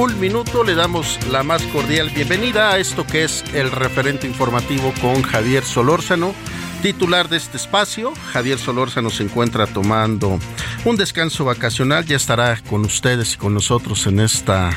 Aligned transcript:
Un 0.00 0.18
minuto 0.18 0.64
le 0.64 0.74
damos 0.74 1.18
la 1.26 1.42
más 1.42 1.62
cordial 1.64 2.08
bienvenida 2.08 2.70
a 2.70 2.78
esto 2.78 3.06
que 3.06 3.24
es 3.24 3.44
el 3.52 3.70
referente 3.70 4.26
informativo 4.26 4.94
con 4.98 5.20
Javier 5.20 5.62
Solórzano, 5.62 6.34
titular 6.80 7.28
de 7.28 7.36
este 7.36 7.58
espacio. 7.58 8.14
Javier 8.32 8.58
Solórzano 8.58 9.10
se 9.10 9.24
encuentra 9.24 9.66
tomando 9.66 10.38
un 10.86 10.96
descanso 10.96 11.44
vacacional, 11.44 12.06
ya 12.06 12.16
estará 12.16 12.58
con 12.62 12.86
ustedes 12.86 13.34
y 13.34 13.36
con 13.36 13.52
nosotros 13.52 14.06
en 14.06 14.20
esta 14.20 14.70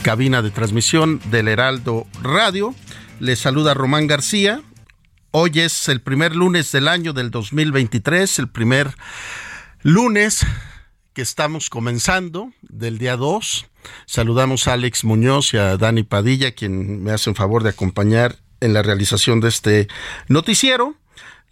cabina 0.00 0.40
de 0.40 0.50
transmisión 0.50 1.20
del 1.26 1.48
Heraldo 1.48 2.06
Radio. 2.22 2.74
Le 3.18 3.36
saluda 3.36 3.74
Román 3.74 4.06
García. 4.06 4.62
Hoy 5.30 5.60
es 5.60 5.90
el 5.90 6.00
primer 6.00 6.34
lunes 6.34 6.72
del 6.72 6.88
año 6.88 7.12
del 7.12 7.30
2023, 7.30 8.38
el 8.38 8.48
primer 8.48 8.94
lunes 9.82 10.40
que 11.12 11.20
estamos 11.20 11.68
comenzando 11.68 12.50
del 12.62 12.96
día 12.96 13.18
2. 13.18 13.69
Saludamos 14.06 14.68
a 14.68 14.74
Alex 14.74 15.04
Muñoz 15.04 15.54
y 15.54 15.58
a 15.58 15.76
Dani 15.76 16.02
Padilla, 16.02 16.52
quien 16.52 17.02
me 17.02 17.12
hacen 17.12 17.34
favor 17.34 17.62
de 17.62 17.70
acompañar 17.70 18.36
en 18.60 18.74
la 18.74 18.82
realización 18.82 19.40
de 19.40 19.48
este 19.48 19.88
noticiero. 20.28 20.96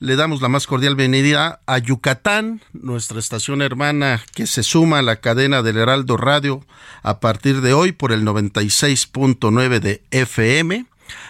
Le 0.01 0.15
damos 0.15 0.41
la 0.41 0.49
más 0.49 0.69
cordial 0.69 0.95
bienvenida 0.95 1.61
a 1.67 1.79
Yucatán, 1.79 2.63
nuestra 2.73 3.19
estación 3.19 3.63
hermana 3.63 4.23
que 4.33 4.47
se 4.47 4.63
suma 4.63 5.01
a 5.01 5.03
la 5.03 5.17
cadena 5.17 5.63
del 5.63 5.77
Heraldo 5.77 6.17
Radio 6.17 6.65
a 7.03 7.19
partir 7.19 7.63
de 7.63 7.73
hoy 7.73 7.91
por 7.91 8.13
el 8.13 8.23
96.9 8.25 9.81
de 9.81 10.05
FM. 10.13 10.87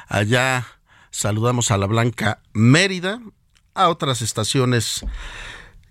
Allá 0.07 0.67
saludamos 1.11 1.71
a 1.71 1.79
la 1.79 1.87
Blanca 1.87 2.41
Mérida, 2.53 3.21
a 3.73 3.89
otras 3.89 4.21
estaciones 4.21 5.03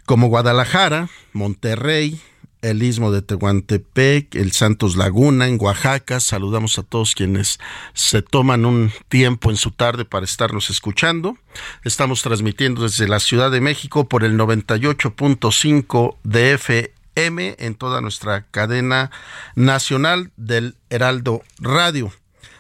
como 0.06 0.28
Guadalajara, 0.28 1.10
Monterrey, 1.34 2.22
el 2.62 2.84
Istmo 2.84 3.12
de 3.12 3.22
Tehuantepec, 3.22 4.36
el 4.36 4.52
Santos 4.52 4.96
Laguna, 4.96 5.48
en 5.48 5.58
Oaxaca. 5.60 6.20
Saludamos 6.20 6.78
a 6.80 6.84
todos 6.84 7.16
quienes 7.16 7.60
se 7.94 8.22
toman 8.22 8.66
un 8.66 8.92
tiempo 9.10 9.50
en 9.50 9.58
su 9.58 9.72
tarde 9.72 10.06
para 10.06 10.26
estarnos 10.26 10.70
escuchando. 10.70 11.38
Estamos 11.84 12.22
transmitiendo 12.22 12.84
desde 12.84 13.08
la 13.08 13.20
Ciudad 13.20 13.52
de 13.52 13.62
México 13.62 14.08
por 14.08 14.24
el 14.24 14.38
98.5 14.38 16.16
de 16.24 16.54
FM 16.54 17.56
en 17.60 17.76
toda 17.76 18.02
nuestra 18.02 18.46
cadena 18.52 19.12
nacional 19.56 20.32
del 20.38 20.76
Heraldo 20.90 21.42
Radio. 21.60 22.12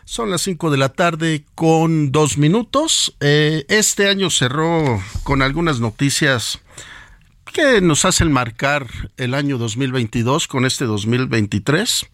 Son 0.05 0.29
las 0.29 0.41
5 0.43 0.71
de 0.71 0.77
la 0.77 0.89
tarde 0.89 1.43
con 1.53 2.13
dos 2.13 2.37
minutos. 2.37 3.15
Eh, 3.19 3.65
este 3.67 4.07
año 4.07 4.29
cerró 4.29 5.03
con 5.23 5.41
algunas 5.41 5.81
noticias 5.81 6.59
que 7.57 7.81
nos 7.81 8.05
hacen 8.05 8.31
marcar 8.31 8.85
el 9.17 9.33
año 9.33 9.57
2022 9.57 10.47
con 10.47 10.63
este 10.63 10.85
2023, 10.85 12.05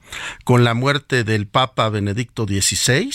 con 0.45 0.63
la 0.63 0.73
muerte 0.73 1.25
del 1.25 1.47
Papa 1.47 1.89
Benedicto 1.89 2.45
XVI, 2.45 3.11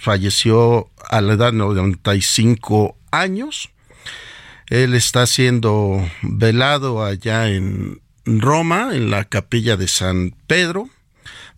falleció 0.00 0.88
a 1.10 1.20
la 1.20 1.34
edad 1.34 1.52
de 1.52 1.58
95 1.58 2.96
años. 3.10 3.68
Él 4.68 4.94
está 4.94 5.26
siendo 5.26 6.02
velado 6.22 7.04
allá 7.04 7.50
en 7.50 8.00
Roma, 8.24 8.94
en 8.94 9.10
la 9.10 9.24
capilla 9.24 9.76
de 9.76 9.88
San 9.88 10.34
Pedro, 10.46 10.88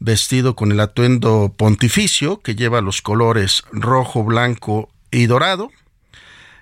vestido 0.01 0.57
con 0.57 0.73
el 0.73 0.81
atuendo 0.81 1.55
pontificio 1.57 2.41
que 2.41 2.57
lleva 2.57 2.81
los 2.81 3.03
colores 3.03 3.62
rojo, 3.71 4.25
blanco 4.25 4.91
y 5.12 5.27
dorado. 5.27 5.71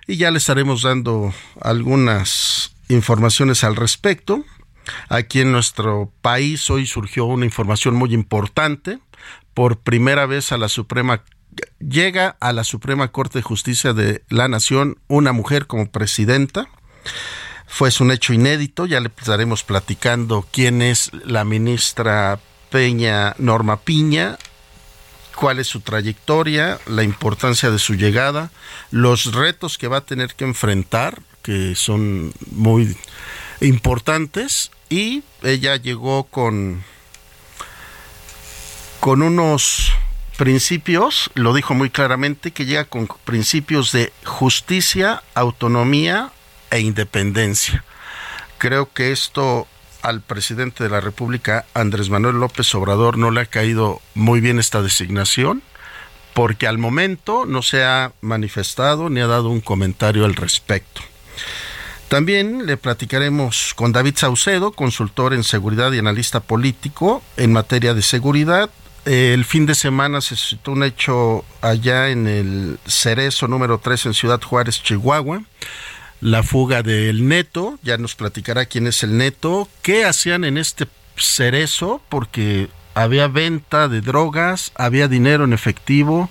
Y 0.05 0.17
ya 0.17 0.29
le 0.29 0.37
estaremos 0.37 0.83
dando 0.83 1.33
algunas 1.59 2.75
informaciones 2.93 3.63
al 3.63 3.75
respecto. 3.75 4.43
Aquí 5.09 5.41
en 5.41 5.51
nuestro 5.51 6.11
país 6.21 6.69
hoy 6.69 6.85
surgió 6.85 7.25
una 7.25 7.45
información 7.45 7.95
muy 7.95 8.13
importante. 8.13 8.99
Por 9.53 9.79
primera 9.79 10.25
vez 10.25 10.51
a 10.51 10.57
la 10.57 10.69
Suprema 10.69 11.23
llega 11.79 12.37
a 12.39 12.53
la 12.53 12.63
Suprema 12.63 13.09
Corte 13.09 13.39
de 13.39 13.43
Justicia 13.43 13.93
de 13.93 14.23
la 14.29 14.47
Nación 14.47 14.97
una 15.07 15.33
mujer 15.33 15.67
como 15.67 15.91
presidenta. 15.91 16.67
Fue 17.67 17.89
un 17.99 18.11
hecho 18.11 18.33
inédito, 18.33 18.85
ya 18.85 18.99
le 18.99 19.07
estaremos 19.07 19.63
platicando 19.63 20.45
quién 20.51 20.81
es 20.81 21.11
la 21.25 21.45
ministra 21.45 22.39
Peña 22.69 23.33
Norma 23.37 23.81
Piña, 23.81 24.37
cuál 25.35 25.59
es 25.59 25.67
su 25.67 25.79
trayectoria, 25.79 26.79
la 26.85 27.03
importancia 27.03 27.71
de 27.71 27.79
su 27.79 27.95
llegada, 27.95 28.51
los 28.91 29.33
retos 29.33 29.77
que 29.77 29.87
va 29.87 29.97
a 29.97 30.05
tener 30.05 30.35
que 30.35 30.43
enfrentar, 30.43 31.21
que 31.41 31.75
son 31.75 32.33
muy 32.51 32.95
importantes, 33.61 34.71
y 34.89 35.23
ella 35.43 35.75
llegó 35.77 36.25
con, 36.25 36.83
con 38.99 39.21
unos 39.21 39.91
principios, 40.37 41.29
lo 41.35 41.53
dijo 41.53 41.73
muy 41.73 41.89
claramente, 41.89 42.51
que 42.51 42.65
llega 42.65 42.85
con 42.85 43.07
principios 43.25 43.91
de 43.91 44.11
justicia, 44.25 45.23
autonomía 45.35 46.31
e 46.71 46.79
independencia. 46.79 47.83
Creo 48.57 48.91
que 48.91 49.11
esto 49.11 49.67
al 50.01 50.21
presidente 50.21 50.83
de 50.83 50.89
la 50.89 50.99
República, 50.99 51.65
Andrés 51.73 52.09
Manuel 52.09 52.39
López 52.39 52.73
Obrador, 52.75 53.17
no 53.17 53.31
le 53.31 53.41
ha 53.41 53.45
caído 53.45 54.01
muy 54.15 54.41
bien 54.41 54.59
esta 54.59 54.81
designación, 54.81 55.61
porque 56.33 56.67
al 56.67 56.77
momento 56.77 57.45
no 57.45 57.61
se 57.61 57.83
ha 57.83 58.13
manifestado 58.21 59.09
ni 59.09 59.19
ha 59.19 59.27
dado 59.27 59.49
un 59.49 59.61
comentario 59.61 60.25
al 60.25 60.35
respecto. 60.35 61.01
También 62.11 62.65
le 62.65 62.75
platicaremos 62.75 63.73
con 63.73 63.93
David 63.93 64.15
Saucedo, 64.17 64.73
consultor 64.73 65.33
en 65.33 65.45
seguridad 65.45 65.93
y 65.93 65.99
analista 65.99 66.41
político 66.41 67.23
en 67.37 67.53
materia 67.53 67.93
de 67.93 68.01
seguridad. 68.01 68.69
El 69.05 69.45
fin 69.45 69.65
de 69.65 69.75
semana 69.75 70.19
se 70.19 70.35
suscitó 70.35 70.73
un 70.73 70.83
hecho 70.83 71.45
allá 71.61 72.09
en 72.09 72.27
el 72.27 72.79
Cerezo 72.85 73.47
número 73.47 73.77
3 73.77 74.07
en 74.07 74.13
Ciudad 74.13 74.41
Juárez, 74.41 74.83
Chihuahua. 74.83 75.43
La 76.19 76.43
fuga 76.43 76.83
del 76.83 77.29
neto, 77.29 77.79
ya 77.81 77.97
nos 77.97 78.15
platicará 78.15 78.65
quién 78.65 78.87
es 78.87 79.03
el 79.03 79.17
neto, 79.17 79.69
qué 79.81 80.03
hacían 80.03 80.43
en 80.43 80.57
este 80.57 80.87
cerezo, 81.15 82.01
porque 82.09 82.67
había 82.93 83.29
venta 83.29 83.87
de 83.87 84.01
drogas, 84.01 84.73
había 84.75 85.07
dinero 85.07 85.45
en 85.45 85.53
efectivo, 85.53 86.29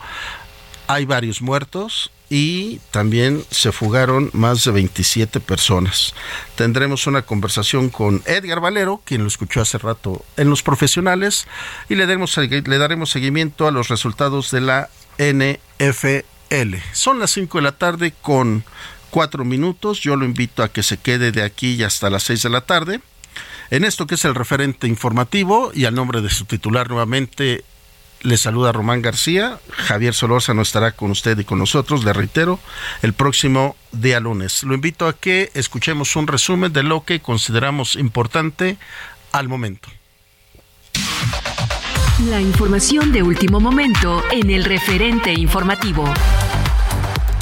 hay 0.87 1.07
varios 1.07 1.41
muertos 1.41 2.11
y 2.31 2.79
también 2.93 3.45
se 3.51 3.73
fugaron 3.73 4.31
más 4.33 4.65
de 4.65 4.71
27 4.71 5.41
personas. 5.41 6.15
Tendremos 6.55 7.07
una 7.07 7.23
conversación 7.23 7.91
con 7.91 8.23
Edgar 8.25 8.61
Valero, 8.61 9.03
quien 9.05 9.23
lo 9.23 9.29
escuchó 9.29 9.61
hace 9.61 9.79
rato 9.79 10.25
en 10.37 10.49
los 10.49 10.63
profesionales, 10.63 11.47
y 11.89 11.97
le 11.97 12.07
daremos, 12.07 12.37
le 12.37 12.79
daremos 12.79 13.11
seguimiento 13.11 13.67
a 13.67 13.73
los 13.73 13.89
resultados 13.89 14.53
de 14.53 14.61
la 14.61 14.89
NFL. 15.19 16.77
Son 16.93 17.19
las 17.19 17.33
5 17.33 17.59
de 17.59 17.63
la 17.63 17.73
tarde 17.73 18.15
con 18.23 18.65
cuatro 19.11 19.45
minutos. 19.45 20.01
Yo 20.01 20.17
lo 20.17 20.25
invito 20.25 20.63
a 20.63 20.73
que 20.73 20.83
se 20.83 20.97
quede 20.97 21.33
de 21.33 21.43
aquí 21.43 21.83
hasta 21.83 22.11
las 22.11 22.23
seis 22.23 22.43
de 22.43 22.51
la 22.51 22.63
tarde. 22.63 23.01
En 23.71 23.85
esto 23.85 24.07
que 24.07 24.15
es 24.15 24.25
el 24.25 24.35
referente 24.35 24.87
informativo 24.87 25.71
y 25.75 25.85
al 25.85 25.95
nombre 25.95 26.23
de 26.23 26.31
su 26.31 26.45
titular 26.45 26.89
nuevamente, 26.89 27.65
Le 28.23 28.37
saluda 28.37 28.73
Román 28.73 29.01
García. 29.01 29.59
Javier 29.71 30.15
Solórzano 30.15 30.63
estará 30.63 30.93
con 30.93 31.11
usted 31.11 31.39
y 31.39 31.45
con 31.45 31.59
nosotros, 31.59 32.05
le 32.05 32.13
reitero, 32.13 32.61
el 33.03 33.15
próximo 33.15 33.77
día 33.93 34.21
lunes. 34.21 34.63
Lo 34.63 34.75
invito 34.75 35.07
a 35.07 35.15
que 35.15 35.51
escuchemos 35.55 36.15
un 36.17 36.27
resumen 36.27 36.73
de 36.73 36.83
lo 36.83 37.05
que 37.05 37.21
consideramos 37.21 37.97
importante 37.97 38.77
al 39.33 39.49
momento. 39.49 39.89
La 42.29 42.41
información 42.41 43.13
de 43.13 43.23
último 43.23 43.61
momento 43.61 44.23
en 44.31 44.51
el 44.51 44.65
referente 44.65 45.33
informativo. 45.33 46.05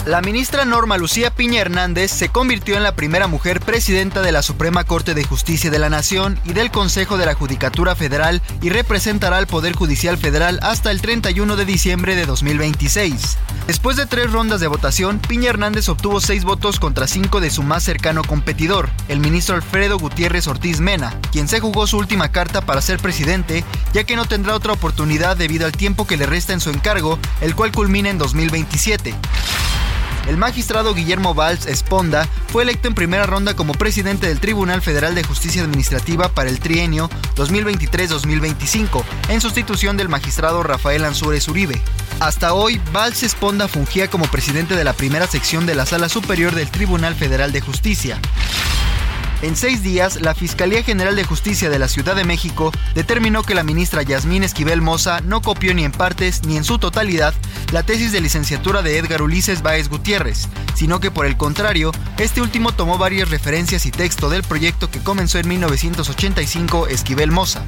La 0.08 0.22
ministra 0.22 0.64
Norma 0.64 0.96
Lucía 0.96 1.31
Piña 1.31 1.60
Hernández 1.60 2.10
se 2.10 2.31
convirtió 2.31 2.78
en 2.78 2.82
la 2.82 2.96
primera 2.96 3.26
mujer 3.26 3.60
presidenta 3.60 4.22
de 4.22 4.32
la 4.32 4.40
Suprema 4.40 4.84
Corte 4.84 5.12
de 5.12 5.22
Justicia 5.22 5.70
de 5.70 5.78
la 5.78 5.90
Nación 5.90 6.40
y 6.46 6.55
del 6.55 6.70
Consejo 6.70 7.19
de 7.19 7.26
la 7.26 7.34
Judicatura 7.34 7.94
Federal 7.94 8.40
y 8.62 8.70
representará 8.70 9.37
al 9.37 9.46
Poder 9.46 9.75
Judicial 9.75 10.16
Federal 10.16 10.60
hasta 10.62 10.93
el 10.93 11.02
31 11.02 11.56
de 11.56 11.66
diciembre 11.66 12.16
de 12.16 12.25
2026. 12.25 13.37
Después 13.66 13.99
de 13.99 14.06
tres 14.06 14.32
rondas 14.32 14.60
de 14.60 14.66
votación, 14.66 15.19
Piña 15.19 15.50
Hernández 15.50 15.90
obtuvo 15.90 16.22
seis 16.22 16.43
votos 16.43 16.81
contra 16.81 17.06
cinco 17.06 17.43
de 17.43 17.50
su 17.50 17.62
más 17.62 17.82
cercano 17.82 18.25
competidor, 18.25 18.88
el 19.08 19.20
ministro 19.20 19.56
Alfredo 19.56 19.99
Gutiérrez 19.99 20.46
Ortiz 20.46 20.81
Mena, 20.81 21.20
quien 21.32 21.49
se 21.49 21.61
jugó 21.61 21.87
su 21.87 21.99
última 21.99 22.32
carta 22.32 22.62
para 22.62 22.81
ser 22.81 22.99
presidente, 22.99 23.62
ya 23.93 24.04
que 24.04 24.16
no 24.16 24.25
tendrá 24.25 24.54
otra 24.54 24.72
oportunidad 24.72 25.37
debido 25.37 25.66
al 25.66 25.72
tiempo 25.72 26.06
que 26.06 26.16
le 26.16 26.25
resta 26.25 26.54
en 26.54 26.61
su 26.61 26.70
encargo, 26.70 27.19
el 27.43 27.54
cual 27.54 27.72
culmina 27.72 28.08
en 28.08 28.16
2027. 28.16 29.14
El 30.26 30.36
magistrado 30.36 30.94
Guillermo 30.94 31.34
Valls 31.34 31.66
Esponda 31.66 32.28
fue 32.48 32.62
electo 32.62 32.88
en 32.88 32.94
primera 32.94 33.26
ronda 33.26 33.54
como 33.54 33.74
presidente 33.74 34.26
del 34.26 34.40
Tribunal 34.40 34.82
Federal 34.82 35.14
de 35.14 35.24
Justicia 35.24 35.62
Administrativa 35.62 36.28
para 36.28 36.50
el 36.50 36.60
trienio 36.60 37.08
2023-2025, 37.36 39.04
en 39.28 39.40
sustitución 39.40 39.96
del 39.96 40.08
magistrado 40.08 40.62
Rafael 40.62 41.04
Ansúrez 41.04 41.48
Uribe. 41.48 41.80
Hasta 42.20 42.52
hoy, 42.52 42.80
Valls 42.92 43.22
Esponda 43.22 43.68
fungía 43.68 44.08
como 44.10 44.26
presidente 44.26 44.74
de 44.74 44.84
la 44.84 44.92
primera 44.92 45.26
sección 45.26 45.66
de 45.66 45.74
la 45.74 45.86
Sala 45.86 46.08
Superior 46.08 46.54
del 46.54 46.70
Tribunal 46.70 47.14
Federal 47.14 47.52
de 47.52 47.60
Justicia. 47.60 48.20
En 49.40 49.55
seis 49.55 49.85
días, 49.85 50.20
la 50.20 50.35
Fiscalía 50.35 50.82
General 50.82 51.14
de 51.14 51.23
Justicia 51.23 51.70
de 51.70 51.79
la 51.79 51.87
Ciudad 51.87 52.17
de 52.17 52.25
México 52.25 52.73
determinó 52.96 53.44
que 53.44 53.55
la 53.55 53.62
ministra 53.62 54.02
Yasmín 54.02 54.43
Esquivel 54.43 54.82
Moza 54.82 55.20
no 55.20 55.43
copió 55.43 55.73
ni 55.75 55.85
en 55.85 55.93
partes 55.93 56.43
ni 56.44 56.56
en 56.56 56.64
su 56.64 56.81
totalidad 56.81 57.35
la 57.70 57.85
tesis 57.85 58.11
de 58.11 58.20
licenciatura 58.20 58.82
de 58.82 58.99
Edgar 58.99 59.23
Ulises 59.23 59.62
Báez 59.62 59.88
Gutiérrez, 59.88 60.49
sino 60.75 60.99
que 60.99 61.12
por 61.12 61.25
el 61.25 61.37
contrario, 61.37 61.93
este 62.19 62.40
último 62.40 62.73
tomó 62.73 62.99
varias 62.99 63.31
referencias 63.31 63.87
y 63.87 63.93
texto 63.93 64.29
del 64.29 64.43
proyecto 64.43 64.90
que 64.90 65.05
comenzó 65.05 65.38
en 65.38 65.46
1985 65.46 66.88
Esquivel 66.88 67.31
Moza. 67.31 67.62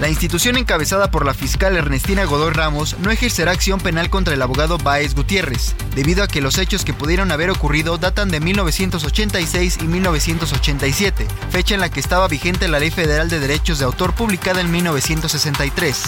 La 0.00 0.08
institución 0.08 0.56
encabezada 0.56 1.10
por 1.10 1.24
la 1.24 1.34
fiscal 1.34 1.76
Ernestina 1.76 2.24
Godoy 2.24 2.52
Ramos 2.52 2.96
no 2.98 3.12
ejercerá 3.12 3.52
acción 3.52 3.78
penal 3.78 4.10
contra 4.10 4.34
el 4.34 4.42
abogado 4.42 4.76
Báez 4.76 5.14
Gutiérrez, 5.14 5.76
debido 5.94 6.24
a 6.24 6.26
que 6.26 6.40
los 6.40 6.58
hechos 6.58 6.84
que 6.84 6.92
pudieron 6.92 7.30
haber 7.30 7.50
ocurrido 7.50 7.96
datan 7.96 8.28
de 8.28 8.40
1986 8.40 9.78
y 9.80 9.84
1987, 9.84 11.13
fecha 11.50 11.74
en 11.74 11.80
la 11.80 11.90
que 11.90 12.00
estaba 12.00 12.28
vigente 12.28 12.68
la 12.68 12.78
Ley 12.78 12.90
Federal 12.90 13.28
de 13.28 13.40
Derechos 13.40 13.78
de 13.78 13.84
Autor 13.84 14.14
publicada 14.14 14.60
en 14.60 14.70
1963. 14.70 16.02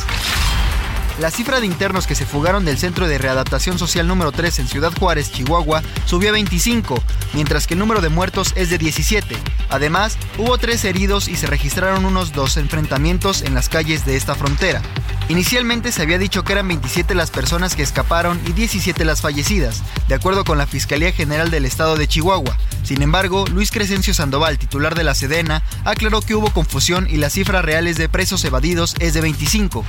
La 1.19 1.31
cifra 1.31 1.61
de 1.61 1.67
internos 1.67 2.07
que 2.07 2.15
se 2.15 2.27
fugaron 2.27 2.67
del 2.67 2.77
Centro 2.77 3.09
de 3.09 3.17
Readaptación 3.17 3.79
Social 3.79 4.07
número 4.07 4.33
3 4.33 4.59
en 4.59 4.69
Ciudad 4.69 4.93
Juárez, 4.99 5.33
Chihuahua, 5.33 5.83
subió 6.05 6.29
a 6.29 6.33
25, 6.33 7.03
mientras 7.33 7.67
que 7.67 7.73
el 7.73 7.81
número 7.81 8.03
de 8.03 8.11
muertos 8.11 8.53
es 8.55 8.69
de 8.69 8.77
17. 8.77 9.35
Además, 9.71 10.19
hubo 10.37 10.59
tres 10.59 10.85
heridos 10.85 11.29
y 11.29 11.37
se 11.37 11.47
registraron 11.47 12.05
unos 12.05 12.33
dos 12.35 12.59
enfrentamientos 12.59 13.41
en 13.41 13.55
las 13.55 13.71
calles 13.71 14.05
de 14.05 14.15
esta 14.15 14.35
frontera. 14.35 14.83
Inicialmente 15.31 15.91
se 15.91 16.03
había 16.03 16.19
dicho 16.19 16.45
que 16.45 16.53
eran 16.53 16.69
27 16.69 17.15
las 17.15 17.31
personas 17.31 17.75
que 17.77 17.83
escaparon 17.83 18.39
y 18.47 18.53
17 18.53 19.03
las 19.07 19.23
fallecidas, 19.23 19.83
de 20.09 20.15
acuerdo 20.17 20.45
con 20.45 20.59
la 20.59 20.67
Fiscalía 20.67 21.13
General 21.13 21.51
del 21.51 21.65
Estado 21.65 21.97
de 21.97 22.09
Chihuahua. 22.09 22.59
Sin 22.83 23.01
embargo, 23.01 23.47
Luis 23.51 23.71
Crescencio 23.71 24.13
Sandoval, 24.13 24.59
titular 24.59 24.95
de 24.95 25.05
la 25.05 25.15
Sedena, 25.15 25.63
aclaró 25.85 26.21
que 26.21 26.35
hubo 26.35 26.51
confusión 26.51 27.09
y 27.09 27.17
las 27.17 27.33
cifras 27.33 27.65
reales 27.65 27.97
de 27.97 28.11
presos 28.11 28.45
evadidos 28.45 28.95
es 28.99 29.15
de 29.15 29.23
25. 29.23 29.83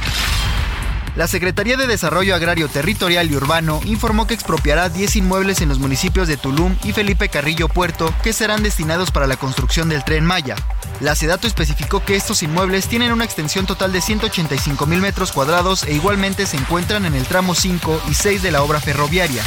La 1.18 1.28
Secretaría 1.28 1.78
de 1.78 1.88
Desarrollo 1.88 2.36
Agrario 2.36 2.68
Territorial 2.68 3.31
y 3.31 3.36
Urbano 3.36 3.81
informó 3.86 4.28
que 4.28 4.36
expropiará 4.36 4.88
10 4.88 5.16
inmuebles 5.16 5.62
en 5.62 5.69
los 5.69 5.80
municipios 5.80 6.28
de 6.28 6.38
Tulum 6.38 6.75
y 6.84 6.94
Felipe 6.94 7.28
Carrillo 7.28 7.69
Puerto 7.69 8.14
que 8.22 8.34
serán 8.34 8.62
destinados 8.62 9.10
para 9.10 9.25
la 9.25 9.36
construcción 9.36 9.90
del 9.90 10.04
tren 10.04 10.24
Maya. 10.24 10.56
La 11.00 11.16
SEDATO 11.16 11.48
especificó 11.48 12.06
que 12.06 12.16
estos 12.16 12.44
inmuebles 12.44 12.88
tienen 12.88 13.12
una 13.12 13.25
extensión 13.25 13.66
total 13.66 13.94
de 13.94 14.02
185 14.02 14.86
mil 14.86 15.02
metros 15.02 15.31
cuadrados 15.31 15.86
e 15.86 15.94
igualmente 15.94 16.46
se 16.46 16.58
encuentran 16.58 17.04
en 17.08 17.16
el 17.16 17.25
tramo 17.25 17.56
5 17.56 18.04
y 18.12 18.14
6 18.14 18.44
de 18.44 18.52
la 18.52 18.62
obra 18.62 18.80
ferroviaria. 18.80 19.42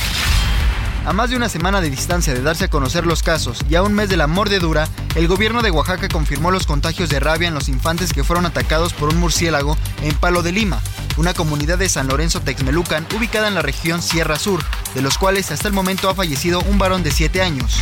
A 1.06 1.14
más 1.14 1.30
de 1.30 1.36
una 1.36 1.48
semana 1.48 1.80
de 1.80 1.88
distancia 1.88 2.34
de 2.34 2.42
darse 2.42 2.64
a 2.64 2.68
conocer 2.68 3.06
los 3.06 3.22
casos 3.22 3.58
y 3.70 3.74
a 3.74 3.82
un 3.82 3.94
mes 3.94 4.10
de 4.10 4.18
la 4.18 4.26
mordedura, 4.26 4.86
el 5.14 5.28
gobierno 5.28 5.62
de 5.62 5.70
Oaxaca 5.70 6.08
confirmó 6.08 6.50
los 6.50 6.66
contagios 6.66 7.08
de 7.08 7.18
rabia 7.20 7.48
en 7.48 7.54
los 7.54 7.68
infantes 7.68 8.12
que 8.12 8.22
fueron 8.22 8.44
atacados 8.44 8.92
por 8.92 9.08
un 9.08 9.16
murciélago 9.16 9.78
en 10.02 10.14
Palo 10.14 10.42
de 10.42 10.52
Lima, 10.52 10.80
una 11.16 11.32
comunidad 11.32 11.78
de 11.78 11.88
San 11.88 12.06
Lorenzo 12.06 12.42
Texmelucan 12.42 13.06
ubicada 13.16 13.48
en 13.48 13.54
la 13.54 13.62
región 13.62 14.02
Sierra 14.02 14.38
Sur, 14.38 14.62
de 14.94 15.00
los 15.00 15.16
cuales 15.16 15.50
hasta 15.50 15.68
el 15.68 15.74
momento 15.74 16.10
ha 16.10 16.14
fallecido 16.14 16.60
un 16.60 16.78
varón 16.78 17.02
de 17.02 17.10
7 17.10 17.40
años. 17.40 17.80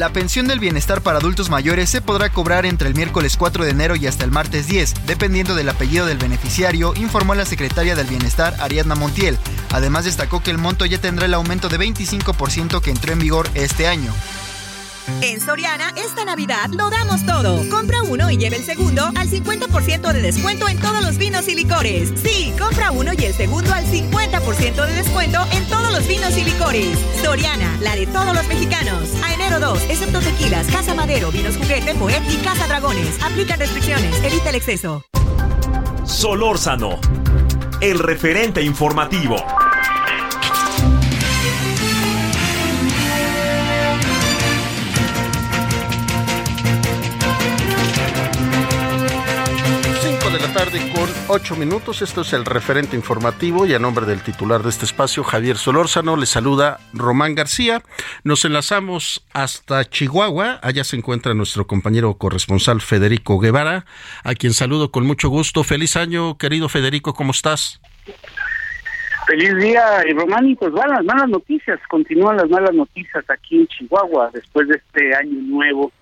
La 0.00 0.14
pensión 0.14 0.48
del 0.48 0.60
bienestar 0.60 1.02
para 1.02 1.18
adultos 1.18 1.50
mayores 1.50 1.90
se 1.90 2.00
podrá 2.00 2.30
cobrar 2.30 2.64
entre 2.64 2.88
el 2.88 2.94
miércoles 2.94 3.36
4 3.36 3.66
de 3.66 3.70
enero 3.72 3.96
y 3.96 4.06
hasta 4.06 4.24
el 4.24 4.30
martes 4.30 4.66
10, 4.66 4.94
dependiendo 5.04 5.54
del 5.54 5.68
apellido 5.68 6.06
del 6.06 6.16
beneficiario, 6.16 6.94
informó 6.96 7.34
la 7.34 7.44
secretaria 7.44 7.94
del 7.94 8.06
Bienestar 8.06 8.56
Ariadna 8.60 8.94
Montiel. 8.94 9.36
Además 9.70 10.06
destacó 10.06 10.42
que 10.42 10.52
el 10.52 10.56
monto 10.56 10.86
ya 10.86 10.96
tendrá 10.96 11.26
el 11.26 11.34
aumento 11.34 11.68
de 11.68 11.78
25% 11.78 12.80
que 12.80 12.90
entró 12.90 13.12
en 13.12 13.18
vigor 13.18 13.50
este 13.52 13.88
año. 13.88 14.10
En 15.22 15.40
Soriana, 15.40 15.92
esta 15.96 16.24
Navidad 16.24 16.70
lo 16.70 16.90
damos 16.90 17.24
todo. 17.26 17.68
Compra 17.68 18.02
uno 18.02 18.30
y 18.30 18.36
lleve 18.36 18.56
el 18.56 18.64
segundo 18.64 19.04
al 19.14 19.28
50% 19.28 20.12
de 20.12 20.22
descuento 20.22 20.68
en 20.68 20.78
todos 20.78 21.02
los 21.02 21.18
vinos 21.18 21.46
y 21.48 21.54
licores. 21.54 22.12
Sí, 22.22 22.52
compra 22.58 22.90
uno 22.90 23.12
y 23.16 23.24
el 23.24 23.34
segundo 23.34 23.72
al 23.72 23.84
50% 23.84 24.86
de 24.86 24.94
descuento 24.94 25.44
en 25.52 25.64
todos 25.66 25.92
los 25.92 26.06
vinos 26.06 26.36
y 26.36 26.44
licores. 26.44 26.98
Soriana, 27.22 27.76
la 27.80 27.96
de 27.96 28.06
todos 28.06 28.34
los 28.34 28.46
mexicanos. 28.48 29.08
A 29.24 29.34
enero 29.34 29.60
2, 29.60 29.82
excepto 29.90 30.20
tequilas, 30.20 30.66
Casa 30.68 30.94
Madero, 30.94 31.30
Vinos 31.30 31.56
Juguete, 31.56 31.94
Moet 31.94 32.12
y 32.30 32.36
Casa 32.36 32.66
Dragones. 32.66 33.22
Aplica 33.22 33.56
restricciones, 33.56 34.22
evita 34.24 34.50
el 34.50 34.56
exceso. 34.56 35.04
Solórzano, 36.04 36.98
el 37.80 37.98
referente 37.98 38.62
informativo. 38.62 39.36
Tarde 50.52 50.80
con 50.94 51.08
ocho 51.28 51.54
minutos. 51.54 52.02
Esto 52.02 52.22
es 52.22 52.32
el 52.32 52.44
referente 52.44 52.96
informativo 52.96 53.66
y 53.66 53.74
a 53.74 53.78
nombre 53.78 54.04
del 54.04 54.22
titular 54.22 54.62
de 54.62 54.70
este 54.70 54.84
espacio, 54.84 55.22
Javier 55.22 55.56
Solórzano, 55.56 56.16
le 56.16 56.26
saluda 56.26 56.80
Román 56.92 57.36
García. 57.36 57.82
Nos 58.24 58.44
enlazamos 58.44 59.24
hasta 59.32 59.84
Chihuahua. 59.84 60.58
Allá 60.62 60.82
se 60.82 60.96
encuentra 60.96 61.34
nuestro 61.34 61.66
compañero 61.66 62.14
corresponsal 62.14 62.80
Federico 62.80 63.38
Guevara, 63.38 63.84
a 64.24 64.34
quien 64.34 64.52
saludo 64.52 64.90
con 64.90 65.06
mucho 65.06 65.28
gusto. 65.28 65.62
Feliz 65.62 65.96
año, 65.96 66.36
querido 66.36 66.68
Federico, 66.68 67.14
¿cómo 67.14 67.30
estás? 67.30 67.80
Feliz 69.26 69.54
día, 69.56 70.02
Román, 70.16 70.48
y 70.48 70.56
pues 70.56 70.72
van 70.72 70.90
las 70.90 71.04
malas 71.04 71.28
noticias, 71.28 71.78
continúan 71.88 72.36
las 72.36 72.48
malas 72.48 72.74
noticias 72.74 73.24
aquí 73.28 73.60
en 73.60 73.66
Chihuahua 73.68 74.30
después 74.32 74.66
de 74.66 74.76
este 74.76 75.14
año 75.14 75.40
nuevo. 75.42 75.92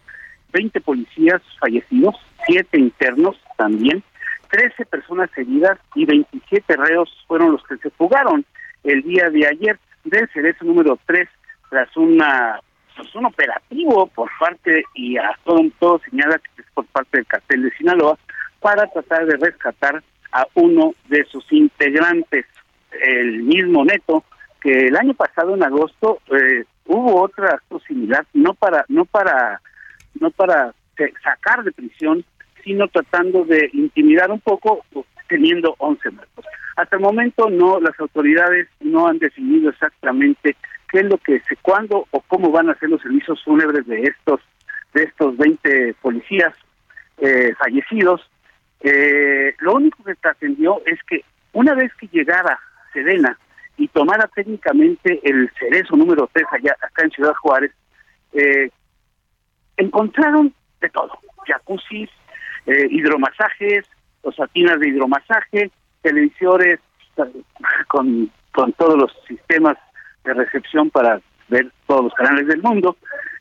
20 0.53 0.81
policías 0.81 1.43
fallecidos, 1.61 2.15
7 2.47 2.81
internos 2.81 3.37
también, 3.59 4.03
13 4.51 4.87
personas 4.87 5.31
heridas 5.37 5.79
y 5.95 6.05
27 6.05 6.77
reos 6.77 7.11
fueron 7.27 7.53
los 7.53 7.63
que 7.65 7.77
se 7.79 7.91
fugaron 7.91 8.45
el 8.85 9.03
día 9.03 9.31
de 9.31 9.47
ayer 9.47 9.79
del 10.05 10.29
cerezo 10.33 10.65
número 10.65 10.99
3 11.07 11.29
tras 11.71 11.97
una 11.97 12.61
pues, 12.97 13.15
un 13.15 13.27
operativo 13.27 14.07
por 14.09 14.29
parte 14.39 14.83
y 14.95 15.17
a 15.17 15.31
todo, 15.45 15.61
todo 15.79 16.01
señala 16.11 16.39
que 16.39 16.63
es 16.63 16.69
por 16.75 16.85
parte 16.87 17.19
del 17.19 17.27
cartel 17.27 17.63
de 17.63 17.71
Sinaloa 17.77 18.19
para 18.61 18.87
tratar 18.89 19.27
de 19.27 19.37
rescatar 19.37 20.03
a 20.33 20.47
uno 20.55 20.95
de 21.09 21.25
sus 21.25 21.45
integrantes, 21.53 22.45
el 23.03 23.45
mismo 23.45 23.85
Neto, 23.85 24.25
que 24.61 24.89
el 24.89 24.97
año 24.97 25.15
pasado 25.15 25.55
en 25.55 25.63
agosto 25.63 26.21
eh, 26.33 26.65
hubo 26.87 27.23
otra 27.23 27.55
acto 27.55 27.79
similar, 27.81 28.27
no 28.35 28.55
para 28.55 28.85
no 28.89 29.05
para 29.05 29.61
no 30.21 30.31
para 30.31 30.75
sacar 31.23 31.63
de 31.63 31.73
prisión 31.73 32.25
sino 32.69 32.87
tratando 32.89 33.47
de 33.47 33.71
intimidar 33.73 34.31
un 34.31 34.41
poco, 34.41 34.85
teniendo 35.27 35.75
11 35.79 36.11
muertos. 36.11 36.45
Hasta 36.77 36.97
el 36.97 37.03
momento 37.03 37.49
no, 37.49 37.81
las 37.81 37.99
autoridades 37.99 38.69
no 38.81 39.07
han 39.09 39.19
definido 39.19 39.71
exactamente 39.71 40.55
qué 40.91 40.99
es 40.99 41.07
lo 41.07 41.17
que 41.17 41.41
se, 41.49 41.57
cuándo 41.57 42.07
o 42.11 42.21
cómo 42.21 42.51
van 42.51 42.69
a 42.69 42.79
ser 42.79 42.91
los 42.91 43.01
servicios 43.01 43.43
fúnebres 43.43 43.87
de 43.87 44.03
estos, 44.03 44.43
de 44.93 45.05
estos 45.05 45.35
20 45.39 45.95
policías 46.03 46.55
eh, 47.17 47.55
fallecidos. 47.59 48.21
Eh, 48.81 49.55
lo 49.61 49.77
único 49.77 50.05
que 50.05 50.15
trascendió 50.17 50.83
es 50.85 51.03
que 51.05 51.25
Una 51.55 51.75
vez 51.75 51.91
que 51.95 52.09
llegara 52.09 52.61
Sedena 52.93 53.39
y 53.79 53.89
tomara 53.89 54.29
técnicamente 54.35 55.21
el 55.23 55.51
cerezo 55.59 55.97
número 55.97 56.29
3 56.35 56.45
allá 56.53 56.77
acá 56.83 57.05
en 57.05 57.11
Ciudad 57.13 57.35
Juárez, 57.41 57.73
eh, 58.35 58.69
encontraron 59.79 60.53
de 60.83 60.91
todo, 60.91 61.19
jacuzzi, 61.47 62.09
eh, 62.69 62.87
hidromasajes, 62.91 63.87
osatinas 64.23 64.79
de 64.79 64.89
hidromasaje, 64.91 65.71
televisores 66.03 66.81
con, 67.89 68.31
con 68.53 68.73
todos 68.75 68.97
los 68.97 69.13
sistemas 69.27 69.77
de 70.25 70.35
recepción 70.35 70.91
para 70.91 71.21
ver 71.49 71.73
todos 71.87 72.05
los 72.05 72.15
canales 72.15 72.47
del 72.47 72.63
mundo, 72.63 72.97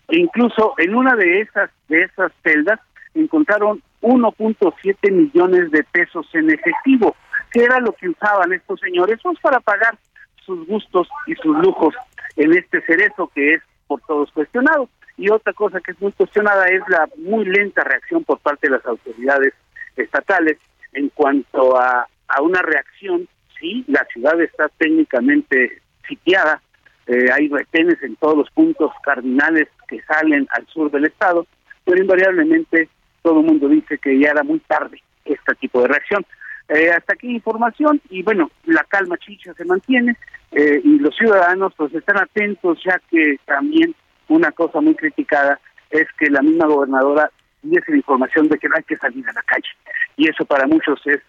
e 0.08 0.18
incluso 0.18 0.74
en 0.78 0.96
una 0.96 1.16
de 1.16 1.42
esas 1.42 1.70
de 1.90 2.04
esas 2.04 2.32
celdas 2.42 2.80
encontraron 3.14 3.82
1.7 4.02 5.12
millones 5.12 5.72
de 5.72 5.84
pesos 5.84 6.26
en 6.34 6.50
efectivo, 6.50 7.16
que 7.52 7.64
era 7.64 7.80
lo 7.80 7.92
que 7.94 8.10
usaban 8.10 8.54
estos 8.54 8.80
señores 8.80 9.20
pues 9.22 9.38
para 9.40 9.60
pagar 9.60 9.98
sus 10.46 10.66
gustos 10.68 11.10
y 11.26 11.36
sus 11.36 11.58
lujos 11.58 11.94
en 12.38 12.54
este 12.54 12.82
cerezo 12.84 13.30
que 13.36 13.54
es 13.54 13.62
por 13.88 14.00
todos 14.02 14.32
cuestionado. 14.32 14.90
Y 15.18 15.30
otra 15.30 15.54
cosa 15.54 15.82
que 15.82 15.92
es 15.92 16.02
muy 16.02 16.12
cuestionada 16.12 16.66
es 16.68 16.82
la 16.88 17.10
muy 17.18 17.46
lenta 17.46 17.84
reacción 17.84 18.24
por 18.24 18.40
parte 18.40 18.68
de 18.68 18.78
las 18.78 18.86
autoridades 18.86 19.54
estatales 19.96 20.58
en 20.94 21.10
cuanto 21.10 21.78
a, 21.78 22.08
a 22.28 22.42
una 22.42 22.62
reacción. 22.62 23.28
Sí, 23.60 23.84
la 23.88 24.06
ciudad 24.14 24.40
está 24.42 24.70
técnicamente 24.78 25.82
sitiada, 26.08 26.62
eh, 27.08 27.28
hay 27.34 27.48
retenes 27.48 28.02
en 28.04 28.16
todos 28.18 28.38
los 28.38 28.50
puntos 28.52 28.92
cardinales 29.02 29.68
que 29.88 30.02
salen 30.04 30.48
al 30.52 30.68
sur 30.68 30.92
del 30.92 31.06
estado, 31.06 31.48
pero 31.86 32.02
invariablemente 32.02 32.90
todo 33.22 33.40
el 33.40 33.46
mundo 33.46 33.68
dice 33.70 33.98
que 33.98 34.20
ya 34.20 34.30
era 34.32 34.44
muy 34.44 34.60
tarde 34.60 35.02
este 35.26 35.56
tipo 35.56 35.82
de 35.82 35.88
reacción. 35.88 36.26
Eh, 36.70 36.92
hasta 36.92 37.14
aquí 37.14 37.30
información 37.30 38.02
y 38.10 38.24
bueno, 38.24 38.52
la 38.66 38.84
calma 38.84 39.18
chicha 39.18 39.54
se 39.54 39.64
mantiene 39.64 40.18
eh, 40.52 40.82
y 40.84 41.00
los 41.00 41.16
ciudadanos 41.16 41.74
pues 41.78 41.94
están 41.94 42.18
atentos 42.18 42.78
ya 42.84 43.00
que 43.10 43.40
también 43.46 43.96
una 44.28 44.52
cosa 44.52 44.82
muy 44.82 44.96
criticada 44.96 45.60
es 45.90 46.08
que 46.18 46.30
la 46.30 46.42
misma 46.42 46.68
gobernadora 46.68 47.32
diese 47.62 47.92
la 47.92 47.98
información 47.98 48.48
de 48.48 48.58
que 48.58 48.68
no 48.68 48.76
hay 48.76 48.84
que 48.84 48.98
salir 48.98 49.28
a 49.28 49.34
la 49.34 49.42
calle. 49.44 49.70
Y 50.16 50.30
eso 50.30 50.46
para 50.46 50.68
muchos 50.68 51.00
es 51.06 51.20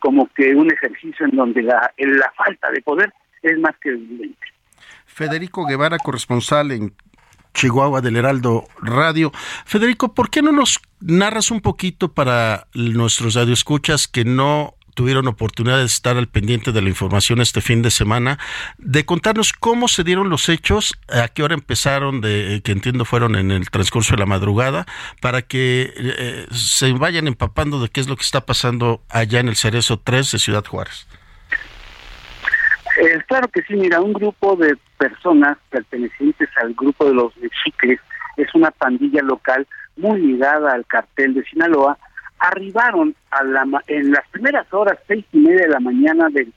como 0.00 0.28
que 0.34 0.54
un 0.54 0.70
ejercicio 0.70 1.26
en 1.26 1.36
donde 1.36 1.62
la, 1.62 1.92
la 1.96 2.32
falta 2.36 2.70
de 2.70 2.82
poder 2.82 3.12
es 3.42 3.58
más 3.58 3.76
que 3.80 3.90
evidente. 3.90 4.46
Federico 5.06 5.66
Guevara, 5.66 5.98
corresponsal 5.98 6.72
en 6.72 6.94
Chihuahua 7.54 8.02
del 8.02 8.16
Heraldo 8.16 8.64
Radio. 8.82 9.32
Federico, 9.64 10.14
¿por 10.14 10.30
qué 10.30 10.42
no 10.42 10.52
nos 10.52 10.80
narras 11.00 11.50
un 11.50 11.60
poquito 11.60 12.12
para 12.12 12.66
nuestros 12.74 13.34
radioescuchas 13.34 14.08
que 14.08 14.24
no 14.24 14.75
tuvieron 14.96 15.28
oportunidad 15.28 15.78
de 15.78 15.84
estar 15.84 16.16
al 16.16 16.26
pendiente 16.26 16.72
de 16.72 16.82
la 16.82 16.88
información 16.88 17.40
este 17.40 17.60
fin 17.60 17.82
de 17.82 17.90
semana, 17.90 18.38
de 18.78 19.04
contarnos 19.04 19.52
cómo 19.52 19.88
se 19.88 20.02
dieron 20.02 20.30
los 20.30 20.48
hechos, 20.48 20.98
a 21.08 21.28
qué 21.28 21.42
hora 21.42 21.54
empezaron, 21.54 22.22
de 22.22 22.62
que 22.64 22.72
entiendo 22.72 23.04
fueron 23.04 23.36
en 23.36 23.50
el 23.50 23.68
transcurso 23.70 24.14
de 24.14 24.20
la 24.20 24.26
madrugada, 24.26 24.86
para 25.20 25.42
que 25.42 25.92
eh, 25.96 26.46
se 26.50 26.92
vayan 26.92 27.28
empapando 27.28 27.80
de 27.80 27.90
qué 27.90 28.00
es 28.00 28.08
lo 28.08 28.16
que 28.16 28.22
está 28.22 28.40
pasando 28.46 29.02
allá 29.10 29.38
en 29.38 29.48
el 29.48 29.56
Cerezo 29.56 29.98
3 29.98 30.32
de 30.32 30.38
Ciudad 30.38 30.64
Juárez. 30.64 31.06
Eh, 32.98 33.18
claro 33.28 33.48
que 33.48 33.60
sí, 33.62 33.74
mira, 33.74 34.00
un 34.00 34.14
grupo 34.14 34.56
de 34.56 34.74
personas 34.96 35.58
pertenecientes 35.68 36.48
al 36.62 36.72
grupo 36.72 37.04
de 37.04 37.12
los 37.12 37.34
Chicles 37.62 38.00
es 38.38 38.54
una 38.54 38.70
pandilla 38.70 39.22
local 39.22 39.66
muy 39.96 40.18
ligada 40.20 40.72
al 40.72 40.86
cartel 40.86 41.34
de 41.34 41.44
Sinaloa, 41.44 41.98
arribaron 42.38 43.14
a 43.30 43.42
la, 43.44 43.66
en 43.86 44.12
las 44.12 44.28
primeras 44.28 44.72
horas, 44.72 44.98
seis 45.06 45.24
y 45.32 45.38
media 45.38 45.62
de 45.62 45.68
la 45.68 45.80
mañana 45.80 46.28
del, 46.30 46.52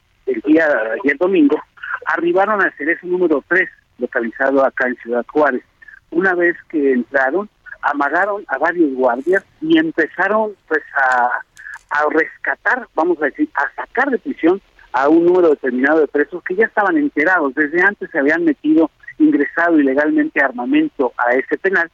día 0.45 0.67
y 1.03 1.09
el 1.09 1.17
domingo, 1.17 1.59
arribaron 2.05 2.62
al 2.62 2.74
cerezo 2.77 3.07
número 3.07 3.43
3, 3.48 3.67
localizado 3.98 4.63
acá 4.63 4.88
en 4.88 4.95
Ciudad 4.98 5.25
Juárez. 5.27 5.63
Una 6.12 6.36
vez 6.36 6.55
que 6.69 6.93
entraron, 6.93 7.50
amagaron 7.81 8.43
a 8.48 8.57
varios 8.57 8.93
guardias 8.93 9.43
y 9.62 9.77
empezaron 9.77 10.53
pues 10.67 10.83
a, 10.95 11.29
a 11.89 12.09
rescatar, 12.12 12.88
vamos 12.93 13.21
a 13.21 13.25
decir, 13.25 13.50
a 13.55 13.74
sacar 13.75 14.09
de 14.09 14.19
prisión 14.19 14.62
a 14.91 15.07
un 15.07 15.25
número 15.25 15.50
determinado 15.50 16.00
de 16.01 16.07
presos 16.07 16.43
que 16.43 16.55
ya 16.55 16.65
estaban 16.65 16.98
enterados, 16.98 17.53
desde 17.55 17.81
antes 17.81 18.09
se 18.12 18.19
habían 18.19 18.43
metido, 18.43 18.89
ingresado 19.17 19.79
ilegalmente 19.79 20.41
armamento 20.41 21.13
a 21.17 21.36
ese 21.36 21.57
penal 21.57 21.91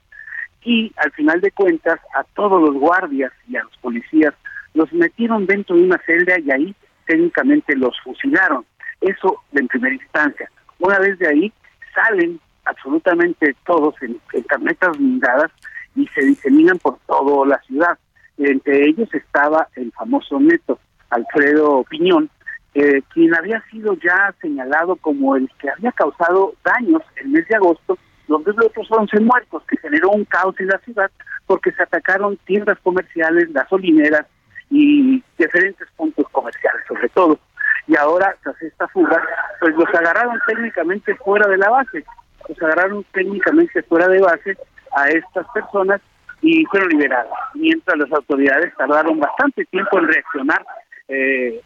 y 0.66 0.92
al 0.98 1.12
final 1.12 1.40
de 1.40 1.52
cuentas 1.52 2.00
a 2.16 2.24
todos 2.36 2.62
los 2.62 2.74
guardias 2.74 3.32
y 3.48 3.56
a 3.56 3.64
los 3.64 3.78
policías 3.78 4.34
los 4.74 4.92
metieron 4.92 5.46
dentro 5.46 5.76
de 5.76 5.84
una 5.84 6.02
celda 6.06 6.40
y 6.40 6.52
ahí 6.52 6.76
técnicamente 7.06 7.76
los 7.76 7.96
fusilaron. 8.04 8.66
Eso 9.00 9.44
en 9.54 9.68
primera 9.68 9.96
instancia. 9.96 10.50
Una 10.80 11.00
vez 11.00 11.18
de 11.20 11.28
ahí 11.28 11.54
salen 11.94 12.40
absolutamente 12.66 13.56
todos 13.66 13.96
en, 14.02 14.20
en 14.34 14.44
carnetas 14.44 14.98
blindadas 14.98 15.52
y 15.96 16.08
se 16.08 16.22
diseminan 16.26 16.80
por 16.80 16.98
toda 17.06 17.46
la 17.46 17.62
ciudad. 17.62 17.98
Entre 18.38 18.90
ellos 18.90 19.08
estaba 19.14 19.70
el 19.76 19.92
famoso 19.92 20.40
neto 20.40 20.80
Alfredo 21.12 21.84
Piñón, 21.84 22.30
eh, 22.74 23.02
quien 23.14 23.34
había 23.36 23.62
sido 23.72 23.94
ya 23.94 24.34
señalado 24.42 24.96
como 24.98 25.36
el 25.36 25.50
que 25.60 25.70
había 25.70 25.92
causado 25.92 26.54
daños 26.64 27.02
el 27.18 27.30
mes 27.30 27.48
de 27.48 27.56
agosto 27.56 27.98
donde 28.28 28.52
otros 28.52 28.88
11 28.90 29.20
muertos, 29.22 29.64
que 29.68 29.78
generó 29.78 30.10
un 30.10 30.26
caos 30.26 30.56
en 30.60 30.68
la 30.68 30.80
ciudad 30.80 31.12
porque 31.46 31.72
se 31.72 31.84
atacaron 31.84 32.38
tiendas 32.46 32.78
comerciales, 32.80 33.52
gasolineras 33.54 34.26
y 34.70 35.24
diferentes 35.38 35.88
puntos 35.96 36.28
comerciales 36.30 36.82
sobre 36.88 37.10
todo. 37.10 37.40
Y 37.88 37.96
ahora, 37.96 38.36
tras 38.44 38.60
esta 38.62 38.88
fuga, 38.88 39.22
pues 39.60 39.76
los 39.76 39.88
agarraron 39.94 40.40
técnicamente 40.48 41.16
fuera 41.16 41.48
de 41.48 41.58
la 41.58 41.70
base, 41.70 42.04
los 42.50 42.62
agarraron 42.62 43.06
técnicamente 43.12 43.84
fuera 43.84 44.08
de 44.08 44.20
base 44.20 44.58
a 44.96 45.10
estas 45.10 45.46
personas 45.54 46.02
y 46.42 46.66
fueron 46.66 46.90
liberados, 46.90 47.34
mientras 47.54 47.98
las 47.98 48.12
autoridades 48.12 48.74
tardaron 48.76 49.20
bastante 49.20 49.66
tiempo 49.66 50.00
en 50.00 50.08
reaccionar 50.08 50.66
eh, 51.08 51.62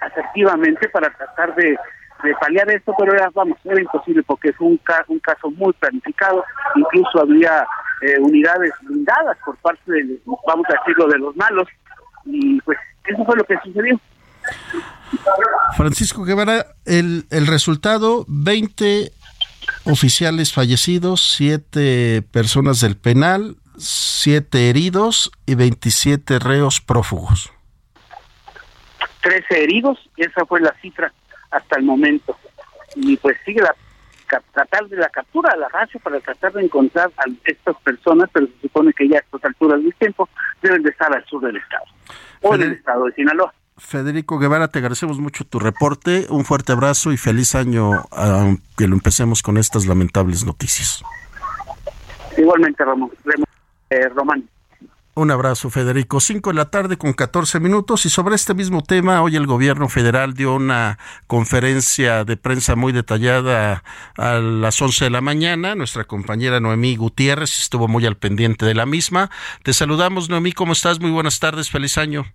asertivamente 0.00 0.88
para 0.88 1.10
tratar 1.10 1.54
de 1.56 1.76
de 2.22 2.34
paliar 2.34 2.70
esto, 2.70 2.92
pero 2.98 3.14
era, 3.14 3.30
vamos, 3.34 3.58
era 3.64 3.80
imposible 3.80 4.22
porque 4.22 4.50
es 4.50 4.56
un, 4.60 4.80
un 5.08 5.18
caso 5.18 5.50
muy 5.50 5.72
planificado, 5.74 6.44
incluso 6.74 7.20
había 7.20 7.66
eh, 8.02 8.18
unidades 8.20 8.72
blindadas 8.82 9.36
por 9.44 9.56
parte 9.58 9.92
de, 9.92 10.20
vamos 10.46 10.66
a 10.68 10.78
decirlo, 10.78 11.08
de 11.08 11.18
los 11.18 11.36
malos, 11.36 11.68
y 12.24 12.60
pues 12.62 12.78
eso 13.04 13.24
fue 13.24 13.36
lo 13.36 13.44
que 13.44 13.56
sucedió. 13.64 14.00
Francisco 15.76 16.24
Guevara, 16.24 16.66
el, 16.84 17.26
el 17.30 17.46
resultado, 17.46 18.24
20 18.28 19.12
oficiales 19.84 20.52
fallecidos, 20.52 21.34
7 21.36 22.22
personas 22.32 22.80
del 22.80 22.96
penal, 22.96 23.56
7 23.78 24.70
heridos 24.70 25.30
y 25.44 25.54
27 25.54 26.38
reos 26.38 26.80
prófugos. 26.80 27.52
13 29.22 29.62
heridos, 29.62 29.98
esa 30.16 30.46
fue 30.46 30.60
la 30.60 30.74
cifra 30.80 31.12
hasta 31.56 31.78
el 31.78 31.84
momento. 31.84 32.36
Y 32.94 33.16
pues 33.16 33.36
sigue 33.44 33.60
la 33.60 33.74
tratar 34.52 34.88
de 34.88 34.96
la 34.96 35.08
captura 35.08 35.52
de 35.54 35.60
la 35.60 35.68
raza 35.68 35.98
para 36.00 36.18
tratar 36.20 36.52
de 36.52 36.64
encontrar 36.64 37.10
a 37.18 37.24
estas 37.44 37.76
personas, 37.82 38.28
pero 38.32 38.46
se 38.46 38.60
supone 38.62 38.92
que 38.92 39.08
ya 39.08 39.18
a 39.18 39.20
estas 39.20 39.44
alturas 39.44 39.82
del 39.82 39.94
tiempo 39.94 40.28
deben 40.62 40.82
de 40.82 40.90
estar 40.90 41.14
al 41.14 41.24
sur 41.26 41.40
del 41.42 41.56
estado 41.56 41.84
o 42.42 42.54
en 42.54 42.62
el 42.62 42.72
estado 42.72 43.04
de 43.04 43.12
Sinaloa. 43.12 43.52
Federico 43.78 44.38
Guevara, 44.38 44.68
te 44.68 44.78
agradecemos 44.78 45.18
mucho 45.18 45.44
tu 45.44 45.58
reporte, 45.58 46.26
un 46.30 46.44
fuerte 46.44 46.72
abrazo 46.72 47.12
y 47.12 47.18
feliz 47.18 47.54
año, 47.54 47.90
aunque 48.10 48.88
lo 48.88 48.94
empecemos 48.94 49.42
con 49.42 49.58
estas 49.58 49.86
lamentables 49.86 50.46
noticias. 50.46 51.02
Igualmente, 52.38 52.84
Ramón. 52.84 53.10
Eh, 53.90 54.08
Román. 54.08 54.48
Un 55.18 55.30
abrazo, 55.30 55.70
Federico. 55.70 56.20
Cinco 56.20 56.50
de 56.50 56.56
la 56.56 56.66
tarde 56.66 56.98
con 56.98 57.14
14 57.14 57.58
minutos. 57.58 58.04
Y 58.04 58.10
sobre 58.10 58.34
este 58.34 58.52
mismo 58.52 58.82
tema, 58.82 59.22
hoy 59.22 59.34
el 59.36 59.46
gobierno 59.46 59.88
federal 59.88 60.34
dio 60.34 60.54
una 60.54 60.98
conferencia 61.26 62.26
de 62.26 62.36
prensa 62.36 62.76
muy 62.76 62.92
detallada 62.92 63.82
a 64.18 64.34
las 64.34 64.82
11 64.82 65.06
de 65.06 65.10
la 65.10 65.22
mañana. 65.22 65.74
Nuestra 65.74 66.04
compañera 66.04 66.60
Noemí 66.60 66.96
Gutiérrez 66.96 67.58
estuvo 67.58 67.88
muy 67.88 68.04
al 68.04 68.18
pendiente 68.18 68.66
de 68.66 68.74
la 68.74 68.84
misma. 68.84 69.30
Te 69.62 69.72
saludamos, 69.72 70.28
Noemí. 70.28 70.52
¿Cómo 70.52 70.74
estás? 70.74 71.00
Muy 71.00 71.10
buenas 71.10 71.40
tardes. 71.40 71.70
Feliz 71.70 71.96
año. 71.96 72.26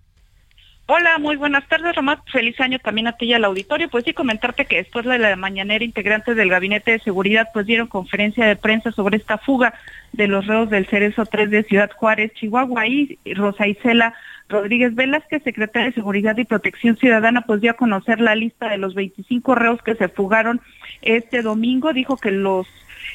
Hola, 0.94 1.16
muy 1.16 1.36
buenas 1.36 1.66
tardes, 1.68 1.96
Román. 1.96 2.18
Feliz 2.30 2.60
año 2.60 2.78
también 2.78 3.06
a 3.06 3.12
ti 3.12 3.24
y 3.24 3.32
al 3.32 3.46
auditorio. 3.46 3.88
Pues 3.88 4.04
sí, 4.04 4.12
comentarte 4.12 4.66
que 4.66 4.76
después 4.76 5.06
de 5.06 5.16
la 5.16 5.34
mañanera, 5.36 5.82
integrantes 5.82 6.36
del 6.36 6.50
Gabinete 6.50 6.90
de 6.90 6.98
Seguridad 6.98 7.48
pues 7.54 7.64
dieron 7.64 7.86
conferencia 7.86 8.44
de 8.44 8.56
prensa 8.56 8.92
sobre 8.92 9.16
esta 9.16 9.38
fuga 9.38 9.72
de 10.12 10.28
los 10.28 10.46
reos 10.46 10.68
del 10.68 10.86
Cerezo 10.86 11.24
3 11.24 11.48
de 11.48 11.62
Ciudad 11.62 11.90
Juárez, 11.92 12.34
Chihuahua. 12.34 12.86
Y 12.88 13.18
Rosa 13.34 13.66
Isela 13.66 14.12
Rodríguez 14.50 14.94
Velázquez, 14.94 15.42
secretaria 15.42 15.88
de 15.88 15.94
Seguridad 15.94 16.36
y 16.36 16.44
Protección 16.44 16.98
Ciudadana, 16.98 17.40
pues 17.46 17.62
dio 17.62 17.70
a 17.70 17.76
conocer 17.78 18.20
la 18.20 18.34
lista 18.34 18.68
de 18.68 18.76
los 18.76 18.94
25 18.94 19.54
reos 19.54 19.80
que 19.80 19.94
se 19.94 20.08
fugaron 20.08 20.60
este 21.00 21.40
domingo. 21.40 21.94
Dijo 21.94 22.18
que 22.18 22.32
los 22.32 22.66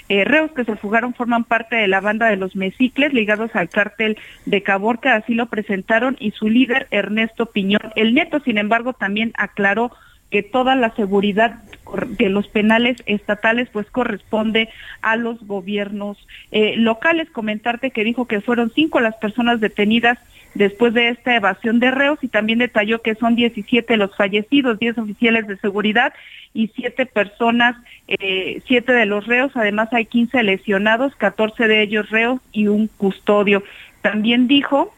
eh, 0.09 0.23
reos 0.23 0.51
que 0.51 0.65
se 0.65 0.75
fugaron 0.75 1.13
forman 1.13 1.43
parte 1.43 1.75
de 1.75 1.87
la 1.87 2.01
banda 2.01 2.27
de 2.27 2.37
los 2.37 2.55
Mesicles 2.55 3.13
ligados 3.13 3.55
al 3.55 3.69
cártel 3.69 4.17
de 4.45 4.63
Caborca, 4.63 5.15
así 5.15 5.33
lo 5.33 5.47
presentaron, 5.47 6.17
y 6.19 6.31
su 6.31 6.49
líder 6.49 6.87
Ernesto 6.91 7.47
Piñón. 7.47 7.91
El 7.95 8.13
neto, 8.13 8.39
sin 8.39 8.57
embargo, 8.57 8.93
también 8.93 9.33
aclaró 9.37 9.91
que 10.29 10.43
toda 10.43 10.75
la 10.75 10.93
seguridad 10.95 11.63
de 12.17 12.29
los 12.29 12.47
penales 12.49 12.97
estatales 13.05 13.69
pues 13.71 13.89
corresponde 13.89 14.69
a 15.01 15.15
los 15.15 15.45
gobiernos 15.47 16.17
eh, 16.51 16.75
locales. 16.75 17.29
Comentarte 17.29 17.91
que 17.91 18.03
dijo 18.03 18.25
que 18.25 18.41
fueron 18.41 18.71
cinco 18.75 18.99
las 18.99 19.15
personas 19.15 19.61
detenidas 19.61 20.17
después 20.53 20.93
de 20.93 21.09
esta 21.09 21.35
evasión 21.35 21.79
de 21.79 21.91
reos 21.91 22.19
y 22.21 22.27
también 22.27 22.59
detalló 22.59 23.01
que 23.01 23.15
son 23.15 23.35
17 23.35 23.97
los 23.97 24.15
fallecidos, 24.15 24.79
10 24.79 24.97
oficiales 24.97 25.47
de 25.47 25.57
seguridad 25.57 26.13
y 26.53 26.69
7 26.75 27.05
personas, 27.05 27.75
eh, 28.07 28.61
7 28.65 28.91
de 28.91 29.05
los 29.05 29.27
reos, 29.27 29.51
además 29.55 29.89
hay 29.91 30.05
15 30.05 30.43
lesionados, 30.43 31.15
14 31.15 31.67
de 31.67 31.81
ellos 31.83 32.09
reos 32.09 32.39
y 32.51 32.67
un 32.67 32.87
custodio. 32.87 33.63
También 34.01 34.47
dijo 34.47 34.93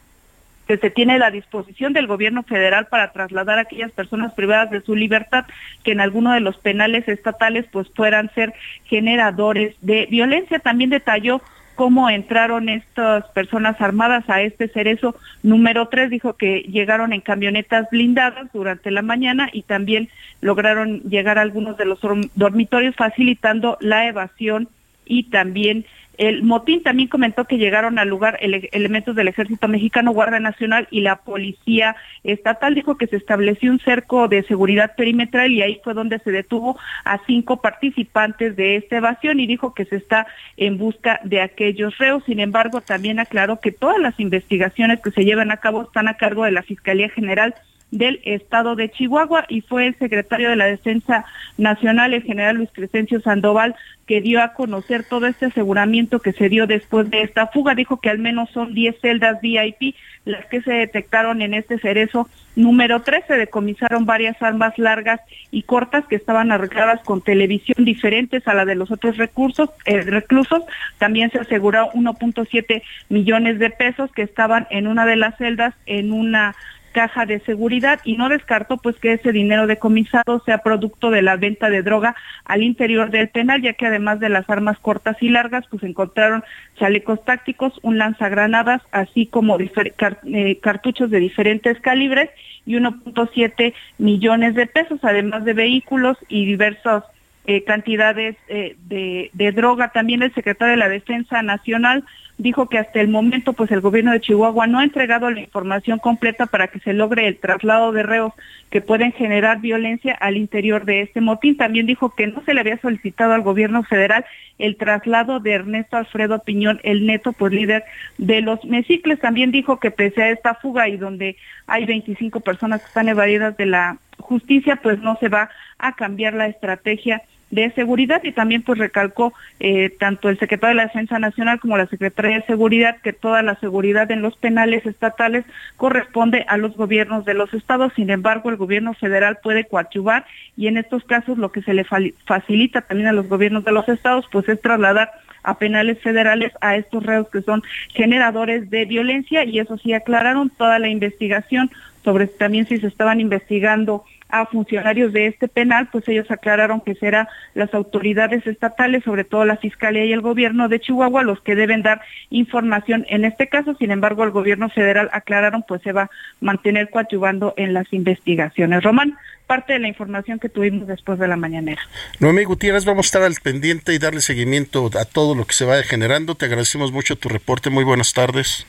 que 0.70 0.76
se 0.76 0.88
tiene 0.88 1.18
la 1.18 1.32
disposición 1.32 1.92
del 1.92 2.06
gobierno 2.06 2.44
federal 2.44 2.86
para 2.86 3.10
trasladar 3.10 3.58
a 3.58 3.62
aquellas 3.62 3.90
personas 3.90 4.32
privadas 4.34 4.70
de 4.70 4.80
su 4.80 4.94
libertad 4.94 5.44
que 5.82 5.90
en 5.90 6.00
alguno 6.00 6.32
de 6.32 6.38
los 6.38 6.58
penales 6.58 7.08
estatales 7.08 7.66
pues 7.72 7.88
puedan 7.88 8.32
ser 8.34 8.54
generadores 8.84 9.74
de 9.80 10.06
violencia. 10.08 10.60
También 10.60 10.90
detalló 10.90 11.42
cómo 11.80 12.10
entraron 12.10 12.68
estas 12.68 13.24
personas 13.30 13.80
armadas 13.80 14.28
a 14.28 14.42
este 14.42 14.68
cerezo 14.68 15.16
número 15.42 15.88
3. 15.88 16.10
Dijo 16.10 16.34
que 16.34 16.58
llegaron 16.58 17.14
en 17.14 17.22
camionetas 17.22 17.88
blindadas 17.90 18.52
durante 18.52 18.90
la 18.90 19.00
mañana 19.00 19.48
y 19.50 19.62
también 19.62 20.10
lograron 20.42 21.00
llegar 21.08 21.38
a 21.38 21.40
algunos 21.40 21.78
de 21.78 21.86
los 21.86 21.98
dormitorios 22.34 22.94
facilitando 22.96 23.78
la 23.80 24.06
evasión 24.06 24.68
y 25.06 25.30
también 25.30 25.86
el 26.20 26.42
motín 26.42 26.82
también 26.82 27.08
comentó 27.08 27.46
que 27.46 27.56
llegaron 27.56 27.98
al 27.98 28.08
lugar 28.08 28.38
elementos 28.42 29.16
del 29.16 29.28
Ejército 29.28 29.68
Mexicano, 29.68 30.12
Guardia 30.12 30.38
Nacional 30.38 30.86
y 30.90 31.00
la 31.00 31.16
Policía 31.16 31.96
Estatal. 32.24 32.74
Dijo 32.74 32.98
que 32.98 33.06
se 33.06 33.16
estableció 33.16 33.70
un 33.70 33.80
cerco 33.80 34.28
de 34.28 34.42
seguridad 34.42 34.94
perimetral 34.96 35.50
y 35.50 35.62
ahí 35.62 35.80
fue 35.82 35.94
donde 35.94 36.18
se 36.18 36.30
detuvo 36.30 36.78
a 37.06 37.20
cinco 37.26 37.62
participantes 37.62 38.54
de 38.54 38.76
esta 38.76 38.98
evasión 38.98 39.40
y 39.40 39.46
dijo 39.46 39.72
que 39.72 39.86
se 39.86 39.96
está 39.96 40.26
en 40.58 40.76
busca 40.76 41.20
de 41.24 41.40
aquellos 41.40 41.96
reos. 41.96 42.22
Sin 42.26 42.38
embargo, 42.38 42.82
también 42.82 43.18
aclaró 43.18 43.58
que 43.58 43.72
todas 43.72 43.98
las 43.98 44.20
investigaciones 44.20 45.00
que 45.00 45.12
se 45.12 45.24
llevan 45.24 45.50
a 45.50 45.56
cabo 45.56 45.84
están 45.84 46.06
a 46.06 46.18
cargo 46.18 46.44
de 46.44 46.52
la 46.52 46.62
Fiscalía 46.62 47.08
General 47.08 47.54
del 47.90 48.20
estado 48.24 48.76
de 48.76 48.90
Chihuahua 48.90 49.46
y 49.48 49.62
fue 49.62 49.88
el 49.88 49.98
secretario 49.98 50.50
de 50.50 50.56
la 50.56 50.66
Defensa 50.66 51.24
Nacional, 51.58 52.14
el 52.14 52.22
general 52.22 52.56
Luis 52.56 52.70
Crescencio 52.72 53.20
Sandoval, 53.20 53.74
que 54.06 54.20
dio 54.20 54.42
a 54.42 54.54
conocer 54.54 55.04
todo 55.04 55.26
este 55.26 55.46
aseguramiento 55.46 56.20
que 56.20 56.32
se 56.32 56.48
dio 56.48 56.66
después 56.66 57.10
de 57.10 57.22
esta 57.22 57.46
fuga. 57.48 57.74
Dijo 57.74 58.00
que 58.00 58.10
al 58.10 58.18
menos 58.18 58.50
son 58.50 58.74
10 58.74 59.00
celdas 59.00 59.40
VIP 59.40 59.94
las 60.24 60.46
que 60.46 60.62
se 60.62 60.72
detectaron 60.72 61.42
en 61.42 61.54
este 61.54 61.78
cerezo 61.78 62.28
número 62.56 63.02
13. 63.02 63.26
Se 63.26 63.36
decomisaron 63.36 64.06
varias 64.06 64.40
armas 64.42 64.78
largas 64.78 65.20
y 65.50 65.62
cortas 65.62 66.04
que 66.06 66.16
estaban 66.16 66.52
arregladas 66.52 67.00
con 67.02 67.22
televisión 67.22 67.84
diferentes 67.84 68.46
a 68.48 68.54
la 68.54 68.64
de 68.64 68.74
los 68.74 68.90
otros 68.90 69.16
recursos, 69.16 69.70
eh, 69.84 70.00
reclusos. 70.02 70.62
También 70.98 71.30
se 71.30 71.38
aseguró 71.38 71.90
1.7 71.92 72.82
millones 73.08 73.58
de 73.58 73.70
pesos 73.70 74.10
que 74.12 74.22
estaban 74.22 74.66
en 74.70 74.86
una 74.86 75.06
de 75.06 75.16
las 75.16 75.36
celdas 75.38 75.74
en 75.86 76.12
una 76.12 76.54
caja 76.90 77.26
de 77.26 77.40
seguridad 77.40 78.00
y 78.04 78.16
no 78.16 78.28
descartó 78.28 78.76
pues 78.76 78.96
que 78.96 79.12
ese 79.12 79.32
dinero 79.32 79.66
decomisado 79.66 80.42
sea 80.44 80.58
producto 80.58 81.10
de 81.10 81.22
la 81.22 81.36
venta 81.36 81.70
de 81.70 81.82
droga 81.82 82.14
al 82.44 82.62
interior 82.62 83.10
del 83.10 83.28
penal, 83.28 83.62
ya 83.62 83.74
que 83.74 83.86
además 83.86 84.20
de 84.20 84.28
las 84.28 84.48
armas 84.48 84.78
cortas 84.78 85.16
y 85.20 85.28
largas, 85.28 85.64
pues 85.70 85.82
encontraron 85.82 86.44
chalecos 86.76 87.24
tácticos, 87.24 87.78
un 87.82 87.98
lanzagranadas, 87.98 88.82
así 88.92 89.26
como 89.26 89.58
eh, 89.58 90.58
cartuchos 90.60 91.10
de 91.10 91.18
diferentes 91.20 91.80
calibres 91.80 92.30
y 92.66 92.74
1.7 92.74 93.74
millones 93.98 94.54
de 94.54 94.66
pesos, 94.66 95.00
además 95.02 95.44
de 95.44 95.54
vehículos 95.54 96.16
y 96.28 96.46
diversas 96.46 97.04
eh, 97.46 97.64
cantidades 97.64 98.36
eh, 98.48 98.76
de, 98.86 99.30
de 99.32 99.52
droga. 99.52 99.92
También 99.92 100.22
el 100.22 100.34
secretario 100.34 100.72
de 100.72 100.76
la 100.76 100.88
Defensa 100.88 101.42
Nacional 101.42 102.04
dijo 102.40 102.68
que 102.68 102.78
hasta 102.78 103.00
el 103.00 103.08
momento 103.08 103.52
pues 103.52 103.70
el 103.70 103.82
gobierno 103.82 104.12
de 104.12 104.20
Chihuahua 104.20 104.66
no 104.66 104.78
ha 104.78 104.84
entregado 104.84 105.30
la 105.30 105.40
información 105.40 105.98
completa 105.98 106.46
para 106.46 106.68
que 106.68 106.80
se 106.80 106.94
logre 106.94 107.28
el 107.28 107.38
traslado 107.38 107.92
de 107.92 108.02
reos 108.02 108.32
que 108.70 108.80
pueden 108.80 109.12
generar 109.12 109.60
violencia 109.60 110.14
al 110.14 110.38
interior 110.38 110.86
de 110.86 111.02
este 111.02 111.20
motín. 111.20 111.58
También 111.58 111.86
dijo 111.86 112.14
que 112.14 112.26
no 112.26 112.42
se 112.44 112.54
le 112.54 112.60
había 112.60 112.80
solicitado 112.80 113.34
al 113.34 113.42
gobierno 113.42 113.82
federal 113.82 114.24
el 114.58 114.76
traslado 114.76 115.40
de 115.40 115.52
Ernesto 115.52 115.98
Alfredo 115.98 116.42
Piñón, 116.42 116.80
el 116.82 117.06
neto 117.06 117.32
pues 117.32 117.52
líder 117.52 117.84
de 118.16 118.40
los 118.40 118.64
mesicles. 118.64 119.20
También 119.20 119.52
dijo 119.52 119.78
que 119.78 119.90
pese 119.90 120.22
a 120.22 120.30
esta 120.30 120.54
fuga 120.54 120.88
y 120.88 120.96
donde 120.96 121.36
hay 121.66 121.84
25 121.84 122.40
personas 122.40 122.80
que 122.80 122.86
están 122.86 123.08
evadidas 123.08 123.54
de 123.58 123.66
la 123.66 123.98
justicia, 124.18 124.76
pues 124.76 124.98
no 125.00 125.16
se 125.20 125.28
va 125.28 125.50
a 125.78 125.94
cambiar 125.94 126.34
la 126.34 126.46
estrategia 126.46 127.22
de 127.50 127.70
Seguridad 127.72 128.22
y 128.24 128.32
también 128.32 128.62
pues 128.62 128.78
recalcó 128.78 129.32
eh, 129.58 129.90
tanto 129.98 130.28
el 130.28 130.38
secretario 130.38 130.76
de 130.76 130.82
la 130.82 130.86
Defensa 130.86 131.18
Nacional 131.18 131.60
como 131.60 131.76
la 131.76 131.86
Secretaría 131.86 132.36
de 132.36 132.46
Seguridad 132.46 132.98
que 133.02 133.12
toda 133.12 133.42
la 133.42 133.56
seguridad 133.56 134.10
en 134.10 134.22
los 134.22 134.36
penales 134.36 134.86
estatales 134.86 135.44
corresponde 135.76 136.44
a 136.48 136.56
los 136.56 136.76
gobiernos 136.76 137.24
de 137.24 137.34
los 137.34 137.52
estados, 137.52 137.92
sin 137.94 138.10
embargo 138.10 138.50
el 138.50 138.56
gobierno 138.56 138.94
federal 138.94 139.38
puede 139.42 139.64
coadyuvar 139.64 140.24
y 140.56 140.68
en 140.68 140.76
estos 140.76 141.04
casos 141.04 141.38
lo 141.38 141.52
que 141.52 141.62
se 141.62 141.74
le 141.74 141.84
facilita 142.24 142.82
también 142.82 143.08
a 143.08 143.12
los 143.12 143.28
gobiernos 143.28 143.64
de 143.64 143.72
los 143.72 143.88
estados 143.88 144.26
pues 144.30 144.48
es 144.48 144.60
trasladar 144.60 145.10
a 145.42 145.58
penales 145.58 145.98
federales 146.00 146.52
a 146.60 146.76
estos 146.76 147.02
reos 147.02 147.28
que 147.30 147.42
son 147.42 147.62
generadores 147.88 148.70
de 148.70 148.84
violencia 148.84 149.44
y 149.44 149.58
eso 149.58 149.78
sí 149.78 149.92
aclararon 149.92 150.50
toda 150.50 150.78
la 150.78 150.88
investigación 150.88 151.70
sobre 152.04 152.26
también 152.26 152.66
si 152.66 152.78
se 152.78 152.86
estaban 152.86 153.20
investigando 153.20 154.04
a 154.32 154.46
funcionarios 154.46 155.12
de 155.12 155.26
este 155.26 155.48
penal, 155.48 155.88
pues 155.90 156.08
ellos 156.08 156.30
aclararon 156.30 156.80
que 156.80 156.94
serán 156.94 157.28
las 157.54 157.72
autoridades 157.74 158.46
estatales, 158.46 159.04
sobre 159.04 159.24
todo 159.24 159.44
la 159.44 159.56
Fiscalía 159.56 160.04
y 160.04 160.12
el 160.12 160.20
gobierno 160.20 160.68
de 160.68 160.80
Chihuahua, 160.80 161.22
los 161.22 161.40
que 161.40 161.54
deben 161.54 161.82
dar 161.82 162.00
información 162.30 163.06
en 163.08 163.24
este 163.24 163.48
caso. 163.48 163.74
Sin 163.74 163.90
embargo, 163.90 164.24
el 164.24 164.30
gobierno 164.30 164.68
federal 164.68 165.08
aclararon, 165.12 165.64
pues 165.66 165.82
se 165.82 165.92
va 165.92 166.02
a 166.02 166.10
mantener 166.40 166.90
coadyuvando 166.90 167.54
en 167.56 167.74
las 167.74 167.92
investigaciones. 167.92 168.82
Román, 168.82 169.16
parte 169.46 169.72
de 169.72 169.80
la 169.80 169.88
información 169.88 170.38
que 170.38 170.48
tuvimos 170.48 170.86
después 170.86 171.18
de 171.18 171.26
la 171.26 171.36
mañanera. 171.36 171.82
Noemí 172.20 172.44
Gutiérrez, 172.44 172.84
vamos 172.84 173.06
a 173.06 173.08
estar 173.08 173.22
al 173.22 173.34
pendiente 173.42 173.92
y 173.92 173.98
darle 173.98 174.20
seguimiento 174.20 174.88
a 174.98 175.04
todo 175.04 175.34
lo 175.34 175.44
que 175.44 175.54
se 175.54 175.64
vaya 175.64 175.82
generando. 175.82 176.36
Te 176.36 176.46
agradecemos 176.46 176.92
mucho 176.92 177.16
tu 177.16 177.28
reporte. 177.28 177.68
Muy 177.68 177.82
buenas 177.84 178.12
tardes. 178.12 178.66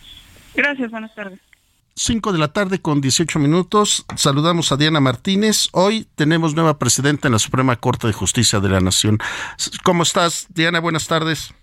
Gracias, 0.55 0.89
buenas 0.89 1.13
tardes. 1.13 1.50
5 1.95 2.31
de 2.31 2.39
la 2.39 2.53
tarde 2.53 2.81
con 2.81 3.01
18 3.01 3.37
minutos. 3.39 4.05
Saludamos 4.15 4.71
a 4.71 4.77
Diana 4.77 4.99
Martínez. 4.99 5.69
Hoy 5.73 6.07
tenemos 6.15 6.55
nueva 6.55 6.79
presidenta 6.79 7.27
en 7.27 7.33
la 7.33 7.39
Suprema 7.39 7.75
Corte 7.75 8.07
de 8.07 8.13
Justicia 8.13 8.59
de 8.59 8.69
la 8.69 8.79
Nación. 8.79 9.17
¿Cómo 9.83 10.03
estás, 10.03 10.47
Diana? 10.53 10.79
Buenas 10.79 11.07
tardes. 11.07 11.53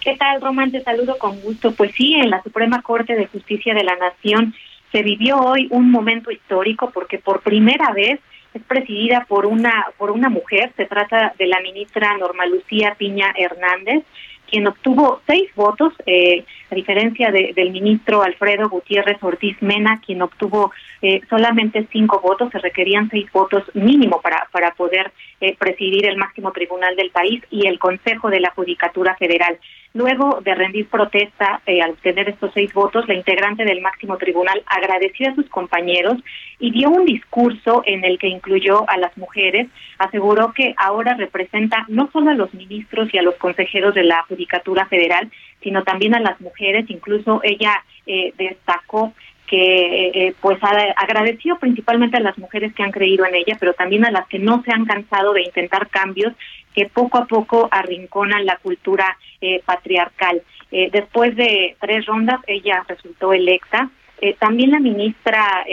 ¿Qué 0.00 0.16
tal, 0.16 0.40
Román? 0.40 0.70
Te 0.70 0.82
saludo 0.82 1.18
con 1.18 1.40
gusto. 1.40 1.72
Pues 1.72 1.92
sí, 1.96 2.14
en 2.14 2.30
la 2.30 2.42
Suprema 2.42 2.82
Corte 2.82 3.14
de 3.14 3.26
Justicia 3.26 3.74
de 3.74 3.82
la 3.82 3.96
Nación 3.96 4.54
se 4.92 5.02
vivió 5.02 5.38
hoy 5.38 5.66
un 5.70 5.90
momento 5.90 6.30
histórico 6.30 6.90
porque 6.92 7.18
por 7.18 7.40
primera 7.40 7.92
vez 7.92 8.20
es 8.54 8.62
presidida 8.62 9.26
por 9.28 9.46
una 9.46 9.86
por 9.98 10.12
una 10.12 10.28
mujer. 10.28 10.72
Se 10.76 10.86
trata 10.86 11.34
de 11.38 11.46
la 11.46 11.60
ministra 11.60 12.16
Norma 12.16 12.46
Lucía 12.46 12.94
Piña 12.96 13.34
Hernández 13.36 14.04
quien 14.50 14.66
obtuvo 14.66 15.20
seis 15.26 15.50
votos, 15.54 15.92
eh, 16.06 16.44
a 16.70 16.74
diferencia 16.74 17.30
del 17.30 17.70
ministro 17.70 18.22
Alfredo 18.22 18.68
Gutiérrez 18.68 19.22
Ortiz 19.22 19.56
Mena, 19.60 20.00
quien 20.04 20.22
obtuvo 20.22 20.72
eh, 21.02 21.20
solamente 21.28 21.86
cinco 21.92 22.20
votos, 22.20 22.50
se 22.50 22.58
requerían 22.58 23.08
seis 23.10 23.30
votos 23.32 23.64
mínimo 23.74 24.20
para, 24.20 24.48
para 24.50 24.72
poder 24.72 25.12
eh, 25.40 25.56
presidir 25.58 26.06
el 26.06 26.16
máximo 26.16 26.52
tribunal 26.52 26.96
del 26.96 27.10
país 27.10 27.42
y 27.50 27.66
el 27.66 27.78
Consejo 27.78 28.30
de 28.30 28.40
la 28.40 28.50
Judicatura 28.50 29.16
Federal. 29.16 29.58
Luego 29.94 30.40
de 30.42 30.54
rendir 30.54 30.88
protesta 30.88 31.62
eh, 31.66 31.80
al 31.80 31.92
obtener 31.92 32.28
estos 32.28 32.52
seis 32.52 32.72
votos, 32.74 33.08
la 33.08 33.14
integrante 33.14 33.64
del 33.64 33.80
máximo 33.80 34.18
tribunal 34.18 34.62
agradeció 34.66 35.30
a 35.30 35.34
sus 35.34 35.48
compañeros 35.48 36.18
y 36.58 36.70
dio 36.70 36.90
un 36.90 37.06
discurso 37.06 37.82
en 37.86 38.04
el 38.04 38.18
que 38.18 38.28
incluyó 38.28 38.88
a 38.88 38.98
las 38.98 39.16
mujeres. 39.16 39.68
Aseguró 39.98 40.52
que 40.52 40.74
ahora 40.76 41.14
representa 41.14 41.84
no 41.88 42.10
solo 42.12 42.30
a 42.30 42.34
los 42.34 42.52
ministros 42.52 43.12
y 43.12 43.18
a 43.18 43.22
los 43.22 43.36
consejeros 43.36 43.94
de 43.94 44.04
la 44.04 44.22
Judicatura 44.24 44.86
Federal, 44.86 45.30
sino 45.62 45.82
también 45.84 46.14
a 46.14 46.20
las 46.20 46.40
mujeres. 46.40 46.86
Incluso 46.88 47.40
ella 47.42 47.82
eh, 48.06 48.32
destacó 48.36 49.14
que 49.46 50.08
eh, 50.08 50.34
pues 50.40 50.58
agradeció 50.62 51.58
principalmente 51.58 52.16
a 52.16 52.20
las 52.20 52.36
mujeres 52.38 52.74
que 52.74 52.82
han 52.82 52.90
creído 52.90 53.24
en 53.24 53.34
ella, 53.34 53.56
pero 53.58 53.74
también 53.74 54.04
a 54.04 54.10
las 54.10 54.26
que 54.26 54.38
no 54.38 54.62
se 54.64 54.72
han 54.72 54.84
cansado 54.84 55.32
de 55.32 55.42
intentar 55.42 55.88
cambios 55.88 56.32
que 56.74 56.86
poco 56.86 57.18
a 57.18 57.26
poco 57.26 57.68
arrinconan 57.70 58.44
la 58.44 58.56
cultura 58.56 59.16
eh, 59.40 59.62
patriarcal. 59.64 60.42
Eh, 60.72 60.90
después 60.92 61.36
de 61.36 61.76
tres 61.80 62.06
rondas, 62.06 62.40
ella 62.46 62.84
resultó 62.88 63.32
electa. 63.32 63.88
también 64.38 64.70
la 64.70 64.80
ministra 64.80 65.64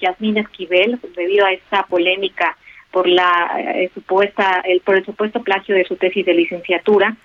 Yasmín 0.00 0.36
Esquivel, 0.36 0.98
debido 1.16 1.46
a 1.46 1.52
esta 1.52 1.82
polémica 1.84 2.56
por 2.90 3.08
la 3.08 3.30
supuesta 3.94 4.62
el 4.64 4.80
por 4.80 4.96
el 4.96 5.04
supuesto 5.04 5.42
plagio 5.42 5.74
de 5.74 5.84
su 5.84 5.96
tesis 5.96 6.24
de 6.24 6.34
licenciatura, 6.34 7.16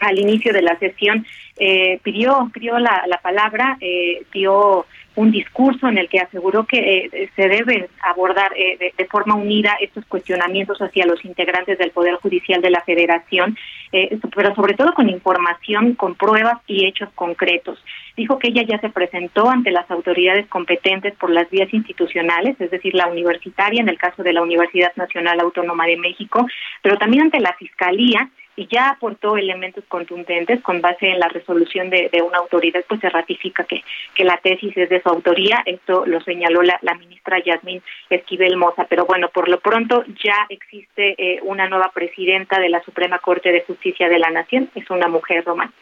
al 0.00 0.18
inicio 0.18 0.52
de 0.52 0.62
la 0.62 0.78
sesión 0.78 1.26
eh, 1.58 2.00
pidió 2.02 2.50
pidió 2.52 2.78
la, 2.78 3.04
la 3.06 3.18
palabra, 3.18 3.76
eh, 3.80 4.24
dio 4.32 4.86
un 5.16 5.30
discurso 5.30 5.88
en 5.88 5.98
el 5.98 6.08
que 6.08 6.20
aseguró 6.20 6.66
que 6.66 6.78
eh, 6.78 7.30
se 7.34 7.48
deben 7.48 7.86
abordar 8.02 8.52
eh, 8.54 8.92
de, 8.96 9.06
forma 9.06 9.34
unida 9.34 9.76
estos 9.80 10.04
cuestionamientos 10.04 10.78
hacia 10.78 11.06
los 11.06 11.24
integrantes 11.24 11.78
del 11.78 11.90
Poder 11.90 12.16
Judicial 12.16 12.60
de 12.60 12.70
la 12.70 12.82
Federación, 12.82 13.56
eh, 13.92 14.18
pero 14.34 14.54
sobre 14.54 14.74
todo 14.74 14.92
con 14.92 15.08
información, 15.08 15.94
con 15.94 16.14
pruebas 16.14 16.60
y 16.66 16.86
hechos 16.86 17.08
concretos. 17.14 17.82
Dijo 18.16 18.38
que 18.38 18.48
ella 18.48 18.62
ya 18.62 18.78
se 18.78 18.90
presentó 18.90 19.48
ante 19.48 19.70
las 19.70 19.90
autoridades 19.90 20.46
competentes 20.48 21.14
por 21.14 21.30
las 21.30 21.48
vías 21.50 21.72
institucionales, 21.72 22.60
es 22.60 22.70
decir, 22.70 22.94
la 22.94 23.06
universitaria 23.06 23.80
en 23.80 23.88
el 23.88 23.98
caso 23.98 24.22
de 24.22 24.34
la 24.34 24.42
Universidad 24.42 24.92
Nacional 24.96 25.40
Autónoma 25.40 25.86
de 25.86 25.96
México, 25.96 26.46
pero 26.82 26.98
también 26.98 27.24
ante 27.24 27.40
la 27.40 27.54
Fiscalía 27.54 28.28
y 28.56 28.66
ya 28.66 28.90
aportó 28.90 29.36
elementos 29.36 29.84
contundentes 29.86 30.62
con 30.62 30.80
base 30.80 31.10
en 31.10 31.20
la 31.20 31.28
resolución 31.28 31.90
de, 31.90 32.10
una 32.26 32.38
autoridad, 32.38 32.84
pues 32.88 33.00
se 33.00 33.10
ratifica 33.10 33.64
que, 33.64 33.84
que 34.14 34.24
la 34.24 34.38
tesis 34.38 34.76
es 34.76 34.88
de 34.88 35.02
su 35.02 35.08
autoría. 35.08 35.62
Esto 35.66 36.04
lo 36.06 36.20
señaló 36.22 36.62
la, 36.62 36.78
ministra 36.98 37.38
Yasmín 37.38 37.82
Esquivel 38.08 38.56
Moza. 38.56 38.86
Pero 38.88 39.04
bueno, 39.04 39.28
por 39.28 39.48
lo 39.48 39.60
pronto 39.60 40.04
ya 40.24 40.46
existe 40.48 41.14
eh, 41.18 41.40
una 41.42 41.68
nueva 41.68 41.90
presidenta 41.92 42.58
de 42.58 42.70
la 42.70 42.82
Suprema 42.82 43.18
Corte 43.18 43.52
de 43.52 43.62
Justicia 43.62 44.08
de 44.08 44.18
la 44.18 44.30
Nación. 44.30 44.70
Es 44.74 44.88
una 44.90 45.08
mujer 45.08 45.44
romana 45.44 45.72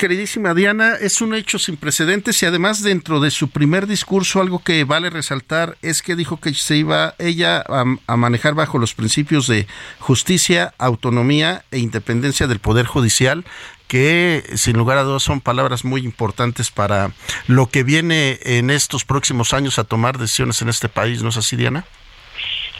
queridísima 0.00 0.54
Diana, 0.54 0.94
es 0.94 1.20
un 1.20 1.34
hecho 1.34 1.58
sin 1.58 1.76
precedentes 1.76 2.42
y 2.42 2.46
además 2.46 2.82
dentro 2.82 3.20
de 3.20 3.30
su 3.30 3.50
primer 3.50 3.86
discurso 3.86 4.40
algo 4.40 4.60
que 4.60 4.84
vale 4.84 5.10
resaltar 5.10 5.76
es 5.82 6.00
que 6.00 6.16
dijo 6.16 6.40
que 6.40 6.54
se 6.54 6.78
iba 6.78 7.14
ella 7.18 7.62
a, 7.68 8.16
manejar 8.16 8.54
bajo 8.54 8.78
los 8.78 8.94
principios 8.94 9.46
de 9.46 9.66
justicia, 9.98 10.72
autonomía 10.78 11.66
e 11.70 11.80
independencia 11.80 12.46
del 12.46 12.60
Poder 12.60 12.86
Judicial 12.86 13.44
que 13.88 14.42
sin 14.54 14.78
lugar 14.78 14.96
a 14.96 15.02
dudas 15.02 15.22
son 15.22 15.42
palabras 15.42 15.84
muy 15.84 16.00
importantes 16.00 16.70
para 16.70 17.12
lo 17.46 17.68
que 17.68 17.82
viene 17.82 18.38
en 18.42 18.70
estos 18.70 19.04
próximos 19.04 19.52
años 19.52 19.78
a 19.78 19.84
tomar 19.84 20.16
decisiones 20.16 20.62
en 20.62 20.70
este 20.70 20.88
país, 20.88 21.22
¿no 21.22 21.28
es 21.28 21.36
así, 21.36 21.56
Diana? 21.56 21.84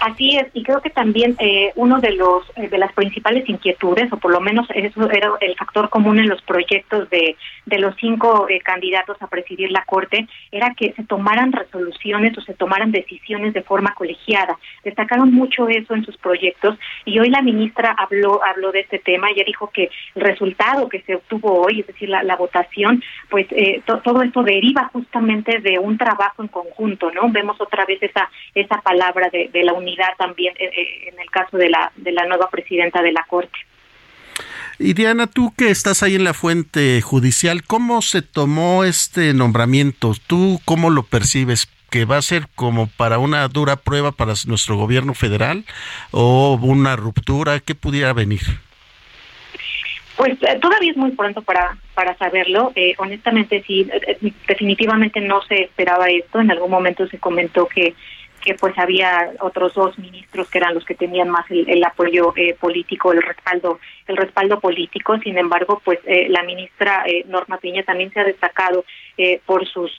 Así 0.01 0.37
es, 0.37 0.47
y 0.55 0.63
creo 0.63 0.81
que 0.81 0.89
también 0.89 1.37
eh, 1.39 1.73
uno 1.75 2.01
de 2.01 2.13
los 2.13 2.45
eh, 2.57 2.69
de 2.69 2.79
las 2.79 2.91
principales 2.95 3.47
inquietudes, 3.47 4.11
o 4.11 4.17
por 4.17 4.33
lo 4.33 4.41
menos 4.41 4.67
eso 4.75 5.11
era 5.11 5.33
el 5.41 5.55
factor 5.57 5.91
común 5.91 6.19
en 6.19 6.29
los 6.29 6.41
proyectos 6.41 7.11
de, 7.11 7.37
de 7.67 7.79
los 7.79 7.95
cinco 7.97 8.47
eh, 8.49 8.61
candidatos 8.61 9.21
a 9.21 9.27
presidir 9.27 9.71
la 9.71 9.85
Corte, 9.85 10.27
era 10.51 10.75
que 10.75 10.95
se 10.95 11.05
tomaran 11.05 11.53
resoluciones 11.53 12.37
o 12.39 12.41
se 12.41 12.55
tomaran 12.55 12.93
decisiones 12.93 13.53
de 13.53 13.63
forma 13.63 13.93
colegiada. 13.95 14.59
Destacaron 14.85 15.35
mucho 15.35 15.69
eso 15.69 15.95
en 15.95 16.05
sus 16.05 16.17
proyectos 16.17 16.79
y 17.05 17.19
hoy 17.19 17.29
la 17.29 17.43
ministra 17.43 17.95
habló 17.99 18.43
habló 18.43 18.73
de 18.73 18.81
este 18.81 19.01
tema. 19.01 19.29
Ella 19.31 19.45
dijo 19.47 19.71
que 19.71 19.91
el 20.15 20.23
resultado 20.23 20.89
que 20.89 21.03
se 21.03 21.17
obtuvo 21.17 21.61
hoy, 21.61 21.81
es 21.81 21.87
decir, 21.87 22.09
la, 22.09 22.37
votación, 22.37 23.03
pues 23.29 23.47
todo 23.85 24.23
esto 24.23 24.43
deriva 24.43 24.89
justamente 24.95 25.59
de 25.59 25.79
un 25.79 25.99
trabajo 25.99 26.43
en 26.43 26.49
conjunto, 26.49 27.11
¿no? 27.11 27.29
Vemos 27.31 27.61
otra 27.61 27.85
vez 27.85 28.03
esa 28.03 28.31
esa 28.55 28.81
palabra 28.81 29.29
de, 29.31 29.51
la 29.63 29.73
también 30.19 30.55
eh, 30.59 30.71
eh, 30.77 31.09
en 31.13 31.21
el 31.21 31.31
caso 31.31 31.57
de 31.57 31.69
la, 31.69 31.93
de 31.97 32.13
la 32.13 32.27
nueva 32.27 32.49
presidenta 32.51 33.03
de 33.03 33.13
la 33.13 33.25
Corte. 33.29 33.59
Y 34.79 34.95
Diana, 34.95 35.27
tú 35.27 35.53
que 35.57 35.71
estás 35.71 36.03
ahí 36.03 36.15
en 36.15 36.25
la 36.25 36.35
fuente 36.35 37.01
judicial, 37.03 37.63
¿cómo 37.65 38.01
se 38.01 38.23
tomó 38.23 38.85
este 38.85 39.35
nombramiento? 39.35 40.13
¿Tú 40.27 40.61
cómo 40.65 40.89
lo 40.89 41.03
percibes? 41.03 41.69
¿Que 41.91 42.05
va 42.05 42.17
a 42.17 42.23
ser 42.23 42.47
como 42.55 42.87
para 42.87 43.19
una 43.19 43.47
dura 43.49 43.77
prueba 43.77 44.13
para 44.13 44.33
nuestro 44.47 44.77
gobierno 44.77 45.13
federal 45.13 45.65
o 46.13 46.59
una 46.63 46.97
ruptura? 46.97 47.61
¿Qué 47.61 47.75
pudiera 47.75 48.13
venir? 48.13 48.41
Pues 50.17 50.39
eh, 50.43 50.59
todavía 50.61 50.93
es 50.93 50.97
muy 50.97 51.11
pronto 51.11 51.43
para, 51.43 51.77
para 51.95 52.17
saberlo. 52.17 52.73
honestamente, 52.99 53.63
sí, 53.67 53.87
definitivamente 54.47 55.21
no 55.21 55.43
se 55.43 55.65
esperaba 55.65 56.07
esto. 56.09 56.41
En 56.41 56.51
algún 56.51 56.71
momento 56.71 57.07
se 57.09 57.19
comentó 57.19 57.67
que 57.67 57.95
que 58.41 58.55
pues 58.55 58.77
había 58.79 59.33
otros 59.41 59.75
dos 59.75 59.99
ministros 59.99 60.49
que 60.49 60.59
eran 60.59 60.75
los 60.75 60.85
que 60.85 60.95
tenían 60.95 61.29
más 61.29 61.45
el, 61.51 61.85
apoyo 61.85 62.33
eh, 62.37 62.57
político, 62.59 63.13
el 63.13 63.23
respaldo, 63.23 63.79
el 64.07 64.17
respaldo 64.17 64.61
político. 64.61 65.19
Sin 65.19 65.39
embargo, 65.39 65.81
pues 65.85 65.99
eh, 66.07 66.29
la 66.29 66.43
ministra 66.43 67.05
eh, 67.07 67.25
Norma 67.29 67.59
Piña 67.59 67.83
también 67.83 68.13
se 68.13 68.21
ha 68.21 68.25
destacado 68.25 68.85
por 69.45 69.67
sus 69.67 69.93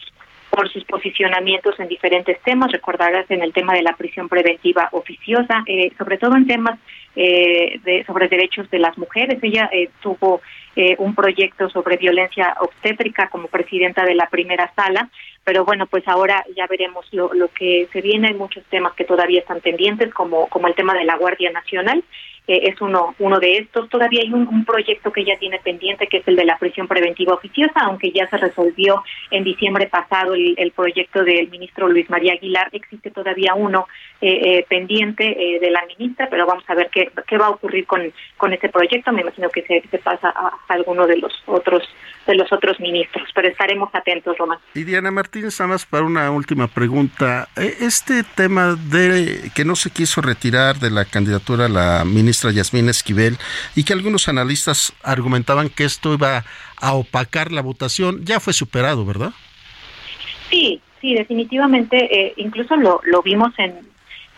por 0.50 0.68
sus 0.70 0.84
posicionamientos 0.84 1.80
en 1.80 1.88
diferentes 1.88 2.38
temas, 2.42 2.72
recordarás 2.74 3.30
en 3.30 3.42
el 3.42 3.54
tema 3.54 3.74
de 3.74 3.84
la 3.84 3.96
prisión 3.96 4.28
preventiva 4.28 4.90
oficiosa, 4.92 5.64
sobre 5.98 6.18
todo 6.18 6.36
en 6.36 6.46
temas 6.46 6.78
de, 7.16 8.04
sobre 8.08 8.28
derechos 8.28 8.70
de 8.70 8.80
las 8.80 8.98
mujeres. 8.98 9.40
Ella 9.42 9.70
tuvo 10.02 10.42
un 10.98 11.16
proyecto 11.16 11.70
sobre 11.70 11.98
violencia 11.98 12.56
obstétrica 12.60 13.30
como 13.30 13.48
presidenta 13.48 14.06
de 14.06 14.16
la 14.16 14.30
primera 14.30 14.72
sala 14.76 15.10
pero 15.44 15.66
bueno, 15.66 15.88
pues 15.88 16.08
ahora 16.08 16.46
ya 16.56 16.68
veremos 16.68 17.06
lo, 17.12 17.34
lo 17.34 17.48
que 17.50 17.88
se 17.92 18.02
viene. 18.02 18.28
Hay 18.28 18.36
muchos 18.36 18.64
temas 18.66 18.94
que 18.94 19.06
todavía 19.06 19.40
están 19.40 19.60
pendientes, 19.60 20.14
como, 20.14 20.48
como 20.50 20.68
el 20.68 20.76
tema 20.76 20.94
de 20.94 21.04
la 21.04 21.18
Guardia 21.18 21.52
Nacional, 21.52 22.04
es 22.48 22.82
uno, 22.82 23.16
uno 23.20 23.40
de 23.40 23.58
estos. 23.58 23.90
Todavía 23.90 24.22
hay 24.22 24.34
un, 24.34 24.66
proyecto 24.66 25.12
que 25.12 25.24
ya 25.24 25.38
tiene 25.38 25.60
pendiente, 25.60 26.08
que 26.08 26.18
es 26.18 26.28
el 26.28 26.36
de 26.36 26.46
la 26.46 26.58
prisión 26.58 26.88
preventiva 26.88 27.34
oficiosa, 27.34 27.82
aunque 27.82 28.12
ya 28.12 28.28
se 28.30 28.38
resolvió 28.38 29.04
en 29.30 29.44
diciembre 29.44 29.88
pasado 29.88 30.34
el, 30.34 30.72
proyecto 30.76 31.24
del 31.24 31.50
ministro 31.50 31.88
Luis 31.88 32.10
María 32.10 32.34
Aguilar. 32.34 32.70
Existe 32.72 33.12
todavía 33.12 33.54
uno 33.54 33.88
eh, 34.22 34.40
eh, 34.44 34.66
pendiente 34.68 35.26
eh, 35.26 35.60
de 35.60 35.72
la 35.72 35.86
ministra, 35.86 36.28
pero 36.30 36.46
vamos 36.46 36.64
a 36.68 36.76
ver 36.76 36.90
qué, 36.92 37.01
qué 37.28 37.38
va 37.38 37.48
a 37.48 37.50
ocurrir 37.52 37.86
con, 37.86 38.02
con 38.38 38.54
este 38.54 38.70
proyecto. 38.70 39.12
Me 39.12 39.22
imagino 39.22 39.50
que 39.50 39.62
se, 39.64 39.84
se 39.90 39.98
pasa 39.98 40.30
a, 40.30 40.52
alguno 40.68 41.08
de 41.08 41.18
los 41.18 41.34
otros 41.46 41.84
de 42.28 42.36
los 42.36 42.52
otros 42.54 42.80
ministros, 42.80 43.28
pero 43.34 43.48
estaremos 43.48 43.90
atentos, 43.94 44.38
Román. 44.38 44.60
Y 44.76 44.84
Diana 44.84 45.10
Martínez, 45.10 45.60
nada 45.60 45.74
más 45.74 45.88
para 45.88 46.04
una 46.04 46.30
última 46.30 46.68
pregunta. 46.68 47.50
Este 47.56 48.24
tema 48.24 48.76
de 48.76 49.50
que 49.56 49.66
no 49.66 49.76
se 49.76 49.90
quiso 49.90 50.22
retirar 50.22 50.76
de 50.78 50.92
la 50.92 51.06
candidatura 51.06 51.66
a 51.66 51.70
la 51.70 52.06
ministra 52.06 52.32
ministra 52.32 52.52
Yasmín 52.52 52.88
Esquivel 52.88 53.38
y 53.76 53.84
que 53.84 53.92
algunos 53.92 54.30
analistas 54.30 54.94
argumentaban 55.04 55.70
que 55.70 55.84
esto 55.84 56.14
iba 56.14 56.46
a 56.78 56.94
opacar 56.94 57.52
la 57.52 57.62
votación, 57.62 58.24
ya 58.24 58.40
fue 58.40 58.54
superado, 58.54 59.06
¿verdad? 59.06 59.32
Sí, 60.50 60.80
sí, 61.02 61.14
definitivamente, 61.14 61.98
eh, 61.98 62.34
incluso 62.38 62.78
lo, 62.78 63.02
lo 63.04 63.22
vimos 63.22 63.52
en, 63.58 63.91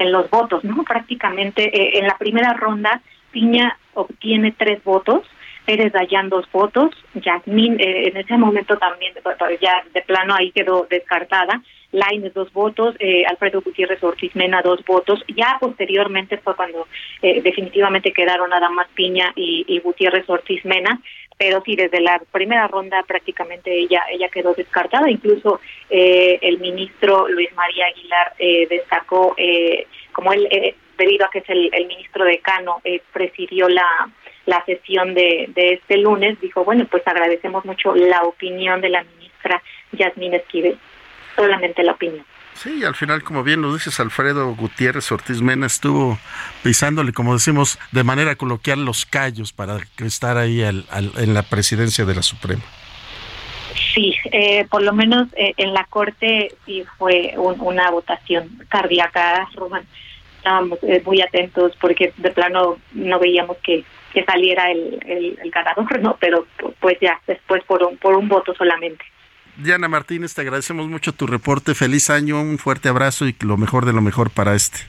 en 0.04 0.12
los 0.12 0.30
votos, 0.30 0.64
¿no? 0.64 0.84
Prácticamente 0.84 1.64
eh, 1.64 2.00
en 2.00 2.08
la 2.08 2.18
primera 2.18 2.54
ronda, 2.54 3.02
Piña 3.32 3.78
obtiene 3.94 4.54
tres 4.58 4.84
votos, 4.84 5.26
Pérez 5.66 5.92
Dayan 5.94 6.30
dos 6.30 6.46
votos, 6.52 6.92
Yasmín 7.16 7.80
eh, 7.80 8.10
en 8.10 8.18
ese 8.18 8.38
momento 8.38 8.78
también 8.78 9.14
ya 9.62 9.84
de 9.94 10.02
plano 10.02 10.36
ahí 10.36 10.52
quedó 10.52 10.86
descartada, 10.90 11.62
Laines 11.94 12.34
dos 12.34 12.52
votos, 12.52 12.96
eh, 13.00 13.24
Alfredo 13.26 13.62
Gutiérrez 13.62 14.04
Ortiz 14.04 14.36
Mena 14.36 14.64
dos 14.64 14.84
votos. 14.84 15.24
Ya 15.28 15.58
posteriormente 15.60 16.40
fue 16.40 16.56
cuando 16.56 16.88
eh, 17.22 17.42
definitivamente 17.42 18.12
quedaron 18.12 18.50
nada 18.50 18.68
más 18.70 18.88
Piña 18.96 19.32
y, 19.36 19.80
Gutiérrez 19.80 20.28
Ortiz 20.28 20.66
Mena. 20.66 21.00
Pero 21.38 21.62
sí 21.64 21.76
desde 21.76 22.02
la 22.02 22.22
primera 22.32 22.68
ronda 22.68 23.04
prácticamente 23.08 23.72
ella 23.72 24.04
ella 24.12 24.28
quedó 24.30 24.54
descartada. 24.54 25.10
Incluso 25.10 25.62
eh, 25.90 26.40
el 26.42 26.60
ministro 26.60 27.28
Luis 27.28 27.54
María 27.56 27.86
Aguilar 27.86 28.34
destacó 28.70 29.36
como 30.14 30.34
él 30.34 30.76
debido 30.98 31.26
a 31.26 31.30
que 31.30 31.40
es 31.40 31.50
el, 31.50 31.70
ministro 31.88 32.26
decano 32.26 32.82
presidió 33.12 33.70
la 33.70 33.86
la 34.46 34.64
sesión 34.66 35.14
de, 35.14 35.50
de 35.56 35.74
este 35.74 35.98
lunes 35.98 36.40
dijo 36.42 36.66
bueno 36.66 36.86
pues 36.92 37.08
agradecemos 37.08 37.64
mucho 37.64 37.96
la 37.96 38.24
opinión 38.24 38.82
de 38.82 38.90
la 38.90 39.04
ministra 39.04 39.64
Yasmín 39.94 40.34
Esquivel 40.34 40.78
solamente 41.36 41.84
la 41.84 41.94
opinión. 41.94 42.26
Sí, 42.54 42.84
al 42.86 42.96
final, 42.96 43.24
como 43.24 43.44
bien 43.44 43.62
lo 43.62 43.74
dices, 43.74 44.00
Alfredo 44.00 44.54
Gutiérrez 44.56 45.12
Ortiz 45.12 45.42
Mena 45.42 45.66
estuvo 45.66 46.20
pisándole, 46.62 47.12
como 47.12 47.34
decimos, 47.34 47.80
de 47.92 48.04
manera 48.04 48.36
coloquial 48.36 48.86
los 48.86 49.06
callos 49.06 49.54
para 49.54 49.78
estar 49.98 50.38
ahí 50.38 50.62
en 50.62 51.34
la 51.34 51.44
presidencia 51.44 52.06
de 52.06 52.16
la 52.16 52.22
Suprema. 52.22 52.62
Sí, 53.94 54.16
eh, 54.32 54.66
por 54.70 54.82
lo 54.82 54.94
menos 54.94 55.28
eh, 55.36 55.54
en 55.58 55.74
la 55.74 55.86
Corte 55.86 56.54
sí 56.66 56.84
fue 56.98 57.34
una 57.38 57.90
votación 57.92 58.50
cardíaca, 58.70 59.48
Román. 59.56 59.86
Estábamos 60.38 60.80
eh, 60.84 61.02
muy 61.06 61.22
atentos 61.22 61.74
porque 61.80 62.14
de 62.18 62.32
plano 62.32 62.78
no 62.94 63.20
veíamos 63.20 63.58
que, 63.64 63.84
que 64.14 64.24
saliera 64.26 64.72
el, 64.72 65.00
el, 65.06 65.40
el 65.42 65.52
ganador, 65.52 66.00
¿no? 66.02 66.18
Pero 66.20 66.46
pues 66.80 66.98
ya, 67.02 67.20
después 67.26 67.64
por 67.64 67.84
un, 67.84 67.98
por 67.98 68.16
un 68.16 68.28
voto 68.28 68.54
solamente. 68.54 69.04
Diana 69.58 69.88
Martínez, 69.88 70.34
te 70.34 70.42
agradecemos 70.42 70.88
mucho 70.88 71.14
tu 71.14 71.28
reporte. 71.28 71.76
Feliz 71.76 72.10
año, 72.10 72.42
un 72.42 72.58
fuerte 72.58 72.90
abrazo 72.90 73.28
y 73.28 73.36
lo 73.42 73.58
mejor 73.58 73.86
de 73.86 73.94
lo 73.94 74.02
mejor 74.02 74.30
para 74.30 74.56
este. 74.56 74.80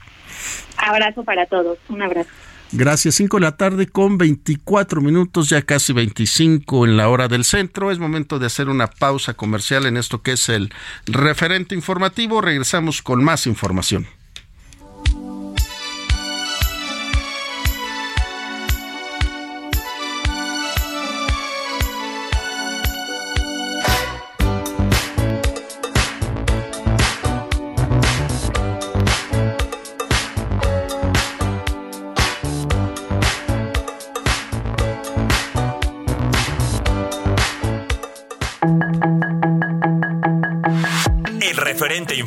Abrazo 0.77 1.23
para 1.23 1.45
todos, 1.45 1.77
un 1.89 2.01
abrazo. 2.01 2.29
Gracias, 2.71 3.15
5 3.15 3.37
de 3.37 3.41
la 3.41 3.55
tarde 3.55 3.87
con 3.87 4.17
24 4.17 4.99
minutos, 4.99 5.49
ya 5.49 5.61
casi 5.61 5.93
25 5.93 6.85
en 6.85 6.97
la 6.97 7.09
hora 7.09 7.27
del 7.27 7.45
centro. 7.45 7.91
Es 7.91 7.99
momento 7.99 8.39
de 8.39 8.47
hacer 8.47 8.69
una 8.69 8.87
pausa 8.87 9.35
comercial 9.35 9.85
en 9.85 9.97
esto 9.97 10.21
que 10.21 10.33
es 10.33 10.49
el 10.49 10.73
referente 11.05 11.75
informativo. 11.75 12.41
Regresamos 12.41 13.01
con 13.01 13.23
más 13.23 13.47
información. 13.47 14.07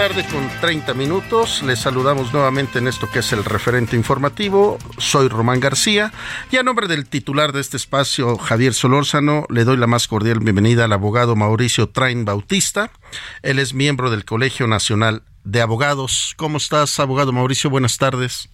Tarde 0.00 0.24
con 0.32 0.48
30 0.62 0.94
minutos. 0.94 1.62
Les 1.62 1.78
saludamos 1.78 2.32
nuevamente 2.32 2.78
en 2.78 2.88
esto 2.88 3.10
que 3.10 3.18
es 3.18 3.34
el 3.34 3.44
referente 3.44 3.96
informativo. 3.96 4.78
Soy 4.96 5.28
Román 5.28 5.60
García 5.60 6.10
y 6.50 6.56
a 6.56 6.62
nombre 6.62 6.88
del 6.88 7.06
titular 7.06 7.52
de 7.52 7.60
este 7.60 7.76
espacio, 7.76 8.38
Javier 8.38 8.72
Solórzano, 8.72 9.44
le 9.50 9.64
doy 9.64 9.76
la 9.76 9.86
más 9.86 10.08
cordial 10.08 10.40
bienvenida 10.40 10.86
al 10.86 10.94
abogado 10.94 11.36
Mauricio 11.36 11.90
Train 11.90 12.24
Bautista. 12.24 12.90
Él 13.42 13.58
es 13.58 13.74
miembro 13.74 14.10
del 14.10 14.24
Colegio 14.24 14.66
Nacional 14.66 15.22
de 15.44 15.60
Abogados. 15.60 16.32
¿Cómo 16.38 16.56
estás, 16.56 16.98
abogado 16.98 17.32
Mauricio? 17.32 17.68
Buenas 17.68 17.98
tardes. 17.98 18.48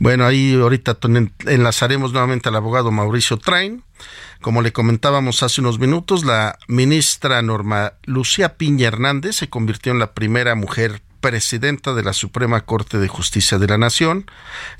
Bueno, 0.00 0.26
ahí 0.26 0.54
ahorita 0.54 0.98
enlazaremos 1.46 2.12
nuevamente 2.12 2.48
al 2.48 2.56
abogado 2.56 2.90
Mauricio 2.90 3.36
Train. 3.36 3.84
Como 4.42 4.60
le 4.60 4.72
comentábamos 4.72 5.44
hace 5.44 5.60
unos 5.60 5.78
minutos, 5.78 6.24
la 6.24 6.58
ministra 6.66 7.40
Norma 7.42 7.92
Lucía 8.06 8.56
Piña 8.56 8.88
Hernández 8.88 9.36
se 9.36 9.48
convirtió 9.48 9.92
en 9.92 10.00
la 10.00 10.14
primera 10.14 10.56
mujer 10.56 11.00
presidenta 11.20 11.94
de 11.94 12.02
la 12.02 12.12
Suprema 12.12 12.62
Corte 12.62 12.98
de 12.98 13.06
Justicia 13.06 13.58
de 13.58 13.68
la 13.68 13.78
Nación 13.78 14.24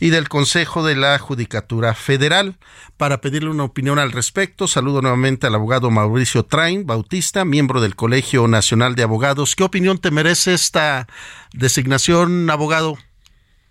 y 0.01 0.11
del 0.11 0.29
Consejo 0.29 0.85
de 0.85 0.97
la 0.97 1.17
Judicatura 1.21 1.95
Federal. 1.95 2.57
Para 2.97 3.21
pedirle 3.21 3.51
una 3.51 3.63
opinión 3.63 4.01
al 4.01 4.11
respecto, 4.11 4.67
saludo 4.67 5.01
nuevamente 5.01 5.47
al 5.47 5.55
abogado 5.55 5.93
Mauricio 5.93 6.43
Train 6.43 6.85
Bautista, 6.85 7.45
miembro 7.45 7.81
del 7.81 7.95
Colegio 7.95 8.49
Nacional 8.49 8.97
de 8.97 9.05
Abogados. 9.05 9.55
¿Qué 9.55 9.63
opinión 9.63 9.99
te 9.99 10.11
merece 10.11 10.55
esta 10.55 11.07
designación, 11.55 12.51
abogado? 12.51 12.97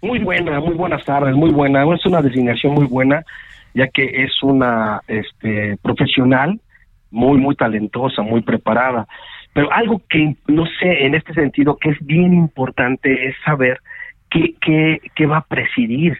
Muy 0.01 0.19
buena, 0.19 0.58
muy 0.62 0.73
buenas 0.73 1.04
tardes, 1.04 1.36
muy 1.36 1.51
buena. 1.51 1.84
Es 1.93 2.06
una 2.06 2.21
designación 2.21 2.75
muy 2.75 2.86
buena 2.86 3.25
ya 3.73 3.88
que 3.88 4.23
es 4.23 4.43
una 4.43 5.01
este, 5.07 5.77
profesional 5.81 6.60
muy, 7.10 7.38
muy 7.38 7.55
talentosa, 7.55 8.21
muy 8.21 8.41
preparada. 8.41 9.07
Pero 9.53 9.71
algo 9.71 10.01
que, 10.10 10.36
no 10.47 10.65
sé, 10.79 11.05
en 11.05 11.15
este 11.15 11.34
sentido, 11.34 11.77
que 11.77 11.89
es 11.89 11.97
bien 12.05 12.34
importante 12.34 13.27
es 13.27 13.36
saber 13.45 13.79
qué, 14.29 14.55
qué, 14.62 15.01
qué 15.15 15.25
va 15.25 15.38
a 15.38 15.45
presidir. 15.45 16.17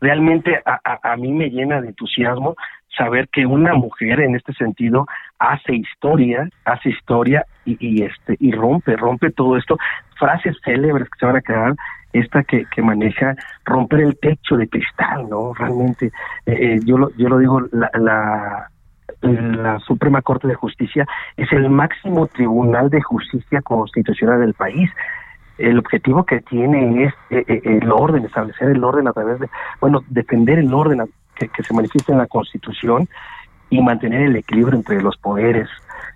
Realmente 0.00 0.60
a, 0.66 0.80
a, 0.84 1.12
a 1.12 1.16
mí 1.16 1.32
me 1.32 1.48
llena 1.48 1.80
de 1.80 1.88
entusiasmo 1.88 2.56
saber 2.96 3.28
que 3.28 3.46
una 3.46 3.74
mujer 3.74 4.20
en 4.20 4.36
este 4.36 4.52
sentido 4.54 5.06
hace 5.38 5.76
historia, 5.76 6.48
hace 6.64 6.90
historia 6.90 7.44
y, 7.64 7.76
y 7.80 8.02
este 8.02 8.36
y 8.38 8.52
rompe, 8.52 8.96
rompe 8.96 9.30
todo 9.30 9.56
esto, 9.56 9.78
frases 10.18 10.56
célebres 10.64 11.08
que 11.10 11.18
se 11.18 11.26
van 11.26 11.36
a 11.36 11.40
quedar 11.40 11.74
esta 12.12 12.44
que, 12.44 12.64
que 12.66 12.80
maneja 12.80 13.34
romper 13.64 14.00
el 14.00 14.18
techo 14.18 14.56
de 14.56 14.68
cristal, 14.68 15.28
¿no? 15.28 15.52
Realmente, 15.52 16.06
eh, 16.46 16.52
eh, 16.76 16.80
yo, 16.84 16.96
lo, 16.96 17.10
yo 17.16 17.28
lo 17.28 17.38
digo, 17.38 17.60
la, 17.72 17.90
la, 17.94 18.70
la 19.22 19.80
Suprema 19.80 20.22
Corte 20.22 20.46
de 20.46 20.54
Justicia 20.54 21.06
es 21.36 21.50
el 21.52 21.68
máximo 21.70 22.28
tribunal 22.28 22.88
de 22.88 23.02
justicia 23.02 23.60
constitucional 23.62 24.40
del 24.40 24.54
país 24.54 24.90
el 25.58 25.78
objetivo 25.78 26.24
que 26.24 26.40
tiene 26.40 27.04
es 27.04 27.14
eh, 27.30 27.60
el 27.64 27.90
orden, 27.90 28.24
establecer 28.24 28.70
el 28.70 28.82
orden 28.82 29.06
a 29.08 29.12
través 29.12 29.38
de, 29.38 29.48
bueno, 29.80 30.02
defender 30.08 30.58
el 30.58 30.72
orden 30.72 31.02
que, 31.36 31.48
que, 31.48 31.62
se 31.62 31.74
manifiesta 31.74 32.12
en 32.12 32.18
la 32.18 32.26
Constitución 32.26 33.08
y 33.74 33.82
mantener 33.82 34.22
el 34.22 34.36
equilibrio 34.36 34.78
entre 34.78 35.02
los 35.02 35.16
poderes. 35.16 35.68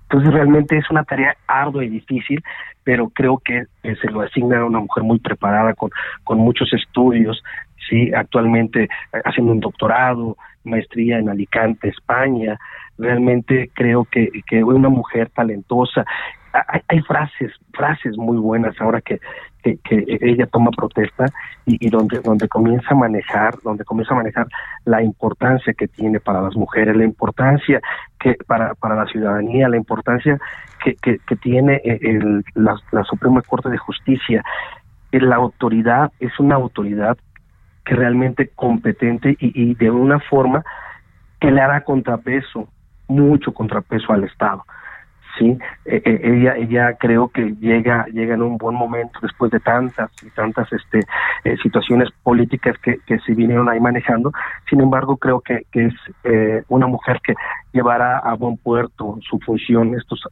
Entonces 0.03 0.33
realmente 0.33 0.77
es 0.79 0.89
una 0.91 1.05
tarea 1.05 1.37
ardua 1.47 1.85
y 1.85 1.89
difícil, 1.89 2.43
pero 2.85 3.09
creo 3.09 3.39
que 3.39 3.65
se 3.83 4.11
lo 4.11 4.23
asigna 4.23 4.61
a 4.61 4.65
una 4.65 4.79
mujer 4.79 5.03
muy 5.03 5.19
preparada 5.19 5.75
con, 5.75 5.91
con 6.25 6.39
muchos 6.39 6.73
estudios, 6.73 7.43
sí, 7.89 8.13
actualmente 8.15 8.85
eh, 8.85 8.89
haciendo 9.25 9.53
un 9.53 9.61
doctorado, 9.61 10.37
maestría 10.65 11.19
en 11.19 11.29
Alicante, 11.29 11.89
España. 11.89 12.59
Realmente 12.99 13.71
creo 13.75 14.05
que, 14.05 14.29
que 14.47 14.63
una 14.65 14.89
mujer 14.89 15.31
talentosa. 15.31 16.05
Hay, 16.53 16.81
hay 16.89 17.01
frases, 17.03 17.53
frases 17.73 18.17
muy 18.17 18.39
buenas 18.39 18.75
ahora 18.81 19.01
que, 19.01 19.21
que, 19.63 20.19
ella 20.21 20.47
toma 20.47 20.71
protesta 20.71 21.27
y, 21.67 21.89
donde 21.91 22.21
donde 22.21 22.49
comienza 22.49 22.89
a 22.91 22.95
manejar 22.95 23.57
donde 23.63 23.85
comienza 23.85 24.15
a 24.15 24.19
manejar 24.19 24.47
la 24.85 25.03
importancia 25.03 25.75
que 25.75 25.89
tiene 25.89 26.21
para 26.21 26.41
las 26.41 26.57
mujeres 26.57 26.97
la 26.97 27.05
importancia 27.05 27.81
que 28.19 28.37
para 28.47 28.75
para 28.75 28.95
la 28.95 29.07
ciudadanía 29.07 29.69
la 29.69 29.77
importancia 29.77 30.39
que, 30.83 30.95
que, 30.97 31.37
tiene 31.37 31.81
el, 31.85 32.45
la, 32.55 32.77
la 32.93 33.05
Suprema 33.05 33.43
Corte 33.43 33.69
de 33.69 33.79
Justicia 33.79 34.43
la 35.13 35.37
autoridad 35.37 36.13
es 36.21 36.39
una 36.39 36.55
autoridad 36.55 37.19
que 37.85 37.95
realmente 37.95 38.51
competente 38.55 39.37
y, 39.41 39.71
y 39.71 39.75
de 39.75 39.91
una 39.91 40.21
forma 40.21 40.65
que 41.41 41.51
le 41.51 41.61
hará 41.61 41.83
contrapeso 41.83 42.69
mucho 43.09 43.53
contrapeso 43.53 44.13
al 44.13 44.25
Estado 44.25 44.65
sí 45.39 45.59
eh, 45.85 46.21
ella 46.23 46.57
ella 46.57 46.95
creo 46.95 47.29
que 47.29 47.55
llega 47.61 48.07
llega 48.07 48.35
en 48.35 48.43
un 48.43 48.59
buen 48.59 48.77
momento 48.77 49.19
después 49.23 49.51
de 49.51 49.61
tantas 49.61 50.11
y 50.23 50.31
tantas 50.31 50.71
este 50.73 51.01
eh, 51.45 51.57
situaciones 51.63 52.09
políticas 52.23 52.77
que, 52.79 52.99
que 53.07 53.19
se 53.21 53.35
vinieron 53.35 53.69
ahí 53.69 53.81
manejando. 53.81 54.33
Sin 54.69 54.81
embargo 54.81 55.17
creo 55.17 55.41
que, 55.41 55.63
que 55.71 55.87
es 55.87 55.95
eh, 56.25 56.63
una 56.69 56.87
mujer 56.87 57.21
que 57.23 57.35
llevará 57.73 58.19
a 58.19 58.35
buen 58.35 58.57
puerto 58.57 59.19
su 59.23 59.39
función 59.41 59.95
estos 59.95 60.29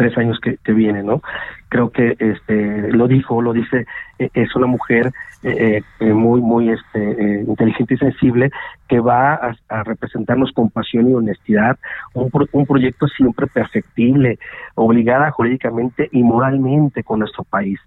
tres 0.00 0.16
años 0.16 0.40
que, 0.40 0.56
que 0.64 0.72
vienen 0.72 1.04
no 1.04 1.20
creo 1.68 1.90
que 1.90 2.16
este 2.18 2.90
lo 2.90 3.06
dijo 3.06 3.42
lo 3.42 3.52
dice 3.52 3.84
eh, 4.18 4.30
es 4.32 4.56
una 4.56 4.66
mujer 4.66 5.12
eh, 5.42 5.82
eh, 6.00 6.12
muy 6.14 6.40
muy 6.40 6.70
este 6.70 7.42
inteligente 7.46 7.94
y 7.94 7.98
sensible 7.98 8.50
que 8.88 8.98
va 8.98 9.34
a, 9.68 9.82
representarnos 9.84 10.52
con 10.52 10.70
pasión 10.70 11.10
y 11.10 11.14
honestidad 11.14 11.78
un, 12.14 12.30
pro, 12.30 12.46
un 12.52 12.64
proyecto 12.64 13.08
siempre 13.08 13.46
perfectible 13.46 14.38
obligada 14.74 15.30
jurídicamente 15.32 16.08
y 16.12 16.22
moralmente 16.22 17.02
con 17.02 17.18
nuestro 17.18 17.44
país. 17.44 17.78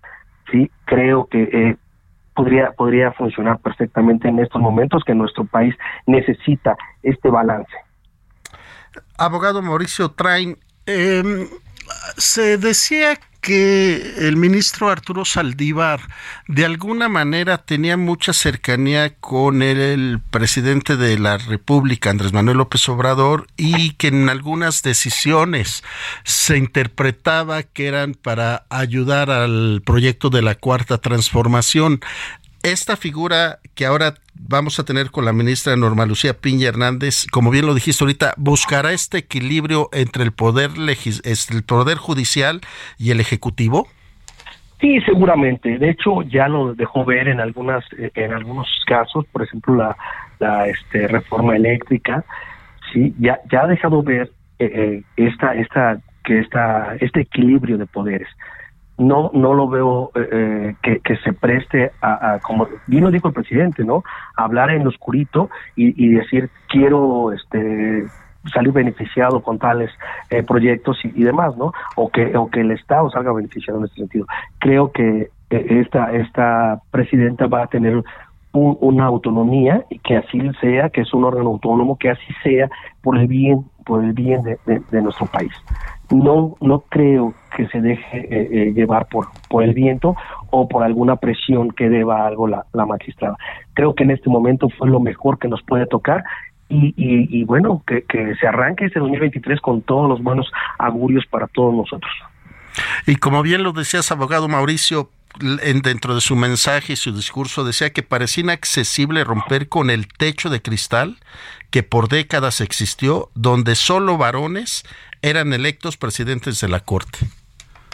Sí 0.52 0.70
creo 0.86 1.26
que 1.26 1.78
podría 2.36 2.72
podría 2.74 3.12
funcionar 3.14 3.58
perfectamente 3.58 4.28
en 4.28 4.38
estos 4.38 4.62
momentos 4.62 5.04
que 5.04 5.16
nuestro 5.16 5.46
país 5.46 5.76
necesita 6.06 6.76
este 7.02 7.30
balance. 7.30 7.74
Abogado 9.18 9.64
Mauricio 9.64 10.10
Train 10.12 10.58
eh, 10.86 11.24
se 12.18 12.58
decía 12.58 13.20
que 13.44 14.28
el 14.30 14.38
ministro 14.38 14.90
Arturo 14.90 15.26
Saldívar 15.26 16.00
de 16.48 16.64
alguna 16.64 17.10
manera 17.10 17.58
tenía 17.58 17.98
mucha 17.98 18.32
cercanía 18.32 19.16
con 19.16 19.62
el, 19.62 20.22
presidente 20.32 20.96
de 20.96 21.20
la 21.20 21.38
República, 21.38 22.10
Andrés 22.10 22.32
Manuel 22.32 22.58
López 22.58 22.88
Obrador, 22.88 23.48
y 23.58 23.92
que 23.92 24.08
en 24.08 24.30
algunas 24.30 24.82
decisiones 24.82 25.84
se 26.24 26.58
interpretaba 26.58 27.64
que 27.64 27.88
eran 27.88 28.14
para 28.14 28.66
ayudar 28.70 29.30
al 29.30 29.82
proyecto 29.86 30.30
de 30.30 30.42
la 30.42 30.56
Cuarta 30.56 31.00
Transformación 31.00 32.00
esta 32.64 32.96
figura 32.96 33.60
que 33.76 33.86
ahora 33.86 34.14
vamos 34.36 34.80
a 34.80 34.86
tener 34.86 35.12
con 35.12 35.26
la 35.26 35.34
ministra 35.34 35.76
Norma 35.76 36.06
Lucía 36.06 36.34
Piña 36.34 36.70
Hernández, 36.70 37.28
como 37.32 37.52
bien 37.52 37.66
lo 37.66 37.74
dijiste 37.74 38.04
ahorita, 38.04 38.34
buscará 38.38 38.94
este 38.94 39.20
equilibrio 39.20 39.90
entre 39.92 40.24
el 40.24 40.32
poder 40.32 40.72
el 40.78 41.64
poder 41.64 41.98
judicial 41.98 42.62
y 42.98 43.12
el 43.12 43.20
ejecutivo. 43.20 43.88
Sí, 44.80 45.00
seguramente. 45.02 45.78
De 45.78 45.92
hecho, 45.92 46.24
ya 46.24 46.48
lo 46.48 46.74
dejó 46.74 47.06
ver 47.06 47.28
en 47.28 47.40
algunas 47.40 47.86
en 47.98 48.34
algunos 48.34 48.68
casos, 48.86 49.26
por 49.32 49.44
ejemplo, 49.44 49.76
la, 49.76 49.96
la 50.40 50.68
este, 50.68 51.08
reforma 51.08 51.56
eléctrica, 51.56 52.24
sí, 52.92 53.14
ya 53.20 53.40
ya 53.52 53.64
ha 53.64 53.68
dejado 53.68 54.04
ver 54.04 54.32
eh, 54.60 54.72
eh, 54.74 55.04
esta 55.16 55.56
esta 55.56 56.00
que 56.26 56.40
esta 56.40 56.96
este 57.00 57.22
equilibrio 57.22 57.78
de 57.78 57.86
poderes 57.86 58.28
no 59.08 59.32
no 59.34 59.54
lo 59.54 59.68
veo 59.68 60.12
eh, 60.16 60.76
eh, 60.84 61.00
que, 61.04 61.16
se 61.18 61.34
preste 61.34 61.92
a, 62.02 62.40
como 62.42 62.68
bien 62.88 63.04
lo 63.04 63.12
dijo 63.12 63.28
el 63.28 63.34
presidente 63.34 63.84
no 63.84 64.04
hablar 64.36 64.72
en 64.72 64.88
oscurito 64.88 65.50
y, 65.76 66.10
decir 66.10 66.50
quiero 66.68 67.32
este 67.32 68.06
salir 68.54 68.74
beneficiado 68.74 69.42
con 69.42 69.58
tales 69.58 69.90
eh, 70.30 70.44
proyectos 70.44 70.98
y, 71.04 71.24
demás 71.24 71.56
no 71.58 71.72
o 71.96 72.10
que 72.10 72.36
o 72.38 72.50
que 72.50 72.62
el 72.62 72.72
estado 72.72 73.10
salga 73.10 73.32
beneficiado 73.32 73.80
en 73.80 73.86
este 73.86 73.98
sentido. 73.98 74.26
Creo 74.60 74.92
que 74.92 75.30
esta 75.50 76.12
esta 76.14 76.80
presidenta 76.92 77.48
va 77.48 77.64
a 77.64 77.68
tener 77.68 78.04
una 78.54 79.06
autonomía 79.06 79.84
y 79.90 79.98
que 80.00 80.18
así 80.18 80.40
sea 80.62 80.90
que 80.90 81.02
es 81.02 81.14
un 81.14 81.24
órgano 81.24 81.50
autónomo 81.50 81.98
que 81.98 82.12
así 82.12 82.34
sea 82.44 82.70
por 83.02 83.18
el 83.18 83.28
bien 83.28 83.66
por 83.86 84.04
el 84.04 84.14
bien 84.14 84.44
de 84.44 85.02
nuestro 85.02 85.26
país 85.26 85.52
no 86.14 86.56
no 86.62 86.80
creo 86.90 87.34
que 87.56 87.68
se 87.68 87.82
deje 87.82 88.18
eh, 88.18 88.50
eh, 88.52 88.74
llevar 88.74 89.08
por 89.08 89.28
por 89.50 89.64
el 89.64 89.74
viento 89.74 90.16
o 90.50 90.68
por 90.68 90.84
alguna 90.84 91.16
presión 91.16 91.72
que 91.72 91.90
deba 91.90 92.26
algo 92.26 92.48
la, 92.48 92.66
la 92.74 92.86
magistrada. 92.86 93.38
Creo 93.74 93.96
que 93.96 94.04
en 94.04 94.12
este 94.12 94.30
momento 94.30 94.70
fue 94.78 94.90
lo 94.90 95.00
mejor 95.00 95.40
que 95.40 95.48
nos 95.48 95.62
puede 95.64 95.86
tocar 95.86 96.24
y, 96.70 96.94
y, 96.98 97.44
bueno 97.44 97.84
que, 97.86 98.04
que 98.04 98.34
se 98.36 98.48
arranque 98.48 98.86
este 98.86 99.00
2023 99.00 99.62
con 99.62 99.82
todos 99.82 100.10
los 100.10 100.24
buenos 100.24 100.52
augurios 100.80 101.26
para 101.30 101.48
todos 101.48 101.74
nosotros. 101.74 102.12
Y 103.06 103.18
como 103.18 103.44
bien 103.44 103.64
lo 103.64 103.74
decías 103.74 104.12
abogado 104.12 104.48
Mauricio 104.48 105.10
en, 105.42 105.82
dentro 105.82 106.16
de 106.16 106.22
su 106.22 106.36
mensaje 106.36 106.94
y 106.94 106.96
su 106.96 107.16
discurso 107.16 107.64
decía 107.64 107.92
que 107.92 108.04
parecía 108.04 108.44
inaccesible 108.44 109.24
romper 109.24 109.70
con 109.70 109.90
el 109.90 110.08
techo 110.08 110.50
de 110.50 110.62
cristal 110.62 111.18
que 111.70 111.84
por 111.84 112.08
décadas 112.08 112.62
existió, 112.62 113.30
donde 113.34 113.76
solo 113.76 114.18
varones 114.18 114.84
eran 115.24 115.54
electos 115.54 115.98
presidentes 115.98 116.62
de 116.62 116.68
la 116.68 116.82
Corte. 116.82 117.20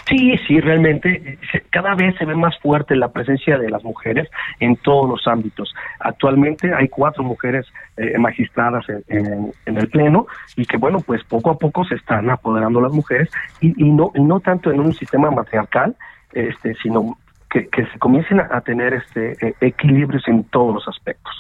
Sí, 0.10 0.36
sí, 0.48 0.60
realmente 0.60 1.38
cada 1.70 1.94
vez 1.94 2.16
se 2.18 2.26
ve 2.26 2.36
más 2.36 2.58
fuerte 2.60 2.96
la 2.96 3.12
presencia 3.12 3.60
de 3.60 3.70
las 3.70 3.84
mujeres 3.84 4.28
en 4.60 4.76
todos 4.78 5.08
los 5.08 5.28
ámbitos. 5.28 5.72
Actualmente 6.00 6.74
hay 6.74 6.88
cuatro 6.88 7.24
mujeres 7.24 7.68
eh, 7.96 8.18
magistradas 8.18 8.86
en, 9.08 9.54
el 9.66 9.88
pleno 9.90 10.26
y 10.56 10.66
que 10.66 10.78
bueno, 10.78 11.00
pues 11.02 11.24
poco 11.26 11.52
a 11.52 11.60
poco 11.60 11.86
se 11.86 11.94
están 11.94 12.28
apoderando 12.32 12.82
las 12.82 12.92
mujeres 12.92 13.30
y, 13.62 13.72
no 13.84 14.12
y 14.16 14.22
no 14.22 14.40
tanto 14.40 14.72
en 14.72 14.80
un 14.80 14.94
sistema 14.94 15.30
matriarcal, 15.30 15.96
este, 16.34 16.74
sino 16.82 17.16
que, 17.50 17.70
se 17.72 18.00
comiencen 18.00 18.40
a, 18.40 18.62
tener 18.62 18.94
este 18.94 19.34
eh, 19.46 19.56
equilibrios 19.62 20.28
en 20.28 20.44
todos 20.46 20.74
los 20.74 20.88
aspectos. 20.88 21.34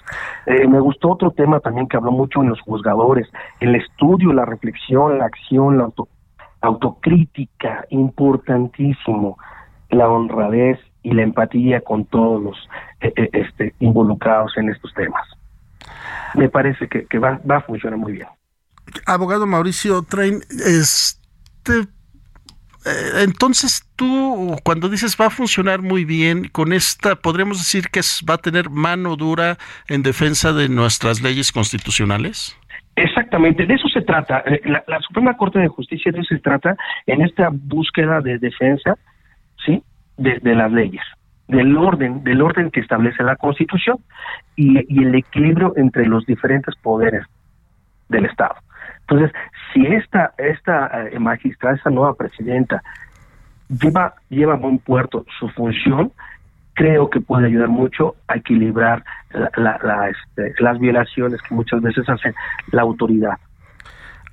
Eh, 0.45 0.67
me 0.67 0.79
gustó 0.79 1.11
otro 1.11 1.31
tema 1.31 1.59
también 1.59 1.87
que 1.87 1.97
habló 1.97 2.11
mucho 2.11 2.41
en 2.41 2.49
los 2.49 2.59
juzgadores, 2.61 3.27
el 3.59 3.75
estudio, 3.75 4.33
la 4.33 4.45
reflexión, 4.45 5.19
la 5.19 5.25
acción, 5.25 5.77
la 5.77 5.89
autocrítica, 6.61 7.85
importantísimo, 7.89 9.37
la 9.89 10.09
honradez 10.09 10.79
y 11.03 11.11
la 11.11 11.21
empatía 11.21 11.81
con 11.81 12.05
todos 12.05 12.41
los 12.41 12.69
eh, 13.01 13.73
involucrados 13.79 14.57
en 14.57 14.69
estos 14.69 14.93
temas. 14.93 15.27
Me 16.33 16.49
parece 16.49 16.87
que, 16.87 17.05
que 17.05 17.19
va, 17.19 17.39
va 17.49 17.57
a 17.57 17.61
funcionar 17.61 17.97
muy 17.97 18.13
bien. 18.13 18.27
Abogado 19.05 19.45
Mauricio 19.45 20.01
Train, 20.01 20.41
este 20.49 21.87
entonces 23.21 23.87
tú 23.95 24.55
cuando 24.63 24.89
dices 24.89 25.17
va 25.19 25.27
a 25.27 25.29
funcionar 25.29 25.81
muy 25.81 26.05
bien 26.05 26.47
con 26.49 26.73
esta, 26.73 27.15
podríamos 27.15 27.57
decir 27.59 27.89
que 27.89 28.01
va 28.29 28.35
a 28.35 28.37
tener 28.37 28.69
mano 28.69 29.15
dura 29.15 29.57
en 29.87 30.03
defensa 30.03 30.53
de 30.53 30.69
nuestras 30.69 31.21
leyes 31.21 31.51
constitucionales. 31.51 32.57
Exactamente, 32.95 33.65
de 33.65 33.73
eso 33.75 33.87
se 33.87 34.01
trata. 34.01 34.43
Eh, 34.45 34.61
la, 34.65 34.99
Suprema 35.01 35.37
Corte 35.37 35.59
de 35.59 35.67
Justicia 35.67 36.11
de 36.11 36.19
eso 36.19 36.35
se 36.35 36.41
trata 36.41 36.75
en 37.05 37.21
esta 37.21 37.49
búsqueda 37.51 38.21
de 38.21 38.37
defensa, 38.39 38.95
sí, 39.65 39.81
de, 40.17 40.39
las 40.55 40.71
leyes, 40.71 41.01
del 41.47 41.77
orden, 41.77 42.23
del 42.23 42.41
orden 42.41 42.71
que 42.71 42.81
establece 42.81 43.23
la 43.23 43.37
Constitución 43.37 43.97
y 44.55 44.77
el 45.01 45.15
equilibrio 45.15 45.73
entre 45.77 46.05
los 46.05 46.25
diferentes 46.25 46.75
poderes 46.75 47.25
del 48.09 48.25
Estado. 48.25 48.55
Entonces, 49.09 49.31
si 49.73 49.85
esta, 49.87 50.33
esta 50.37 51.07
eh, 51.07 51.19
magistrada, 51.19 51.75
esta 51.75 51.89
nueva 51.89 52.13
presidenta, 52.13 52.83
lleva, 53.69 54.13
lleva 54.29 54.53
a 54.53 54.57
buen 54.57 54.77
puerto 54.77 55.25
su 55.39 55.49
función, 55.49 56.11
creo 56.73 57.09
que 57.09 57.19
puede 57.19 57.47
ayudar 57.47 57.69
mucho 57.69 58.15
a 58.27 58.37
equilibrar 58.37 59.03
la, 59.31 60.09
este, 60.09 60.53
las 60.61 60.79
violaciones 60.79 61.41
que 61.41 61.55
muchas 61.55 61.81
veces 61.81 62.07
hace 62.07 62.33
la 62.71 62.83
autoridad. 62.83 63.37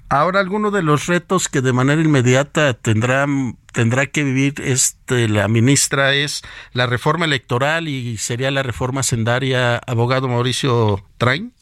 Ahora, 0.08 0.38
alguno 0.38 0.70
de 0.70 0.82
los 0.82 1.06
retos 1.06 1.48
que 1.48 1.60
de 1.60 1.72
manera 1.72 2.00
inmediata 2.00 2.74
tendrá, 2.74 3.26
tendrá 3.72 4.06
que 4.06 4.22
vivir 4.22 4.54
este, 4.58 5.28
la 5.28 5.48
ministra 5.48 6.14
es 6.14 6.42
la 6.72 6.86
reforma 6.86 7.24
electoral 7.24 7.88
y 7.88 8.16
sería 8.18 8.52
la 8.52 8.62
reforma 8.62 9.02
sendaria, 9.02 9.78
abogado 9.78 10.28
Mauricio 10.28 11.02
Train. 11.18 11.55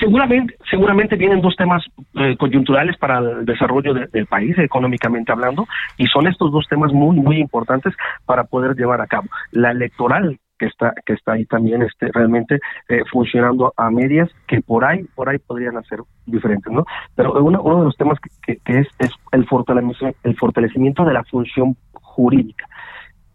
Seguramente, 0.00 0.54
seguramente 0.70 1.16
vienen 1.16 1.40
dos 1.40 1.54
temas 1.56 1.84
eh, 2.14 2.36
coyunturales 2.38 2.96
para 2.96 3.18
el 3.18 3.44
desarrollo 3.44 3.92
del 3.94 4.26
país, 4.26 4.56
económicamente 4.58 5.32
hablando, 5.32 5.66
y 5.98 6.06
son 6.06 6.26
estos 6.26 6.50
dos 6.50 6.66
temas 6.68 6.92
muy, 6.92 7.16
muy 7.16 7.38
importantes 7.38 7.94
para 8.24 8.44
poder 8.44 8.74
llevar 8.74 9.00
a 9.00 9.06
cabo. 9.06 9.28
La 9.52 9.70
electoral, 9.70 10.38
que 10.58 10.66
está 10.66 10.94
que 11.04 11.12
está 11.12 11.32
ahí 11.32 11.44
también 11.44 11.82
este 11.82 12.10
realmente 12.12 12.58
eh, 12.88 13.02
funcionando 13.10 13.72
a 13.76 13.90
medias 13.90 14.30
que 14.46 14.60
por 14.60 14.84
ahí 14.84 15.04
por 15.14 15.28
ahí 15.28 15.38
podrían 15.38 15.76
hacer 15.76 16.00
diferentes 16.24 16.72
no 16.72 16.84
pero 17.14 17.34
uno, 17.44 17.60
uno 17.62 17.80
de 17.80 17.84
los 17.84 17.96
temas 17.96 18.18
que, 18.42 18.58
es 18.64 18.88
es 18.98 19.10
el 19.32 19.46
fortalecimiento 19.46 20.18
el 20.22 20.36
fortalecimiento 20.36 21.04
de 21.04 21.12
la 21.12 21.24
función 21.24 21.76
jurídica 21.92 22.66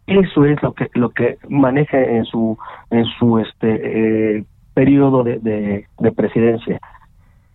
eso 0.07 0.45
es 0.45 0.61
lo 0.63 0.73
que 0.73 0.89
lo 0.93 1.11
que 1.11 1.37
maneja 1.47 1.99
en 1.99 2.25
su 2.25 2.57
en 2.89 3.05
su 3.05 3.39
este 3.39 4.37
eh, 4.37 4.45
periodo 4.73 5.23
de, 5.23 5.39
de, 5.39 6.11
presidencia 6.11 6.79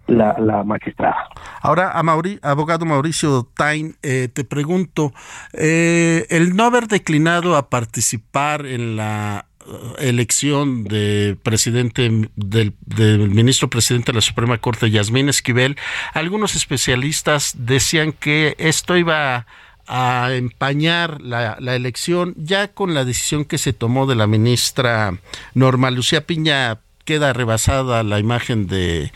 la, 0.07 0.37
la, 0.38 0.62
magistrada. 0.62 1.29
Ahora, 1.61 1.90
a 1.90 2.02
abogado 2.42 2.87
Mauricio 2.87 3.48
Tain, 3.57 3.96
eh, 4.02 4.29
te 4.33 4.44
pregunto, 4.44 5.12
eh, 5.52 6.26
el 6.31 6.55
no 6.55 6.64
haber 6.64 6.87
declinado 6.87 7.57
a 7.57 7.68
participar 7.68 8.66
en 8.66 8.96
la 8.96 9.46
eh, 9.66 10.09
elección 10.09 10.85
de 10.85 11.37
presidente 11.42 12.09
del, 12.37 12.74
del, 12.87 13.31
ministro 13.31 13.68
presidente 13.68 14.12
de 14.12 14.16
la 14.16 14.22
Suprema 14.22 14.59
Corte, 14.59 14.90
Yasmín 14.90 15.29
Esquivel, 15.29 15.76
algunos 16.14 16.55
especialistas 16.55 17.55
decían 17.59 18.12
que 18.12 18.55
esto 18.59 18.96
iba 18.96 19.46
a 19.88 20.31
empañar 20.33 21.20
la, 21.20 21.57
la, 21.61 21.76
elección 21.76 22.35
ya 22.37 22.68
con 22.68 22.92
la 22.94 23.05
decisión 23.05 23.44
que 23.44 23.57
se 23.57 23.72
tomó 23.72 24.07
de 24.07 24.16
la 24.16 24.26
ministra 24.26 25.16
Norma 25.55 25.92
Lucía 25.92 26.26
Piña 26.26 26.81
queda 27.07 27.33
rebasada 27.33 28.03
la 28.03 28.18
imagen 28.18 28.66
de 28.66 29.12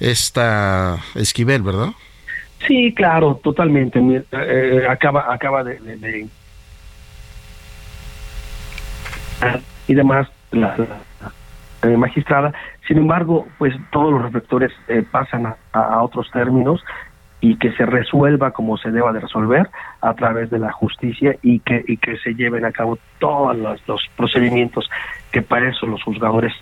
esta 0.00 0.98
Esquivel, 1.14 1.62
¿verdad? 1.62 1.90
Sí, 2.66 2.92
claro, 2.94 3.38
totalmente. 3.42 4.00
Eh, 4.32 4.86
acaba, 4.88 5.32
acaba 5.32 5.62
de, 5.62 6.26
y 9.86 9.94
demás 9.94 10.28
la, 10.50 10.74
magistrada. 11.98 12.52
Sin 12.88 12.96
embargo, 12.96 13.46
pues 13.58 13.74
todos 13.92 14.12
los 14.12 14.22
reflectores 14.22 14.72
eh, 14.88 15.04
pasan 15.08 15.54
a, 15.72 16.02
otros 16.02 16.30
términos 16.30 16.82
y 17.42 17.56
que 17.56 17.72
se 17.72 17.84
resuelva 17.84 18.52
como 18.52 18.78
se 18.78 18.90
deba 18.90 19.12
de 19.12 19.20
resolver 19.20 19.68
a 20.00 20.14
través 20.14 20.48
de 20.48 20.58
la 20.58 20.72
justicia 20.72 21.36
y 21.42 21.60
que, 21.60 21.84
y 21.86 21.98
que 21.98 22.16
se 22.18 22.34
lleven 22.34 22.64
a 22.64 22.72
cabo 22.72 22.98
todos 23.18 23.54
los, 23.54 23.86
los 23.86 24.00
procedimientos 24.16 24.88
que 25.30 25.42
para 25.42 25.68
eso 25.68 25.86
los 25.86 26.02
juzgadores 26.02 26.54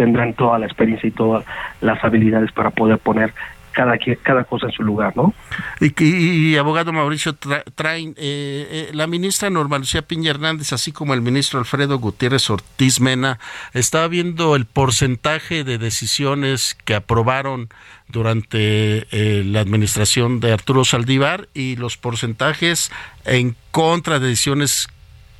tendrán 0.00 0.32
toda 0.32 0.58
la 0.58 0.64
experiencia 0.64 1.06
y 1.06 1.10
todas 1.10 1.44
las 1.82 2.02
habilidades 2.02 2.50
para 2.52 2.70
poder 2.70 2.96
poner 2.96 3.34
cada, 3.72 3.98
cada 4.22 4.44
cosa 4.44 4.68
en 4.68 4.72
su 4.72 4.82
lugar, 4.82 5.14
¿no? 5.14 5.34
Y, 5.78 6.56
abogado 6.56 6.90
Mauricio 6.90 7.34
Train, 7.34 8.14
eh, 8.16 8.66
eh, 8.70 8.90
la 8.94 9.06
ministra 9.06 9.50
Norma 9.50 9.76
Lucía 9.76 10.00
Piña 10.00 10.30
Hernández, 10.30 10.72
así 10.72 10.90
como 10.90 11.12
el 11.12 11.20
ministro 11.20 11.58
Alfredo 11.58 11.98
Gutiérrez 11.98 12.48
Ortiz 12.48 12.98
Mena, 12.98 13.38
estaba 13.74 14.08
viendo 14.08 14.56
el 14.56 14.64
porcentaje 14.64 15.64
de 15.64 15.76
decisiones 15.76 16.78
que 16.86 16.94
aprobaron 16.94 17.68
durante 18.08 19.06
eh, 19.10 19.44
la 19.44 19.60
administración 19.60 20.40
de 20.40 20.54
Arturo 20.54 20.86
Saldívar 20.86 21.48
y 21.52 21.76
los 21.76 21.98
porcentajes 21.98 22.90
en 23.26 23.54
contra 23.70 24.18
de 24.18 24.28
decisiones 24.28 24.88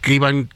que 0.02 0.12
iban 0.12 0.50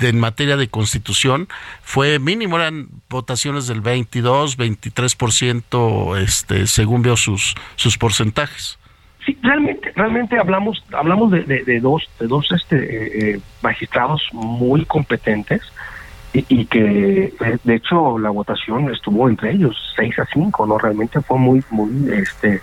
en 0.00 0.20
materia 0.20 0.56
de 0.56 0.68
constitución 0.68 1.48
fue 1.82 2.18
mínimo, 2.18 2.56
eran 2.56 2.88
votaciones 3.08 3.66
del 3.66 3.80
22, 3.80 4.58
23%, 4.58 6.18
este, 6.18 6.66
según 6.66 7.02
veo 7.02 7.16
sus, 7.16 7.54
sus 7.76 7.98
porcentajes. 7.98 8.78
Sí, 9.24 9.36
realmente, 9.42 9.92
realmente 9.94 10.38
hablamos, 10.38 10.82
hablamos 10.92 11.30
de, 11.30 11.42
de, 11.44 11.80
dos, 11.80 12.08
de 12.18 12.26
dos 12.26 12.50
este, 12.52 12.76
eh, 12.76 13.34
eh, 13.34 13.40
magistrados 13.62 14.22
muy 14.32 14.84
competentes 14.86 15.60
y, 16.32 16.64
que 16.66 17.34
eh, 17.40 17.58
de 17.64 17.74
hecho 17.74 18.18
la 18.18 18.30
votación 18.30 18.90
estuvo 18.90 19.28
entre 19.28 19.50
ellos 19.50 19.76
6 19.96 20.20
a 20.20 20.26
5, 20.32 20.64
no 20.66 20.78
realmente 20.78 21.20
fue 21.20 21.38
muy 21.38 21.62
muy 21.70 21.90
este 22.12 22.60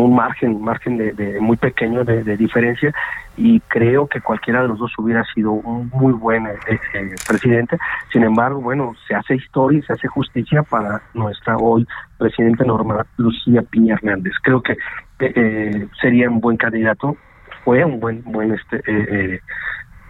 un 0.00 0.14
margen, 0.14 0.62
margen 0.62 0.96
de, 0.96 1.38
muy 1.40 1.56
pequeño 1.56 2.04
de, 2.04 2.36
diferencia 2.36 2.92
y 3.36 3.60
creo 3.60 4.06
que 4.06 4.20
cualquiera 4.20 4.62
de 4.62 4.68
los 4.68 4.78
dos 4.78 4.92
hubiera 4.98 5.24
sido 5.34 5.52
un 5.52 5.88
muy 5.88 6.12
buen 6.12 6.46
eh, 6.46 6.56
eh, 6.94 7.14
presidente. 7.26 7.76
Sin 8.12 8.22
embargo, 8.22 8.60
bueno, 8.60 8.94
se 9.06 9.14
hace 9.14 9.36
historia 9.36 9.78
y 9.78 9.82
se 9.82 9.92
hace 9.92 10.08
justicia 10.08 10.62
para 10.62 11.02
nuestra 11.14 11.56
hoy 11.56 11.86
presidente 12.18 12.64
Norma 12.64 13.06
Lucía 13.16 13.62
Piña 13.62 13.94
Hernández. 13.94 14.32
Creo 14.42 14.62
que 14.62 14.76
eh, 15.20 15.86
sería 16.00 16.30
un 16.30 16.40
buen 16.40 16.56
candidato, 16.56 17.16
fue 17.64 17.84
un 17.84 18.00
buen 18.00 18.22
buen 18.24 18.52
este 18.52 19.40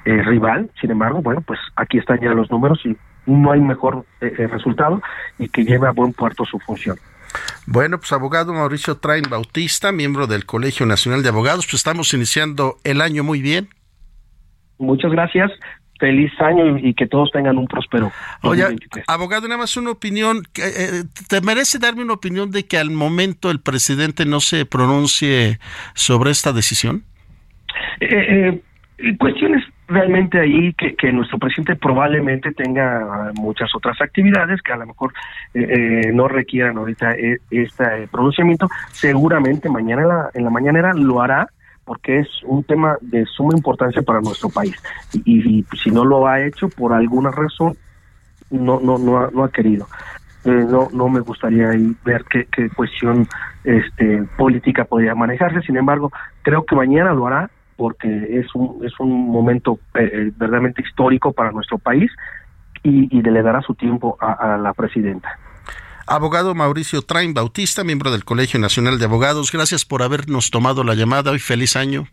rival. 0.05 0.71
Sin 0.81 0.91
embargo, 0.91 1.23
bueno, 1.23 1.41
pues 1.43 1.61
aquí 1.77 1.99
están 1.99 2.21
ya 2.21 2.31
los 2.31 2.51
números 2.51 2.81
y 2.85 2.97
no 3.27 3.53
hay 3.53 3.61
mejor 3.61 4.05
resultado 4.21 5.01
y 5.39 5.49
que 5.49 5.65
lleve 5.65 5.87
a 5.87 5.93
buen 5.93 6.13
puerto 6.13 6.45
su 6.45 6.59
función. 6.59 6.97
Bueno, 7.67 7.99
pues 7.99 8.13
abogado 8.13 8.53
Mauricio 8.53 8.97
Train 8.97 9.25
Bautista, 9.29 9.93
miembro 9.93 10.27
del 10.27 10.45
Colegio 10.47 10.87
Nacional 10.87 11.23
de 11.23 11.29
Abogados, 11.29 11.67
pues 11.67 11.75
estamos 11.75 12.13
iniciando 12.15 12.77
el 12.85 13.01
año 13.01 13.25
muy 13.25 13.41
bien. 13.41 13.69
Muchas 14.79 15.13
gracias. 15.13 15.51
Feliz 16.01 16.33
año 16.41 16.79
y 16.79 16.95
que 16.95 17.07
todos 17.07 17.31
tengan 17.31 17.59
un 17.59 17.69
próspero. 17.69 18.11
Oye, 18.43 18.65
abogado, 19.07 19.47
nada 19.47 19.59
más 19.59 19.77
una 19.77 19.91
opinión. 19.93 20.43
Eh, 20.57 21.05
¿Te 21.29 21.41
merece 21.41 21.79
darme 21.79 22.03
una 22.03 22.15
opinión 22.15 22.51
de 22.51 22.67
que 22.67 22.77
al 22.77 22.91
momento 22.91 23.53
el 23.53 23.61
presidente 23.61 24.27
no 24.27 24.41
se 24.41 24.67
pronuncie 24.67 25.61
sobre 25.95 26.33
esta 26.33 26.53
decisión? 26.53 27.05
Eh, 28.01 28.61
eh, 28.99 29.17
cuestiones 29.17 29.63
realmente 29.93 30.41
ahí 30.41 30.75
que, 30.75 31.13
nuestro 31.13 31.39
presidente 31.39 31.77
probablemente 31.77 32.53
tenga 32.53 33.31
muchas 33.35 33.75
otras 33.75 34.01
actividades 34.01 34.61
que 34.63 34.73
a 34.73 34.77
lo 34.77 34.87
mejor 34.87 35.13
eh, 35.55 35.67
eh 36.07 36.13
no 36.13 36.29
requieran 36.29 36.79
ahorita 36.79 37.13
eh, 37.13 37.39
este 37.51 38.09
pronunciamiento. 38.11 38.69
Seguramente 38.91 39.69
mañana 39.69 40.03
en 40.03 40.09
la, 40.09 40.31
en 40.35 40.45
la 40.45 40.51
mañanera 40.51 40.93
lo 40.95 41.21
hará 41.21 41.47
porque 41.85 42.19
es 42.19 42.29
un 42.45 42.63
tema 42.65 42.97
de 43.01 43.27
suma 43.27 43.55
importancia 43.57 44.03
para 44.03 44.21
nuestro 44.21 44.49
país. 44.49 44.75
Y, 45.25 45.65
si 45.83 45.91
no 45.91 46.05
lo 46.05 46.27
ha 46.27 46.41
hecho 46.45 46.69
por 46.69 46.93
alguna 46.93 47.31
razón, 47.31 47.77
no, 48.51 48.81
no, 48.81 48.99
no, 48.99 49.19
ha, 49.19 49.31
no 49.31 49.45
ha 49.45 49.51
querido. 49.51 49.89
Eh, 50.45 50.65
no, 50.69 50.89
no 50.93 51.09
me 51.09 51.21
gustaría 51.21 51.71
ver 52.05 52.25
qué, 52.31 52.47
qué 52.51 52.69
cuestión 52.71 53.27
este, 53.65 54.23
política 54.37 54.85
podría 54.85 55.15
manejarse. 55.15 55.61
Sin 55.63 55.77
embargo, 55.77 56.13
creo 56.43 56.65
que 56.65 56.77
mañana 56.77 57.13
lo 57.13 57.27
hará 57.27 57.51
porque 57.77 58.09
es 58.31 58.47
un, 58.55 58.85
es 58.85 58.93
un 58.99 59.31
momento 59.31 59.79
eh, 59.95 60.11
eh, 60.13 60.33
verdaderamente 60.37 60.83
histórico 60.83 61.33
para 61.33 61.53
nuestro 61.53 61.79
país 61.79 62.11
y, 62.83 63.17
y 63.17 63.23
le 63.23 63.43
dará 63.43 63.63
su 63.63 63.75
tiempo 63.75 64.17
a, 64.21 64.57
la 64.57 64.73
presidenta. 64.75 65.39
Abogado 66.07 66.55
Mauricio 66.55 67.03
Train 67.03 67.33
Bautista, 67.33 67.85
miembro 67.85 68.11
del 68.11 68.25
Colegio 68.25 68.59
Nacional 68.59 68.99
de 68.99 69.05
Abogados, 69.05 69.53
gracias 69.53 69.85
por 69.85 70.03
habernos 70.03 70.51
tomado 70.51 70.83
la 70.83 70.95
llamada 70.95 71.35
y 71.35 71.39
feliz 71.39 71.77
año. 71.77 72.07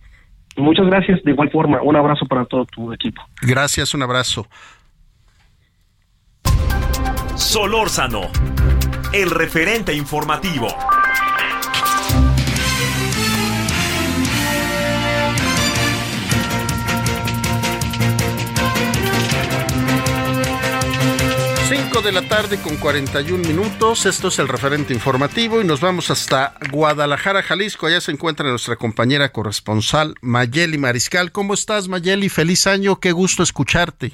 Muchas 0.58 0.86
gracias, 0.86 1.24
de 1.24 1.32
igual 1.32 1.50
forma, 1.52 1.82
un 1.82 1.96
abrazo 1.96 2.26
para 2.26 2.46
todo 2.46 2.66
tu 2.66 2.94
equipo. 2.94 3.22
Gracias, 3.42 3.94
un 3.94 4.04
abrazo. 4.04 4.48
Solórzano, 7.36 8.22
el 9.14 9.32
referente 9.32 9.94
informativo. 9.96 10.68
5 21.70 22.02
de 22.02 22.12
la 22.12 22.24
tarde 22.24 22.58
con 22.64 22.78
41 22.78 23.48
minutos. 23.48 24.08
Esto 24.08 24.30
es 24.30 24.40
el 24.40 24.48
referente 24.48 24.92
informativo 24.92 25.62
y 25.62 25.64
nos 25.64 25.82
vamos 25.82 26.10
hasta 26.10 26.56
Guadalajara, 26.72 27.44
Jalisco. 27.44 27.86
Allá 27.86 28.02
se 28.02 28.12
encuentra 28.12 28.50
nuestra 28.50 28.76
compañera 28.76 29.30
corresponsal 29.30 30.16
Mayeli 30.24 30.80
Mariscal. 30.80 31.32
¿Cómo 31.32 31.54
estás, 31.54 31.88
Mayeli? 31.88 32.28
Feliz 32.28 32.66
año, 32.66 32.96
qué 32.96 33.12
gusto 33.12 33.44
escucharte. 33.44 34.14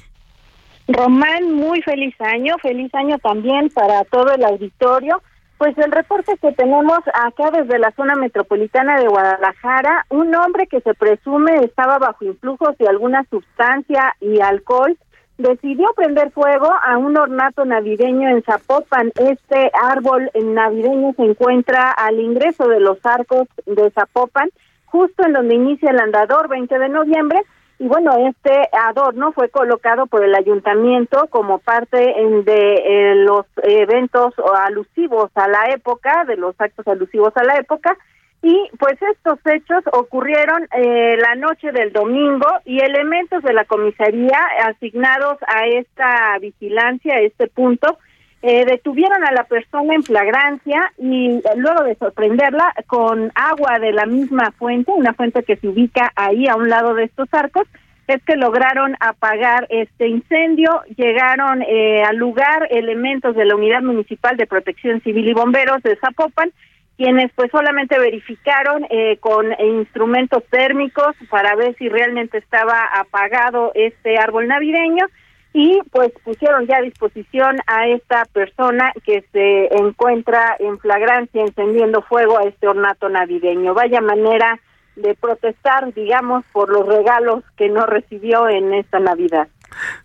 Román, 0.86 1.50
muy 1.54 1.80
feliz 1.80 2.14
año. 2.20 2.56
Feliz 2.60 2.94
año 2.94 3.16
también 3.20 3.70
para 3.70 4.04
todo 4.04 4.34
el 4.34 4.44
auditorio. 4.44 5.22
Pues 5.56 5.78
el 5.78 5.92
reporte 5.92 6.36
que 6.42 6.52
tenemos 6.52 6.98
acá 7.14 7.50
desde 7.52 7.78
la 7.78 7.90
zona 7.92 8.16
metropolitana 8.16 9.00
de 9.00 9.08
Guadalajara, 9.08 10.04
un 10.10 10.34
hombre 10.34 10.66
que 10.66 10.82
se 10.82 10.92
presume 10.92 11.64
estaba 11.64 11.96
bajo 11.96 12.22
influjos 12.26 12.76
de 12.76 12.86
alguna 12.86 13.24
sustancia 13.30 14.14
y 14.20 14.42
alcohol 14.42 14.98
decidió 15.38 15.92
prender 15.94 16.30
fuego 16.30 16.70
a 16.82 16.96
un 16.96 17.16
ornato 17.16 17.64
navideño 17.64 18.28
en 18.28 18.42
Zapopan. 18.42 19.12
Este 19.16 19.70
árbol 19.82 20.30
navideño 20.34 21.12
se 21.14 21.24
encuentra 21.24 21.90
al 21.90 22.18
ingreso 22.20 22.68
de 22.68 22.80
los 22.80 22.98
arcos 23.04 23.48
de 23.66 23.90
Zapopan, 23.90 24.50
justo 24.86 25.26
en 25.26 25.34
donde 25.34 25.54
inicia 25.54 25.90
el 25.90 26.00
andador 26.00 26.48
20 26.48 26.78
de 26.78 26.88
noviembre. 26.88 27.42
Y 27.78 27.88
bueno, 27.88 28.16
este 28.26 28.70
adorno 28.72 29.32
fue 29.32 29.50
colocado 29.50 30.06
por 30.06 30.24
el 30.24 30.34
ayuntamiento 30.34 31.26
como 31.28 31.58
parte 31.58 31.98
de 31.98 32.74
eh, 32.74 33.14
los 33.16 33.44
eventos 33.62 34.32
alusivos 34.64 35.30
a 35.34 35.46
la 35.46 35.66
época, 35.74 36.24
de 36.24 36.36
los 36.36 36.58
actos 36.58 36.86
alusivos 36.88 37.36
a 37.36 37.44
la 37.44 37.58
época, 37.58 37.98
y 38.42 38.70
pues 38.78 38.96
estos 39.02 39.38
hechos 39.46 39.82
ocurrieron 39.92 40.68
eh, 40.72 41.16
la 41.20 41.34
noche 41.34 41.72
del 41.72 41.92
domingo 41.92 42.46
y 42.64 42.80
elementos 42.80 43.42
de 43.42 43.52
la 43.52 43.64
comisaría 43.64 44.38
asignados 44.64 45.38
a 45.48 45.66
esta 45.66 46.38
vigilancia, 46.40 47.16
a 47.16 47.20
este 47.20 47.48
punto, 47.48 47.98
eh, 48.42 48.64
detuvieron 48.64 49.24
a 49.24 49.32
la 49.32 49.44
persona 49.44 49.94
en 49.94 50.04
flagrancia 50.04 50.92
y 50.98 51.40
luego 51.56 51.82
de 51.84 51.96
sorprenderla 51.96 52.72
con 52.86 53.32
agua 53.34 53.78
de 53.80 53.92
la 53.92 54.06
misma 54.06 54.52
fuente, 54.52 54.92
una 54.92 55.14
fuente 55.14 55.42
que 55.42 55.56
se 55.56 55.68
ubica 55.68 56.12
ahí 56.14 56.46
a 56.46 56.54
un 56.54 56.68
lado 56.68 56.94
de 56.94 57.04
estos 57.04 57.28
arcos, 57.32 57.66
es 58.06 58.22
que 58.22 58.36
lograron 58.36 58.94
apagar 59.00 59.66
este 59.70 60.06
incendio, 60.06 60.82
llegaron 60.96 61.62
eh, 61.62 62.04
al 62.04 62.16
lugar 62.16 62.68
elementos 62.70 63.34
de 63.34 63.44
la 63.46 63.56
Unidad 63.56 63.82
Municipal 63.82 64.36
de 64.36 64.46
Protección 64.46 65.00
Civil 65.00 65.28
y 65.28 65.32
Bomberos 65.32 65.82
de 65.82 65.96
Zapopan 65.96 66.52
quienes 66.96 67.30
pues 67.34 67.50
solamente 67.50 67.98
verificaron 67.98 68.86
eh, 68.90 69.18
con 69.18 69.52
instrumentos 69.60 70.42
térmicos 70.50 71.14
para 71.30 71.54
ver 71.54 71.74
si 71.76 71.88
realmente 71.88 72.38
estaba 72.38 72.84
apagado 72.94 73.72
este 73.74 74.18
árbol 74.18 74.48
navideño 74.48 75.06
y 75.52 75.80
pues 75.90 76.12
pusieron 76.24 76.66
ya 76.66 76.78
a 76.78 76.82
disposición 76.82 77.58
a 77.66 77.86
esta 77.88 78.24
persona 78.32 78.92
que 79.04 79.24
se 79.32 79.74
encuentra 79.74 80.56
en 80.58 80.78
flagrancia 80.78 81.42
encendiendo 81.42 82.02
fuego 82.02 82.38
a 82.38 82.42
este 82.42 82.68
ornato 82.68 83.08
navideño. 83.08 83.72
Vaya 83.72 84.00
manera 84.00 84.60
de 84.96 85.14
protestar, 85.14 85.92
digamos, 85.94 86.44
por 86.52 86.70
los 86.70 86.86
regalos 86.86 87.44
que 87.56 87.68
no 87.68 87.86
recibió 87.86 88.48
en 88.48 88.74
esta 88.74 88.98
Navidad. 88.98 89.48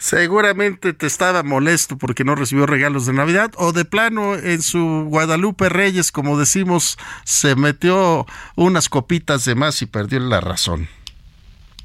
Seguramente 0.02 0.93
te 0.93 1.06
estaba 1.06 1.43
molesto 1.43 1.95
porque 1.95 2.24
no 2.24 2.34
recibió 2.34 2.66
regalos 2.66 3.06
de 3.06 3.14
Navidad 3.14 3.52
o 3.58 3.72
de 3.72 3.86
plano 3.86 4.34
en 4.34 4.64
su 4.64 5.06
Guadalupe 5.08 5.70
Reyes, 5.70 6.12
como 6.12 6.39
decimos, 6.39 6.97
se 7.24 7.56
metió 7.56 8.26
unas 8.56 8.89
copitas 8.89 9.45
de 9.45 9.54
más 9.54 9.84
y 9.84 9.86
perdió 9.86 10.20
la 10.20 10.41
razón. 10.41 10.88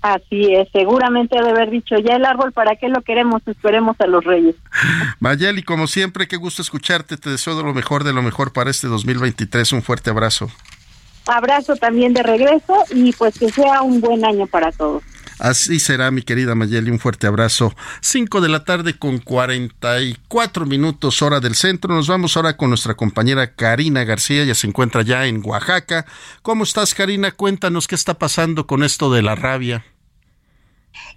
Así 0.01 0.55
es, 0.55 0.67
seguramente 0.73 1.37
debe 1.37 1.51
haber 1.51 1.69
dicho 1.69 1.97
ya 1.99 2.17
el 2.17 2.25
árbol, 2.25 2.53
¿para 2.53 2.77
qué 2.77 2.89
lo 2.89 3.03
queremos? 3.03 3.43
Esperemos 3.47 4.01
a 4.01 4.07
los 4.07 4.25
reyes. 4.25 4.55
Mayeli, 5.21 5.63
como 5.63 5.87
siempre, 5.87 6.27
qué 6.27 6.39
gusto 6.39 6.63
escucharte, 6.63 7.19
te 7.19 7.29
deseo 7.29 7.63
lo 7.63 7.75
mejor 7.75 8.03
de 8.03 8.15
lo 8.15 8.23
mejor 8.23 8.51
para 8.51 8.71
este 8.71 8.87
2023, 8.87 9.73
un 9.73 9.83
fuerte 9.83 10.09
abrazo. 10.09 10.51
Abrazo 11.27 11.77
también 11.77 12.15
de 12.15 12.23
regreso 12.23 12.83
y 12.95 13.13
pues 13.13 13.39
que 13.39 13.51
sea 13.51 13.83
un 13.83 14.01
buen 14.01 14.25
año 14.25 14.47
para 14.47 14.73
todos. 14.73 15.03
Así 15.39 15.79
será, 15.81 16.11
mi 16.11 16.23
querida 16.23 16.55
Mayeli, 16.55 16.91
un 16.91 16.99
fuerte 16.99 17.27
abrazo. 17.27 17.75
5 18.01 18.41
de 18.41 18.49
la 18.49 18.65
tarde 18.65 18.99
con 18.99 19.19
44 19.19 20.65
minutos 20.65 21.21
hora 21.21 21.41
del 21.41 21.55
centro. 21.55 21.95
Nos 21.95 22.09
vamos 22.09 22.37
ahora 22.37 22.57
con 22.57 22.71
nuestra 22.71 22.95
compañera 22.95 23.55
Karina 23.55 24.05
García, 24.05 24.45
ya 24.45 24.55
se 24.55 24.67
encuentra 24.67 25.03
ya 25.03 25.27
en 25.27 25.43
Oaxaca. 25.45 26.07
¿Cómo 26.41 26.65
estás, 26.65 26.95
Karina? 26.95 27.33
Cuéntanos 27.33 27.87
qué 27.87 27.95
está 27.95 28.15
pasando 28.15 28.67
con 28.67 28.83
esto 28.83 29.13
de 29.13 29.21
la 29.21 29.35
rabia. 29.35 29.85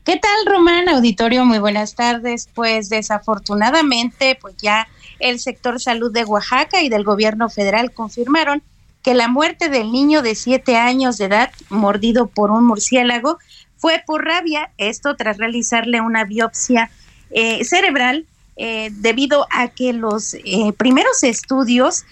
¿Qué 0.04 0.18
tal, 0.18 0.46
Román? 0.46 0.90
Auditorio, 0.90 1.46
muy 1.46 1.60
buenas 1.60 1.96
tardes. 1.96 2.50
Pues 2.54 2.90
desafortunadamente, 2.90 4.38
pues 4.42 4.56
ya 4.58 4.90
el 5.20 5.40
sector 5.40 5.80
salud 5.80 6.12
de 6.12 6.26
Oaxaca 6.26 6.82
y 6.82 6.90
del 6.90 7.06
gobierno 7.06 7.50
federal 7.50 7.94
confirmaron 7.94 8.64
que 9.02 9.14
la 9.14 9.28
muerte 9.28 9.70
del 9.70 9.92
niño 9.92 10.22
de 10.22 10.36
siete 10.36 10.76
años 10.76 11.18
de 11.18 11.26
edad 11.26 11.52
mordido 11.70 12.28
por 12.28 12.52
un 12.52 12.66
murciélago 12.66 13.38
fue 13.80 14.04
por 14.06 14.26
rabia, 14.26 14.70
esto 14.78 15.16
tras 15.16 15.38
realizarle 15.38 16.02
una 16.02 16.26
biopsia 16.26 16.92
eh, 17.32 17.64
cerebral 17.64 18.26
eh, 18.58 18.90
debido 18.92 19.48
a 19.52 19.70
que 19.70 19.94
los 19.94 20.34
eh, 20.34 20.74
primeros 20.78 21.24
estudios, 21.24 22.06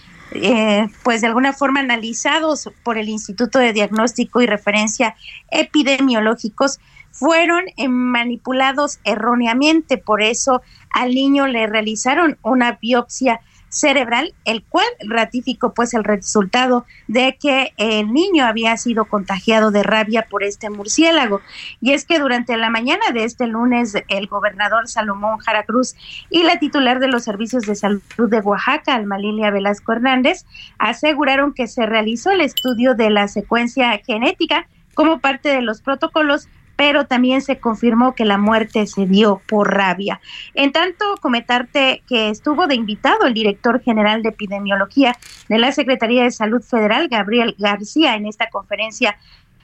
pues 1.02 1.22
de 1.22 1.26
alguna 1.26 1.54
forma 1.54 1.80
analizados 1.80 2.68
por 2.82 2.98
el 2.98 3.08
Instituto 3.08 3.58
de 3.58 3.72
Diagnóstico 3.72 4.42
y 4.42 4.46
Referencia 4.46 5.16
Epidemiológicos, 5.50 6.80
fueron 7.10 7.64
manipulados 7.88 8.98
erróneamente, 9.04 9.96
por 9.96 10.20
eso 10.20 10.60
al 10.90 11.14
niño 11.14 11.46
le 11.46 11.66
realizaron 11.66 12.36
una 12.42 12.72
biopsia 12.72 13.40
cerebral, 13.68 14.34
el 14.44 14.62
cual 14.62 14.86
ratificó 15.06 15.74
pues 15.74 15.94
el 15.94 16.04
resultado 16.04 16.86
de 17.06 17.36
que 17.40 17.72
el 17.76 18.12
niño 18.12 18.44
había 18.44 18.76
sido 18.76 19.04
contagiado 19.06 19.70
de 19.70 19.82
rabia 19.82 20.26
por 20.30 20.42
este 20.42 20.70
murciélago. 20.70 21.40
Y 21.80 21.92
es 21.92 22.04
que 22.04 22.18
durante 22.18 22.56
la 22.56 22.70
mañana 22.70 23.10
de 23.12 23.24
este 23.24 23.46
lunes, 23.46 23.94
el 24.08 24.26
gobernador 24.26 24.88
Salomón 24.88 25.38
Jara 25.38 25.64
Cruz 25.64 25.94
y 26.30 26.42
la 26.42 26.58
titular 26.58 27.00
de 27.00 27.08
los 27.08 27.24
servicios 27.24 27.64
de 27.64 27.74
salud 27.74 28.02
de 28.16 28.40
Oaxaca, 28.40 28.94
Almalilia 28.94 29.50
Velasco 29.50 29.92
Hernández, 29.92 30.44
aseguraron 30.78 31.52
que 31.52 31.66
se 31.66 31.86
realizó 31.86 32.30
el 32.30 32.40
estudio 32.40 32.94
de 32.94 33.10
la 33.10 33.28
secuencia 33.28 34.00
genética 34.06 34.66
como 34.94 35.20
parte 35.20 35.50
de 35.50 35.62
los 35.62 35.80
protocolos 35.80 36.48
pero 36.78 37.06
también 37.06 37.42
se 37.42 37.58
confirmó 37.58 38.14
que 38.14 38.24
la 38.24 38.38
muerte 38.38 38.86
se 38.86 39.04
dio 39.04 39.42
por 39.48 39.74
rabia. 39.74 40.20
En 40.54 40.70
tanto, 40.70 41.16
comentarte 41.20 42.04
que 42.06 42.30
estuvo 42.30 42.68
de 42.68 42.76
invitado 42.76 43.26
el 43.26 43.34
director 43.34 43.82
general 43.82 44.22
de 44.22 44.28
epidemiología 44.28 45.16
de 45.48 45.58
la 45.58 45.72
Secretaría 45.72 46.22
de 46.22 46.30
Salud 46.30 46.62
Federal, 46.62 47.08
Gabriel 47.08 47.56
García, 47.58 48.14
en 48.14 48.26
esta 48.26 48.48
conferencia 48.48 49.18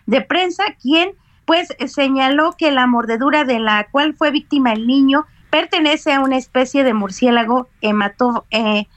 de 0.06 0.22
prensa, 0.22 0.64
quien 0.82 1.12
pues 1.44 1.68
señaló 1.86 2.56
que 2.58 2.72
la 2.72 2.88
mordedura 2.88 3.44
de 3.44 3.60
la 3.60 3.86
cual 3.92 4.14
fue 4.14 4.32
víctima 4.32 4.72
el 4.72 4.88
niño 4.88 5.24
pertenece 5.50 6.12
a 6.12 6.20
una 6.20 6.36
especie 6.36 6.82
de 6.82 6.94
murciélago 6.94 7.68
eh, 7.80 8.88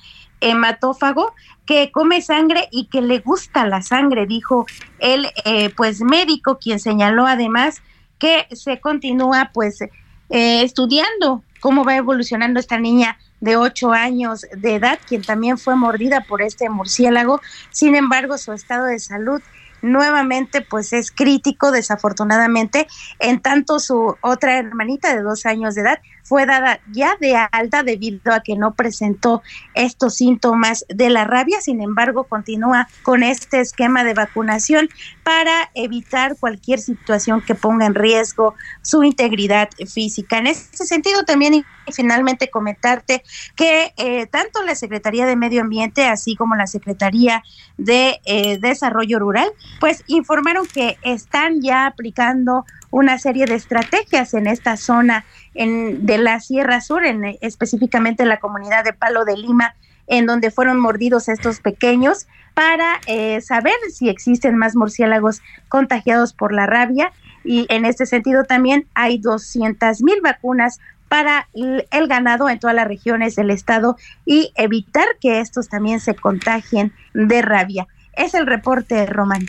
hematófago 0.41 1.36
que 1.68 1.91
come 1.91 2.24
sangre 2.24 2.68
y 2.72 2.86
que 2.86 3.03
le 3.03 3.20
gusta 3.20 3.68
la 3.68 3.84
sangre, 3.84 4.26
dijo 4.26 4.65
el 4.97 5.28
eh, 5.45 5.70
pues 5.78 6.01
médico, 6.01 6.57
quien 6.59 6.80
señaló 6.80 7.28
además 7.28 7.84
que 8.20 8.47
se 8.55 8.80
continúa 8.80 9.51
pues 9.53 9.82
eh, 9.82 9.89
estudiando 10.30 11.43
cómo 11.59 11.84
va 11.84 11.95
evolucionando 11.95 12.59
esta 12.59 12.78
niña 12.78 13.18
de 13.39 13.55
ocho 13.55 13.91
años 13.91 14.45
de 14.55 14.76
edad, 14.76 14.99
quien 15.07 15.22
también 15.22 15.57
fue 15.57 15.76
mordida 15.76 16.22
por 16.22 16.41
este 16.41 16.70
murciélago. 16.70 17.41
Sin 17.72 17.95
embargo, 17.95 18.38
su 18.38 18.53
estado 18.53 18.86
de 18.86 18.99
salud 18.99 19.41
nuevamente 19.82 20.61
pues 20.61 20.91
es 20.93 21.11
crítico 21.11 21.72
desafortunadamente 21.72 22.88
en 23.20 23.39
tanto 23.39 23.80
su 23.80 24.15
otra 24.22 24.57
hermanita 24.57 25.15
de 25.15 25.22
dos 25.22 25.45
años 25.45 25.76
de 25.76 25.82
edad 25.82 25.99
fue 26.28 26.45
dada 26.45 26.82
ya 26.91 27.15
de 27.21 27.36
alta 27.36 27.84
debido 27.84 28.34
a 28.34 28.41
que 28.41 28.55
no 28.55 28.73
presentó 28.73 29.41
estos 29.73 30.15
síntomas 30.15 30.86
de 30.89 31.09
la 31.09 31.23
rabia, 31.23 31.61
sin 31.61 31.82
embargo 31.82 32.25
continúa 32.25 32.89
con 33.01 33.23
este 33.23 33.61
esquema 33.61 34.03
de 34.03 34.13
vacunación 34.13 34.89
para 35.23 35.71
evitar 35.73 36.36
cualquier 36.38 36.80
situación 36.80 37.41
que 37.41 37.55
ponga 37.55 37.86
en 37.86 37.95
riesgo 37.95 38.55
su 38.82 39.03
integridad 39.03 39.69
física. 39.88 40.38
En 40.38 40.47
este 40.47 40.86
sentido 40.86 41.23
también 41.23 41.65
finalmente 41.93 42.49
comentarte 42.49 43.23
que 43.55 43.93
eh, 43.95 44.28
tanto 44.28 44.61
la 44.63 44.75
Secretaría 44.75 45.25
de 45.25 45.38
Medio 45.38 45.61
Ambiente 45.61 46.05
así 46.05 46.36
como 46.36 46.55
la 46.55 46.67
Secretaría 46.67 47.43
de 47.78 48.19
eh, 48.25 48.57
Desarrollo 48.59 49.19
Rural 49.19 49.49
pues 49.80 50.03
informaron 50.07 50.67
que 50.67 50.97
están 51.03 51.61
ya 51.61 51.86
aplicando 51.86 52.65
una 52.91 53.17
serie 53.17 53.45
de 53.45 53.55
estrategias 53.55 54.33
en 54.33 54.47
esta 54.47 54.77
zona 54.77 55.25
en, 55.53 56.05
de 56.05 56.17
la 56.17 56.39
Sierra 56.39 56.81
Sur, 56.81 57.05
en, 57.05 57.38
específicamente 57.41 58.23
en 58.23 58.29
la 58.29 58.39
comunidad 58.39 58.83
de 58.83 58.93
Palo 58.93 59.25
de 59.25 59.38
Lima, 59.38 59.75
en 60.07 60.25
donde 60.25 60.51
fueron 60.51 60.79
mordidos 60.79 61.27
estos 61.27 61.59
pequeños, 61.59 62.27
para 62.53 62.99
eh, 63.05 63.41
saber 63.41 63.75
si 63.93 64.09
existen 64.09 64.57
más 64.57 64.75
murciélagos 64.75 65.41
contagiados 65.67 66.33
por 66.33 66.53
la 66.53 66.65
rabia. 66.65 67.11
Y 67.43 67.67
en 67.69 67.85
este 67.85 68.05
sentido 68.05 68.45
también 68.45 68.88
hay 68.93 69.19
200 69.19 70.01
mil 70.01 70.21
vacunas 70.21 70.79
para 71.07 71.47
el 71.53 72.07
ganado 72.07 72.49
en 72.49 72.59
todas 72.59 72.75
las 72.75 72.88
regiones 72.88 73.35
del 73.35 73.51
estado 73.51 73.95
y 74.25 74.51
evitar 74.55 75.05
que 75.21 75.39
estos 75.39 75.69
también 75.69 75.99
se 75.99 76.15
contagien 76.15 76.93
de 77.13 77.41
rabia. 77.41 77.88
Es 78.13 78.33
el 78.33 78.47
reporte, 78.47 79.05
Román. 79.05 79.45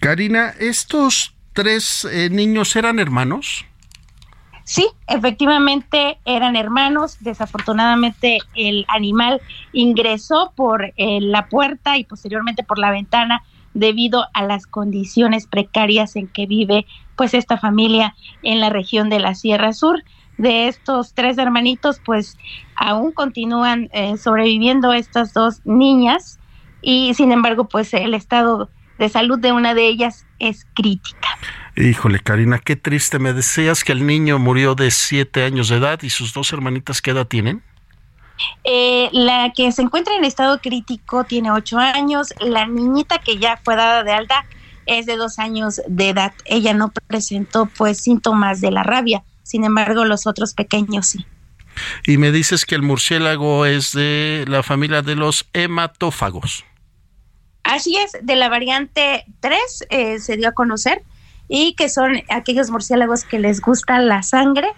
Karina, 0.00 0.54
estos 0.60 1.35
tres 1.56 2.06
eh, 2.12 2.28
niños 2.30 2.76
eran 2.76 2.98
hermanos? 2.98 3.64
Sí, 4.64 4.86
efectivamente 5.08 6.18
eran 6.26 6.54
hermanos. 6.54 7.16
Desafortunadamente 7.20 8.38
el 8.54 8.84
animal 8.88 9.40
ingresó 9.72 10.52
por 10.54 10.92
eh, 10.96 11.20
la 11.22 11.48
puerta 11.48 11.96
y 11.96 12.04
posteriormente 12.04 12.62
por 12.62 12.78
la 12.78 12.90
ventana 12.90 13.42
debido 13.72 14.26
a 14.34 14.42
las 14.42 14.66
condiciones 14.66 15.46
precarias 15.46 16.16
en 16.16 16.28
que 16.28 16.46
vive 16.46 16.84
pues 17.16 17.32
esta 17.32 17.56
familia 17.56 18.14
en 18.42 18.60
la 18.60 18.68
región 18.68 19.08
de 19.08 19.20
la 19.20 19.34
Sierra 19.34 19.72
Sur. 19.72 20.04
De 20.36 20.68
estos 20.68 21.14
tres 21.14 21.38
hermanitos 21.38 22.02
pues 22.04 22.36
aún 22.74 23.12
continúan 23.12 23.88
eh, 23.94 24.18
sobreviviendo 24.18 24.92
estas 24.92 25.32
dos 25.32 25.62
niñas 25.64 26.38
y 26.82 27.14
sin 27.14 27.32
embargo 27.32 27.64
pues 27.66 27.94
el 27.94 28.12
estado 28.12 28.68
de 28.98 29.08
salud 29.08 29.38
de 29.38 29.52
una 29.52 29.74
de 29.74 29.86
ellas 29.86 30.26
es 30.38 30.66
crítica. 30.74 31.28
Híjole, 31.76 32.20
Karina, 32.20 32.58
qué 32.58 32.76
triste. 32.76 33.18
Me 33.18 33.32
decías 33.32 33.84
que 33.84 33.92
el 33.92 34.06
niño 34.06 34.38
murió 34.38 34.74
de 34.74 34.90
siete 34.90 35.44
años 35.44 35.68
de 35.68 35.76
edad 35.76 36.02
y 36.02 36.10
sus 36.10 36.32
dos 36.32 36.52
hermanitas, 36.52 37.02
¿qué 37.02 37.10
edad 37.10 37.26
tienen? 37.26 37.62
Eh, 38.64 39.08
la 39.12 39.52
que 39.54 39.70
se 39.72 39.82
encuentra 39.82 40.14
en 40.16 40.24
estado 40.24 40.60
crítico 40.60 41.24
tiene 41.24 41.50
ocho 41.50 41.78
años. 41.78 42.34
La 42.40 42.66
niñita 42.66 43.18
que 43.18 43.38
ya 43.38 43.60
fue 43.62 43.76
dada 43.76 44.04
de 44.04 44.12
alta 44.12 44.46
es 44.86 45.06
de 45.06 45.16
dos 45.16 45.38
años 45.38 45.80
de 45.86 46.10
edad. 46.10 46.32
Ella 46.44 46.74
no 46.74 46.92
presentó 47.06 47.66
pues 47.66 47.98
síntomas 47.98 48.60
de 48.60 48.70
la 48.70 48.82
rabia. 48.82 49.22
Sin 49.42 49.64
embargo, 49.64 50.04
los 50.04 50.26
otros 50.26 50.54
pequeños 50.54 51.06
sí. 51.08 51.26
Y 52.06 52.16
me 52.16 52.32
dices 52.32 52.64
que 52.64 52.74
el 52.74 52.82
murciélago 52.82 53.66
es 53.66 53.92
de 53.92 54.44
la 54.48 54.62
familia 54.62 55.02
de 55.02 55.14
los 55.14 55.46
hematófagos. 55.52 56.64
Así 57.66 57.96
es, 57.96 58.12
de 58.22 58.36
la 58.36 58.48
variante 58.48 59.24
3 59.40 59.58
eh, 59.90 60.20
se 60.20 60.36
dio 60.36 60.48
a 60.48 60.52
conocer 60.52 61.02
y 61.48 61.74
que 61.74 61.88
son 61.88 62.22
aquellos 62.30 62.70
murciélagos 62.70 63.24
que 63.24 63.40
les 63.40 63.60
gusta 63.60 63.98
la 63.98 64.22
sangre 64.22 64.68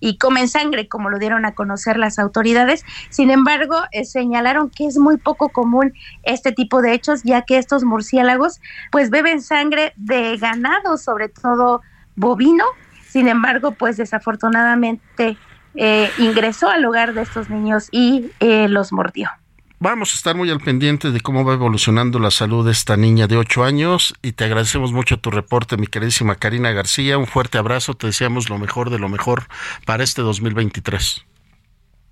y 0.00 0.18
comen 0.18 0.46
sangre, 0.46 0.86
como 0.86 1.08
lo 1.08 1.18
dieron 1.18 1.46
a 1.46 1.54
conocer 1.54 1.96
las 1.96 2.18
autoridades. 2.18 2.84
Sin 3.08 3.30
embargo, 3.30 3.76
eh, 3.90 4.04
señalaron 4.04 4.68
que 4.68 4.84
es 4.84 4.98
muy 4.98 5.16
poco 5.16 5.48
común 5.48 5.94
este 6.24 6.52
tipo 6.52 6.82
de 6.82 6.92
hechos, 6.92 7.22
ya 7.22 7.40
que 7.40 7.56
estos 7.56 7.84
murciélagos 7.84 8.60
pues 8.92 9.08
beben 9.08 9.40
sangre 9.40 9.94
de 9.96 10.36
ganado, 10.36 10.98
sobre 10.98 11.30
todo 11.30 11.80
bovino. 12.16 12.66
Sin 13.08 13.28
embargo, 13.28 13.72
pues 13.72 13.96
desafortunadamente 13.96 15.38
eh, 15.74 16.10
ingresó 16.18 16.68
al 16.68 16.84
hogar 16.84 17.14
de 17.14 17.22
estos 17.22 17.48
niños 17.48 17.88
y 17.92 18.30
los 18.40 18.92
mordió. 18.92 19.30
Vamos 19.78 20.12
a 20.12 20.14
estar 20.14 20.34
muy 20.34 20.50
al 20.50 20.60
pendiente 20.60 21.10
de 21.10 21.20
cómo 21.20 21.44
va 21.44 21.52
evolucionando 21.52 22.18
la 22.18 22.30
salud 22.30 22.64
de 22.64 22.72
esta 22.72 22.96
niña 22.96 23.26
de 23.26 23.36
8 23.36 23.62
años 23.62 24.14
y 24.22 24.32
te 24.32 24.44
agradecemos 24.44 24.92
mucho 24.92 25.18
tu 25.18 25.30
reporte, 25.30 25.76
mi 25.76 25.86
queridísima 25.86 26.36
Karina 26.36 26.70
García. 26.70 27.18
Un 27.18 27.26
fuerte 27.26 27.58
abrazo, 27.58 27.92
te 27.92 28.06
deseamos 28.06 28.48
lo 28.48 28.56
mejor 28.56 28.88
de 28.88 28.98
lo 28.98 29.10
mejor 29.10 29.48
para 29.84 30.02
este 30.02 30.22
2023. 30.22 31.26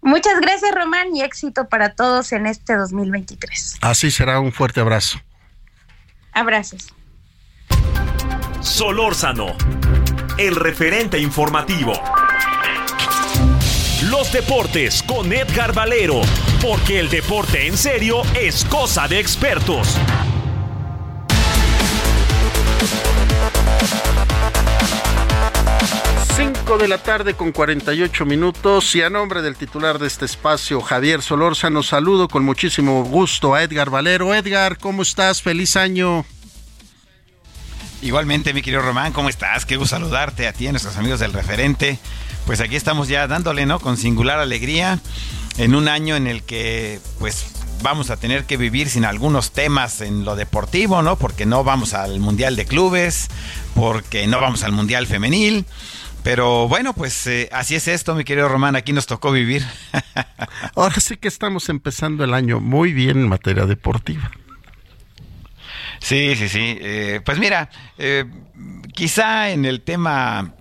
Muchas 0.03 0.39
gracias, 0.43 0.75
Román, 0.75 1.17
y 1.17 1.23
éxito 1.23 1.67
para 1.71 1.95
todos 1.95 2.33
en 2.33 2.45
este 2.45 2.77
2023. 2.77 3.79
Así 3.81 4.11
será, 4.11 4.41
un 4.41 4.53
fuerte 4.53 4.81
abrazo. 4.81 5.19
Abrazos. 6.33 6.93
Solórzano, 8.61 9.57
el 10.37 10.57
referente 10.57 11.19
informativo. 11.19 11.95
Los 14.17 14.31
deportes 14.31 15.03
con 15.03 15.33
Edgar 15.33 15.75
Valero, 15.75 16.21
porque 16.63 17.01
el 17.01 17.11
deporte 17.11 17.67
en 17.67 17.77
serio 17.77 18.23
es 18.41 18.65
cosa 18.65 19.09
de 19.09 19.19
expertos. 19.19 19.99
5 26.37 26.79
de 26.79 26.87
la 26.87 26.99
tarde 26.99 27.35
con 27.35 27.51
48 27.51 28.25
minutos 28.25 28.95
y 28.95 29.03
a 29.03 29.11
nombre 29.11 29.43
del 29.43 29.57
titular 29.57 29.99
de 29.99 30.07
este 30.07 30.27
espacio, 30.27 30.81
Javier 30.81 31.21
Solórzano, 31.21 31.83
saludo 31.83 32.29
con 32.29 32.45
muchísimo 32.45 33.03
gusto 33.03 33.57
a 33.57 33.65
Edgar 33.65 33.91
Valero. 33.91 34.33
Edgar, 34.33 34.79
¿cómo 34.79 35.03
estás? 35.03 35.43
Feliz 35.43 35.75
año. 35.75 36.25
Igualmente, 38.01 38.55
mi 38.55 38.63
querido 38.63 38.81
Román, 38.81 39.13
¿cómo 39.13 39.29
estás? 39.29 39.67
Qué 39.67 39.75
gusto 39.75 39.97
saludarte 39.97 40.47
a 40.47 40.53
ti, 40.53 40.69
a 40.69 40.71
nuestros 40.71 40.97
amigos 40.99 41.19
del 41.19 41.33
referente. 41.33 41.99
Pues 42.47 42.61
aquí 42.61 42.77
estamos 42.77 43.09
ya 43.09 43.27
dándole, 43.27 43.67
¿no? 43.67 43.81
Con 43.81 43.97
singular 43.97 44.39
alegría 44.39 45.01
en 45.57 45.75
un 45.75 45.89
año 45.89 46.17
en 46.17 46.27
el 46.27 46.43
que, 46.43 47.01
pues, 47.19 47.47
vamos 47.83 48.11
a 48.11 48.17
tener 48.17 48.45
que 48.45 48.57
vivir 48.57 48.89
sin 48.89 49.05
algunos 49.05 49.53
temas 49.53 50.01
en 50.01 50.25
lo 50.25 50.37
deportivo, 50.37 51.03
¿no? 51.03 51.17
Porque 51.17 51.47
no 51.47 51.65
vamos 51.65 51.95
al 51.95 52.21
Mundial 52.21 52.57
de 52.57 52.67
Clubes, 52.67 53.29
porque 53.75 54.27
no 54.27 54.41
vamos 54.41 54.63
al 54.63 54.73
Mundial 54.73 55.07
Femenil. 55.07 55.67
Pero 56.23 56.69
bueno, 56.69 56.95
pues 56.95 57.27
eh, 57.27 57.51
así 57.53 57.75
es 57.75 57.87
esto, 57.87 58.15
mi 58.15 58.25
querido 58.25 58.49
Román, 58.49 58.77
aquí 58.77 58.95
nos 58.95 59.07
tocó 59.07 59.31
vivir. 59.31 59.63
Ahora 60.75 60.99
sí 60.99 61.19
que 61.19 61.29
estamos 61.29 61.69
empezando 61.69 62.25
el 62.25 62.33
año 62.33 62.61
muy 62.61 62.95
bien 62.95 63.19
en 63.19 63.29
materia 63.29 63.67
deportiva. 63.67 64.31
Sí, 66.01 66.35
sí, 66.37 66.49
sí. 66.49 66.79
Eh, 66.81 67.21
pues 67.25 67.39
mira, 67.39 67.69
eh, 67.99 68.25
quizá 68.95 69.51
en 69.51 69.67
el 69.67 69.83
tema 69.83 70.55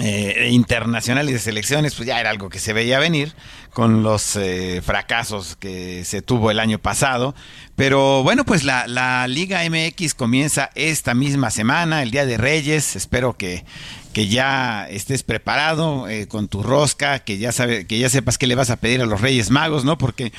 eh, 0.00 0.48
internacional 0.50 1.28
y 1.28 1.32
de 1.32 1.38
selecciones, 1.38 1.94
pues 1.94 2.06
ya 2.06 2.20
era 2.20 2.30
algo 2.30 2.48
que 2.48 2.58
se 2.58 2.72
veía 2.72 2.98
venir 2.98 3.34
con 3.72 4.02
los 4.02 4.38
fracasos 4.82 5.56
que 5.56 6.04
se 6.04 6.22
tuvo 6.22 6.52
el 6.52 6.60
año 6.60 6.78
pasado. 6.78 7.34
Pero 7.74 8.22
bueno, 8.22 8.44
pues 8.44 8.62
la, 8.62 8.86
la, 8.86 9.26
Liga 9.26 9.62
MX 9.68 10.14
comienza 10.14 10.70
esta 10.76 11.12
misma 11.14 11.50
semana, 11.50 12.04
el 12.04 12.12
Día 12.12 12.24
de 12.24 12.36
Reyes. 12.36 12.94
Espero 12.94 13.36
que, 13.36 13.64
que 14.14 14.28
ya 14.28 14.88
estés 14.88 15.24
preparado 15.24 16.08
eh, 16.08 16.28
con 16.28 16.46
tu 16.46 16.62
rosca, 16.62 17.18
que 17.18 17.36
ya 17.36 17.50
sabe, 17.50 17.84
que 17.84 17.98
ya 17.98 18.08
sepas 18.08 18.38
qué 18.38 18.46
le 18.46 18.54
vas 18.54 18.70
a 18.70 18.76
pedir 18.76 19.02
a 19.02 19.06
los 19.06 19.20
Reyes 19.20 19.50
Magos, 19.50 19.84
¿no? 19.84 19.98
Porque, 19.98 20.32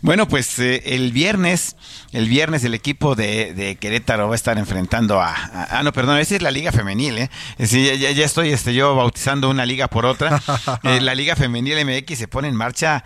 bueno, 0.00 0.28
pues 0.28 0.58
eh, 0.60 0.94
el 0.94 1.10
viernes, 1.10 1.76
el 2.12 2.28
viernes 2.28 2.62
el 2.62 2.72
equipo 2.72 3.16
de, 3.16 3.76
Querétaro 3.80 4.28
va 4.28 4.34
a 4.34 4.36
estar 4.36 4.56
enfrentando 4.58 5.20
a, 5.20 5.34
ah, 5.34 5.82
no, 5.82 5.92
perdón, 5.92 6.18
esa 6.18 6.36
es 6.36 6.42
la 6.42 6.52
liga 6.52 6.70
femenil, 6.70 7.18
¿eh? 7.18 7.30
ya, 7.58 8.12
ya, 8.12 8.24
estoy 8.24 8.50
este, 8.50 8.72
yo 8.74 8.94
bautizando 8.94 9.50
una 9.50 9.66
liga 9.66 9.88
por 9.88 10.06
otra. 10.06 10.40
Eh, 10.82 11.00
la 11.00 11.14
liga 11.14 11.34
femenil 11.36 11.84
MX 11.84 12.18
se 12.18 12.28
pone 12.28 12.48
en 12.48 12.54
marcha, 12.54 13.02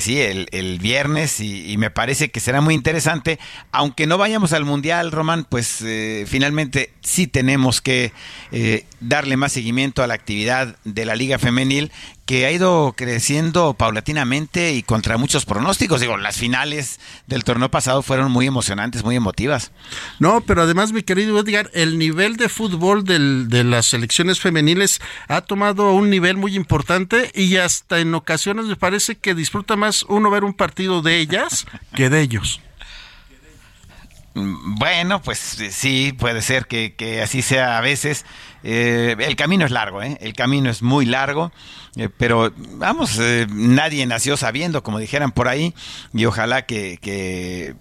sí, 0.00 0.20
el, 0.20 0.48
el 0.50 0.78
viernes 0.78 1.40
y, 1.40 1.70
y, 1.70 1.76
me 1.76 1.90
parece 1.90 2.30
que 2.30 2.40
será 2.40 2.60
muy 2.60 2.74
interesante, 2.74 3.38
aunque 3.70 4.06
no 4.06 4.18
vayamos 4.18 4.52
al 4.52 4.64
mundial, 4.64 5.12
Román, 5.12 5.46
pues 5.48 5.84
finalmente 6.26 6.92
sí 7.00 7.26
tenemos 7.26 7.80
que 7.80 8.12
darle 9.00 9.36
más 9.36 9.52
seguimiento 9.52 9.61
a 10.02 10.06
la 10.06 10.14
actividad 10.14 10.76
de 10.84 11.04
la 11.04 11.14
Liga 11.14 11.38
Femenil 11.38 11.92
que 12.26 12.46
ha 12.46 12.50
ido 12.50 12.94
creciendo 12.96 13.74
paulatinamente 13.74 14.72
y 14.72 14.82
contra 14.82 15.16
muchos 15.16 15.44
pronósticos. 15.44 16.00
Digo, 16.00 16.16
las 16.16 16.36
finales 16.36 17.00
del 17.26 17.44
torneo 17.44 17.70
pasado 17.70 18.02
fueron 18.02 18.30
muy 18.32 18.46
emocionantes, 18.46 19.04
muy 19.04 19.16
emotivas. 19.16 19.72
No, 20.18 20.40
pero 20.40 20.62
además, 20.62 20.92
mi 20.92 21.02
querido 21.02 21.38
Edgar, 21.38 21.70
el 21.74 21.98
nivel 21.98 22.36
de 22.36 22.48
fútbol 22.48 23.04
de 23.04 23.64
las 23.64 23.86
selecciones 23.86 24.40
femeniles 24.40 25.00
ha 25.28 25.42
tomado 25.42 25.92
un 25.92 26.10
nivel 26.10 26.36
muy 26.36 26.56
importante 26.56 27.30
y 27.34 27.56
hasta 27.56 28.00
en 28.00 28.14
ocasiones 28.14 28.66
me 28.66 28.76
parece 28.76 29.16
que 29.16 29.34
disfruta 29.34 29.76
más 29.76 30.04
uno 30.08 30.30
ver 30.30 30.44
un 30.44 30.54
partido 30.54 31.02
de 31.02 31.18
ellas 31.18 31.66
que 31.94 32.10
de 32.10 32.20
ellos. 32.20 32.60
Bueno, 34.34 35.20
pues 35.20 35.38
sí, 35.38 36.14
puede 36.18 36.40
ser 36.40 36.66
que, 36.66 36.94
que 36.94 37.20
así 37.20 37.42
sea 37.42 37.76
a 37.76 37.80
veces. 37.82 38.24
Eh, 38.64 39.16
el 39.18 39.36
camino 39.36 39.64
es 39.64 39.70
largo, 39.70 40.02
¿eh? 40.02 40.18
el 40.20 40.34
camino 40.34 40.70
es 40.70 40.82
muy 40.82 41.06
largo. 41.06 41.52
Eh, 41.96 42.08
pero 42.16 42.50
vamos, 42.56 43.18
eh, 43.20 43.46
nadie 43.50 44.06
nació 44.06 44.38
sabiendo, 44.38 44.82
como 44.82 44.98
dijeran 44.98 45.30
por 45.30 45.48
ahí, 45.48 45.74
y 46.14 46.24
ojalá 46.24 46.64
que, 46.64 46.98
que 47.02 47.74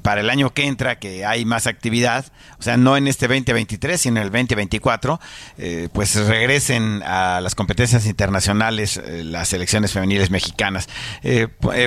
para 0.00 0.20
el 0.20 0.30
año 0.30 0.54
que 0.54 0.66
entra, 0.66 1.00
que 1.00 1.26
hay 1.26 1.44
más 1.44 1.66
actividad, 1.66 2.26
o 2.60 2.62
sea, 2.62 2.76
no 2.76 2.96
en 2.96 3.08
este 3.08 3.26
2023, 3.26 4.00
sino 4.00 4.20
en 4.20 4.26
el 4.26 4.30
2024, 4.30 5.20
eh, 5.58 5.88
pues 5.92 6.14
regresen 6.14 7.02
a 7.04 7.40
las 7.40 7.56
competencias 7.56 8.06
internacionales 8.06 9.00
las 9.24 9.48
selecciones 9.48 9.92
femeniles 9.92 10.30
mexicanas. 10.30 10.88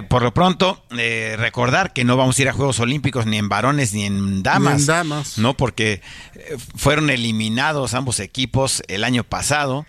por 0.10 0.24
lo 0.24 0.34
pronto, 0.34 0.84
recordar 1.38 1.94
que 1.94 2.04
no 2.04 2.18
vamos 2.18 2.38
a 2.38 2.42
ir 2.42 2.50
a 2.50 2.54
Juegos 2.54 2.82
Olímpicos 2.82 3.26
ni 3.26 3.38
en 3.38 3.48
varones 3.48 3.94
ni 3.94 4.06
en 4.06 4.44
damas, 4.44 4.76
ni 4.76 4.82
en 4.82 4.88
damas. 4.88 5.38
¿no? 5.38 5.56
Porque 5.56 6.02
fueron 6.76 7.10
eliminados 7.10 7.94
ambos 7.94 8.20
equipos 8.20 8.30
el 8.88 9.03
año 9.03 9.23
pasado. 9.23 9.86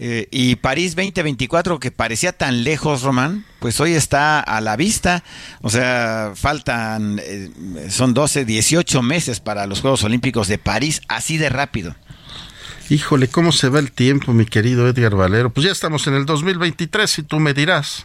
Eh, 0.00 0.26
y 0.30 0.56
París 0.56 0.96
2024, 0.96 1.78
que 1.78 1.92
parecía 1.92 2.32
tan 2.32 2.64
lejos, 2.64 3.02
Román, 3.02 3.44
pues 3.60 3.78
hoy 3.80 3.94
está 3.94 4.40
a 4.40 4.60
la 4.60 4.76
vista. 4.76 5.22
O 5.62 5.70
sea, 5.70 6.32
faltan, 6.34 7.20
eh, 7.22 7.50
son 7.90 8.12
12, 8.12 8.44
18 8.44 9.02
meses 9.02 9.40
para 9.40 9.66
los 9.66 9.80
Juegos 9.80 10.02
Olímpicos 10.04 10.48
de 10.48 10.58
París, 10.58 11.00
así 11.08 11.38
de 11.38 11.48
rápido. 11.48 11.94
Híjole, 12.90 13.28
¿cómo 13.28 13.52
se 13.52 13.68
va 13.68 13.78
el 13.78 13.92
tiempo, 13.92 14.32
mi 14.32 14.44
querido 14.44 14.86
Edgar 14.88 15.14
Valero? 15.14 15.50
Pues 15.50 15.64
ya 15.64 15.72
estamos 15.72 16.06
en 16.06 16.14
el 16.14 16.26
2023 16.26 17.20
y 17.20 17.22
tú 17.22 17.40
me 17.40 17.54
dirás. 17.54 18.04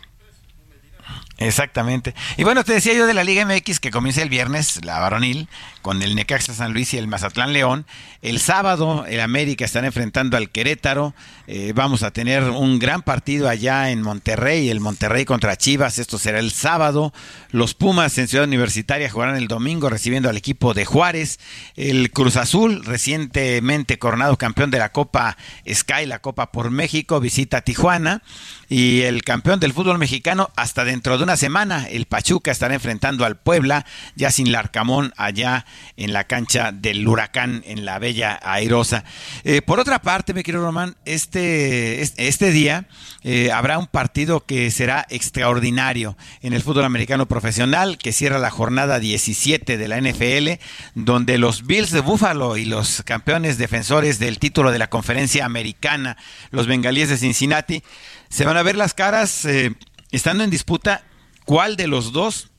Exactamente. 1.39 2.13
Y 2.35 2.43
bueno, 2.43 2.65
te 2.65 2.73
decía 2.73 2.93
yo 2.93 3.07
de 3.07 3.13
la 3.13 3.23
Liga 3.23 3.45
MX 3.45 3.79
que 3.79 3.91
comienza 3.91 4.21
el 4.21 4.27
viernes, 4.27 4.83
la 4.83 4.99
varonil, 4.99 5.47
con 5.81 6.01
el 6.03 6.13
Necaxa 6.13 6.53
San 6.53 6.73
Luis 6.73 6.93
y 6.93 6.97
el 6.97 7.07
Mazatlán 7.07 7.53
León. 7.53 7.85
El 8.21 8.39
sábado 8.39 9.05
el 9.07 9.21
América 9.21 9.63
están 9.63 9.85
enfrentando 9.85 10.35
al 10.35 10.49
Querétaro. 10.49 11.15
Eh, 11.47 11.71
vamos 11.73 12.03
a 12.03 12.11
tener 12.11 12.43
un 12.43 12.77
gran 12.77 13.03
partido 13.03 13.47
allá 13.47 13.89
en 13.89 14.01
Monterrey, 14.01 14.69
el 14.69 14.81
Monterrey 14.81 15.23
contra 15.23 15.55
Chivas. 15.55 15.97
Esto 15.97 16.17
será 16.19 16.39
el 16.39 16.51
sábado. 16.51 17.13
Los 17.51 17.73
Pumas 17.73 18.17
en 18.17 18.27
Ciudad 18.27 18.45
Universitaria 18.45 19.09
jugarán 19.09 19.37
el 19.37 19.47
domingo 19.47 19.89
recibiendo 19.89 20.27
al 20.27 20.35
equipo 20.35 20.73
de 20.73 20.83
Juárez. 20.83 21.39
El 21.77 22.11
Cruz 22.11 22.35
Azul, 22.35 22.83
recientemente 22.83 23.97
coronado 23.97 24.37
campeón 24.37 24.71
de 24.71 24.79
la 24.79 24.91
Copa 24.91 25.37
Sky, 25.71 26.05
la 26.05 26.19
Copa 26.19 26.51
por 26.51 26.69
México, 26.69 27.21
visita 27.21 27.61
Tijuana. 27.61 28.23
Y 28.67 29.01
el 29.03 29.23
campeón 29.23 29.61
del 29.61 29.73
fútbol 29.73 29.97
mexicano 29.97 30.51
hasta 30.57 30.83
dentro 30.83 31.17
de 31.17 31.28
una 31.29 31.37
semana, 31.37 31.85
el 31.87 32.07
Pachuca 32.07 32.49
estará 32.49 32.73
enfrentando 32.73 33.23
al 33.23 33.37
Puebla, 33.37 33.85
ya 34.15 34.31
sin 34.31 34.51
Larcamón 34.51 35.13
allá 35.15 35.67
en 35.95 36.11
la 36.11 36.23
cancha 36.23 36.71
del 36.71 37.07
Huracán 37.07 37.61
en 37.67 37.85
la 37.85 37.99
Bella 37.99 38.39
Airosa. 38.41 39.03
Eh, 39.43 39.61
por 39.61 39.79
otra 39.79 40.01
parte, 40.01 40.33
mi 40.33 40.41
querido 40.41 40.63
Román, 40.63 40.95
este, 41.05 42.01
este 42.01 42.51
día 42.51 42.87
eh, 43.21 43.51
habrá 43.51 43.77
un 43.77 43.85
partido 43.85 44.43
que 44.43 44.71
será 44.71 45.05
extraordinario 45.11 46.17
en 46.41 46.53
el 46.53 46.63
fútbol 46.63 46.85
americano 46.85 47.27
profesional, 47.27 47.99
que 47.99 48.11
cierra 48.11 48.39
la 48.39 48.49
jornada 48.49 48.97
17 48.97 49.77
de 49.77 49.87
la 49.87 50.01
NFL, 50.01 50.59
donde 50.95 51.37
los 51.37 51.67
Bills 51.67 51.91
de 51.91 51.99
Buffalo 51.99 52.57
y 52.57 52.65
los 52.65 53.03
campeones 53.03 53.59
defensores 53.59 54.17
del 54.17 54.39
título 54.39 54.71
de 54.71 54.79
la 54.79 54.89
conferencia 54.89 55.45
americana, 55.45 56.17
los 56.49 56.65
bengalíes 56.65 57.09
de 57.09 57.17
Cincinnati, 57.19 57.83
se 58.29 58.45
van 58.45 58.57
a 58.57 58.63
ver 58.63 58.75
las 58.75 58.95
caras 58.95 59.45
eh, 59.45 59.75
estando 60.11 60.43
en 60.43 60.49
disputa 60.49 61.03
cuál 61.45 61.75
de 61.75 61.87
los 61.87 62.11
dos 62.11 62.49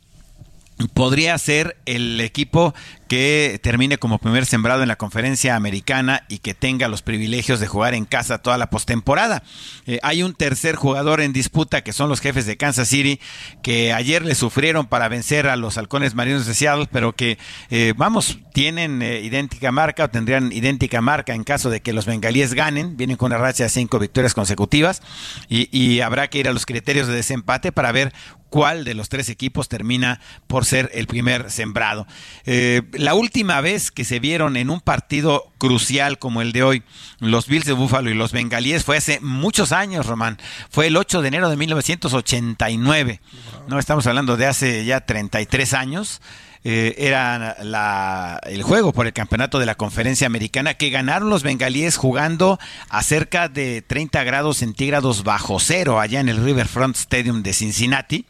podría 0.94 1.36
ser 1.38 1.76
el 1.86 2.20
equipo 2.20 2.74
que 3.10 3.58
termine 3.60 3.98
como 3.98 4.18
primer 4.18 4.46
sembrado 4.46 4.82
en 4.82 4.88
la 4.88 4.94
conferencia 4.94 5.56
americana 5.56 6.22
y 6.28 6.38
que 6.38 6.54
tenga 6.54 6.86
los 6.86 7.02
privilegios 7.02 7.58
de 7.58 7.66
jugar 7.66 7.92
en 7.92 8.04
casa 8.04 8.38
toda 8.38 8.56
la 8.56 8.70
postemporada. 8.70 9.42
Eh, 9.84 9.98
hay 10.04 10.22
un 10.22 10.32
tercer 10.32 10.76
jugador 10.76 11.20
en 11.20 11.32
disputa 11.32 11.82
que 11.82 11.92
son 11.92 12.08
los 12.08 12.20
jefes 12.20 12.46
de 12.46 12.56
Kansas 12.56 12.86
City 12.86 13.18
que 13.64 13.92
ayer 13.92 14.24
le 14.24 14.36
sufrieron 14.36 14.86
para 14.86 15.08
vencer 15.08 15.48
a 15.48 15.56
los 15.56 15.76
halcones 15.76 16.14
marinos 16.14 16.46
de 16.46 16.54
Seattle, 16.54 16.86
pero 16.92 17.12
que, 17.16 17.36
eh, 17.70 17.94
vamos, 17.96 18.38
tienen 18.54 19.02
eh, 19.02 19.22
idéntica 19.22 19.72
marca 19.72 20.04
o 20.04 20.10
tendrían 20.10 20.52
idéntica 20.52 21.00
marca 21.00 21.34
en 21.34 21.42
caso 21.42 21.68
de 21.68 21.80
que 21.80 21.92
los 21.92 22.06
bengalíes 22.06 22.54
ganen. 22.54 22.96
Vienen 22.96 23.16
con 23.16 23.32
una 23.32 23.38
racha 23.38 23.64
de 23.64 23.70
cinco 23.70 23.98
victorias 23.98 24.34
consecutivas 24.34 25.02
y, 25.48 25.68
y 25.76 26.00
habrá 26.00 26.28
que 26.28 26.38
ir 26.38 26.46
a 26.46 26.52
los 26.52 26.64
criterios 26.64 27.08
de 27.08 27.14
desempate 27.14 27.72
para 27.72 27.90
ver 27.90 28.12
cuál 28.50 28.84
de 28.84 28.94
los 28.94 29.08
tres 29.08 29.28
equipos 29.28 29.68
termina 29.68 30.20
por 30.46 30.66
ser 30.66 30.90
el 30.92 31.06
primer 31.06 31.50
sembrado. 31.50 32.06
Eh, 32.44 32.82
la 33.00 33.14
última 33.14 33.62
vez 33.62 33.90
que 33.90 34.04
se 34.04 34.20
vieron 34.20 34.58
en 34.58 34.68
un 34.68 34.80
partido 34.80 35.50
crucial 35.56 36.18
como 36.18 36.42
el 36.42 36.52
de 36.52 36.62
hoy, 36.62 36.82
los 37.18 37.46
Bills 37.46 37.64
de 37.64 37.72
Buffalo 37.72 38.10
y 38.10 38.14
los 38.14 38.30
Bengalíes, 38.30 38.84
fue 38.84 38.98
hace 38.98 39.20
muchos 39.20 39.72
años, 39.72 40.04
Román. 40.04 40.36
Fue 40.68 40.88
el 40.88 40.98
8 40.98 41.22
de 41.22 41.28
enero 41.28 41.48
de 41.48 41.56
1989. 41.56 43.20
No 43.68 43.78
estamos 43.78 44.06
hablando 44.06 44.36
de 44.36 44.46
hace 44.46 44.84
ya 44.84 45.00
33 45.00 45.72
años. 45.72 46.20
Eh, 46.62 46.94
era 46.98 47.56
la, 47.62 48.38
el 48.44 48.62
juego 48.62 48.92
por 48.92 49.06
el 49.06 49.14
campeonato 49.14 49.58
de 49.58 49.64
la 49.64 49.76
conferencia 49.76 50.26
americana 50.26 50.74
que 50.74 50.90
ganaron 50.90 51.30
los 51.30 51.42
bengalíes 51.42 51.96
jugando 51.96 52.58
a 52.90 53.02
cerca 53.02 53.48
de 53.48 53.80
30 53.80 54.22
grados 54.24 54.58
centígrados 54.58 55.24
bajo 55.24 55.58
cero 55.58 56.00
allá 56.00 56.20
en 56.20 56.28
el 56.28 56.44
Riverfront 56.44 56.96
Stadium 56.96 57.42
de 57.42 57.54
Cincinnati. 57.54 58.26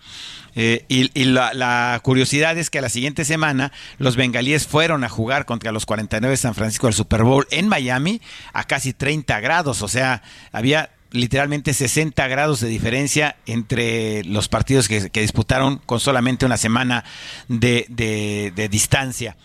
Eh, 0.55 0.85
y, 0.89 1.25
la, 1.25 2.01
curiosidad 2.03 2.59
es 2.59 2.71
que 2.71 2.79
a 2.79 2.83
la 2.83 2.89
siguiente 2.89 3.25
semana 3.25 3.73
los 3.99 4.17
bengalíes 4.17 4.67
fueron 4.67 5.05
a 5.05 5.09
jugar 5.09 5.45
contra 5.45 5.73
los 5.73 5.87
49 5.87 6.33
de 6.33 6.37
San 6.37 6.55
Francisco 6.55 6.87
del 6.87 6.95
Super 6.95 7.23
Bowl 7.23 7.47
en 7.51 7.69
Miami 7.69 8.21
a 8.53 8.65
casi 8.65 8.93
30 8.93 9.41
grados, 9.41 9.83
o 9.83 9.89
sea, 9.89 10.23
había 10.53 10.91
literalmente 11.13 11.75
60 11.75 12.27
grados 12.29 12.61
de 12.61 12.69
diferencia 12.69 13.37
entre 13.47 14.25
los 14.25 14.49
partidos 14.49 14.89
que, 14.89 15.11
disputaron 15.11 15.79
con 15.79 16.01
solamente 16.01 16.47
una 16.47 16.57
semana 16.57 17.05
de, 17.49 18.69
distancia. 18.71 19.37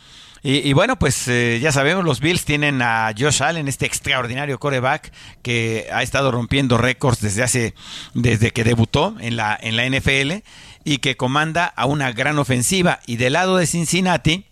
Y, 0.47 0.73
bueno, 0.73 0.99
pues 0.99 1.27
eh, 1.27 1.59
ya 1.59 1.71
sabemos, 1.71 2.05
los 2.05 2.19
Bills 2.19 2.45
tienen 2.45 2.79
a 2.83 3.11
Josh 3.17 3.41
Allen, 3.41 3.67
este 3.67 3.87
extraordinario 3.87 4.59
coreback 4.59 5.11
que 5.41 5.87
ha 5.91 6.03
estado 6.03 6.29
rompiendo 6.29 6.77
récords 6.77 7.19
desde 7.19 7.41
hace, 7.41 7.73
desde 8.13 8.51
que 8.51 8.63
debutó 8.63 9.15
en 9.19 9.37
la, 9.37 9.57
en 9.59 9.75
la 9.75 9.89
NFL 9.89 10.43
y 10.85 10.99
que 10.99 11.17
comanda 11.17 11.65
a 11.65 11.87
una 11.87 12.13
gran 12.13 12.39
ofensiva. 12.39 13.01
Y 13.05 13.17
del 13.17 13.33
lado 13.33 13.57
de 13.57 13.67
Cincinnati, 13.67 14.45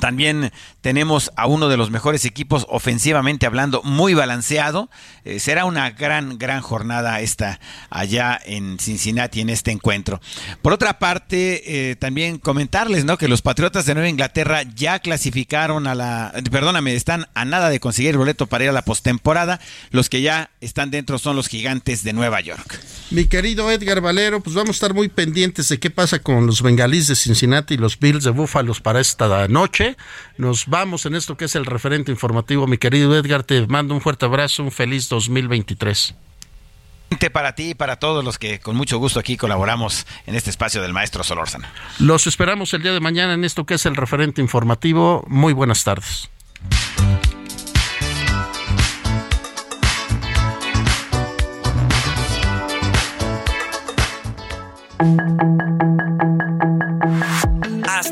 también 0.00 0.52
tenemos 0.80 1.30
a 1.36 1.46
uno 1.46 1.68
de 1.68 1.76
los 1.76 1.90
mejores 1.90 2.24
equipos 2.24 2.66
ofensivamente 2.68 3.46
hablando, 3.46 3.82
muy 3.82 4.14
balanceado. 4.14 4.90
Eh, 5.24 5.38
será 5.38 5.64
una 5.64 5.90
gran, 5.90 6.38
gran 6.38 6.60
jornada 6.60 7.20
esta 7.20 7.60
allá 7.88 8.40
en 8.44 8.78
Cincinnati 8.80 9.40
en 9.40 9.50
este 9.50 9.70
encuentro. 9.70 10.20
Por 10.62 10.72
otra 10.72 10.98
parte, 10.98 11.90
eh, 11.90 11.96
también 11.96 12.38
comentarles 12.38 13.04
¿no? 13.04 13.16
que 13.16 13.28
los 13.28 13.42
Patriotas 13.42 13.86
de 13.86 13.94
Nueva 13.94 14.08
Inglaterra 14.08 14.62
ya 14.62 14.98
clasificaron 14.98 15.86
a 15.86 15.94
la, 15.94 16.32
perdóname, 16.50 16.94
están 16.94 17.28
a 17.34 17.44
nada 17.44 17.68
de 17.68 17.78
conseguir 17.78 18.10
el 18.10 18.18
boleto 18.18 18.46
para 18.46 18.64
ir 18.64 18.70
a 18.70 18.72
la 18.72 18.82
postemporada. 18.82 19.60
Los 19.90 20.08
que 20.08 20.20
ya 20.20 20.50
están 20.60 20.90
dentro 20.90 21.18
son 21.18 21.36
los 21.36 21.46
gigantes 21.46 22.02
de 22.02 22.12
Nueva 22.12 22.40
York. 22.40 22.80
Mi 23.10 23.26
querido 23.26 23.70
Edgar 23.70 24.00
Valero, 24.00 24.40
pues 24.40 24.56
vamos 24.56 24.70
a 24.70 24.72
estar 24.72 24.94
muy 24.94 25.08
pendientes 25.08 25.68
de 25.68 25.78
qué 25.78 25.90
pasa 25.90 26.18
con 26.18 26.46
los 26.46 26.60
bengalíes 26.60 27.06
de 27.06 27.14
Cincinnati 27.14 27.74
y 27.74 27.76
los 27.76 27.98
Bills 27.98 28.24
de 28.24 28.30
Búfalos 28.30 28.80
para 28.80 29.00
esta 29.00 29.46
noche. 29.46 29.75
Nos 30.36 30.66
vamos 30.66 31.06
en 31.06 31.14
esto 31.14 31.36
que 31.36 31.46
es 31.46 31.54
el 31.54 31.66
referente 31.66 32.10
informativo. 32.10 32.66
Mi 32.66 32.78
querido 32.78 33.16
Edgar, 33.16 33.42
te 33.42 33.66
mando 33.66 33.94
un 33.94 34.00
fuerte 34.00 34.26
abrazo, 34.26 34.62
un 34.62 34.72
feliz 34.72 35.08
2023 35.08 36.14
para 37.32 37.54
ti 37.54 37.70
y 37.70 37.74
para 37.74 37.96
todos 37.96 38.24
los 38.24 38.38
que 38.38 38.60
con 38.60 38.76
mucho 38.76 38.98
gusto 38.98 39.18
aquí 39.20 39.36
colaboramos 39.36 40.06
en 40.26 40.34
este 40.34 40.50
espacio 40.50 40.82
del 40.82 40.92
maestro 40.92 41.24
Solórzano. 41.24 41.66
Los 41.98 42.26
esperamos 42.26 42.72
el 42.74 42.82
día 42.82 42.92
de 42.92 43.00
mañana 43.00 43.34
en 43.34 43.44
esto 43.44 43.64
que 43.64 43.74
es 43.74 43.86
el 43.86 43.96
referente 43.96 44.40
informativo. 44.40 45.24
Muy 45.28 45.52
buenas 45.52 45.84
tardes. 45.84 46.28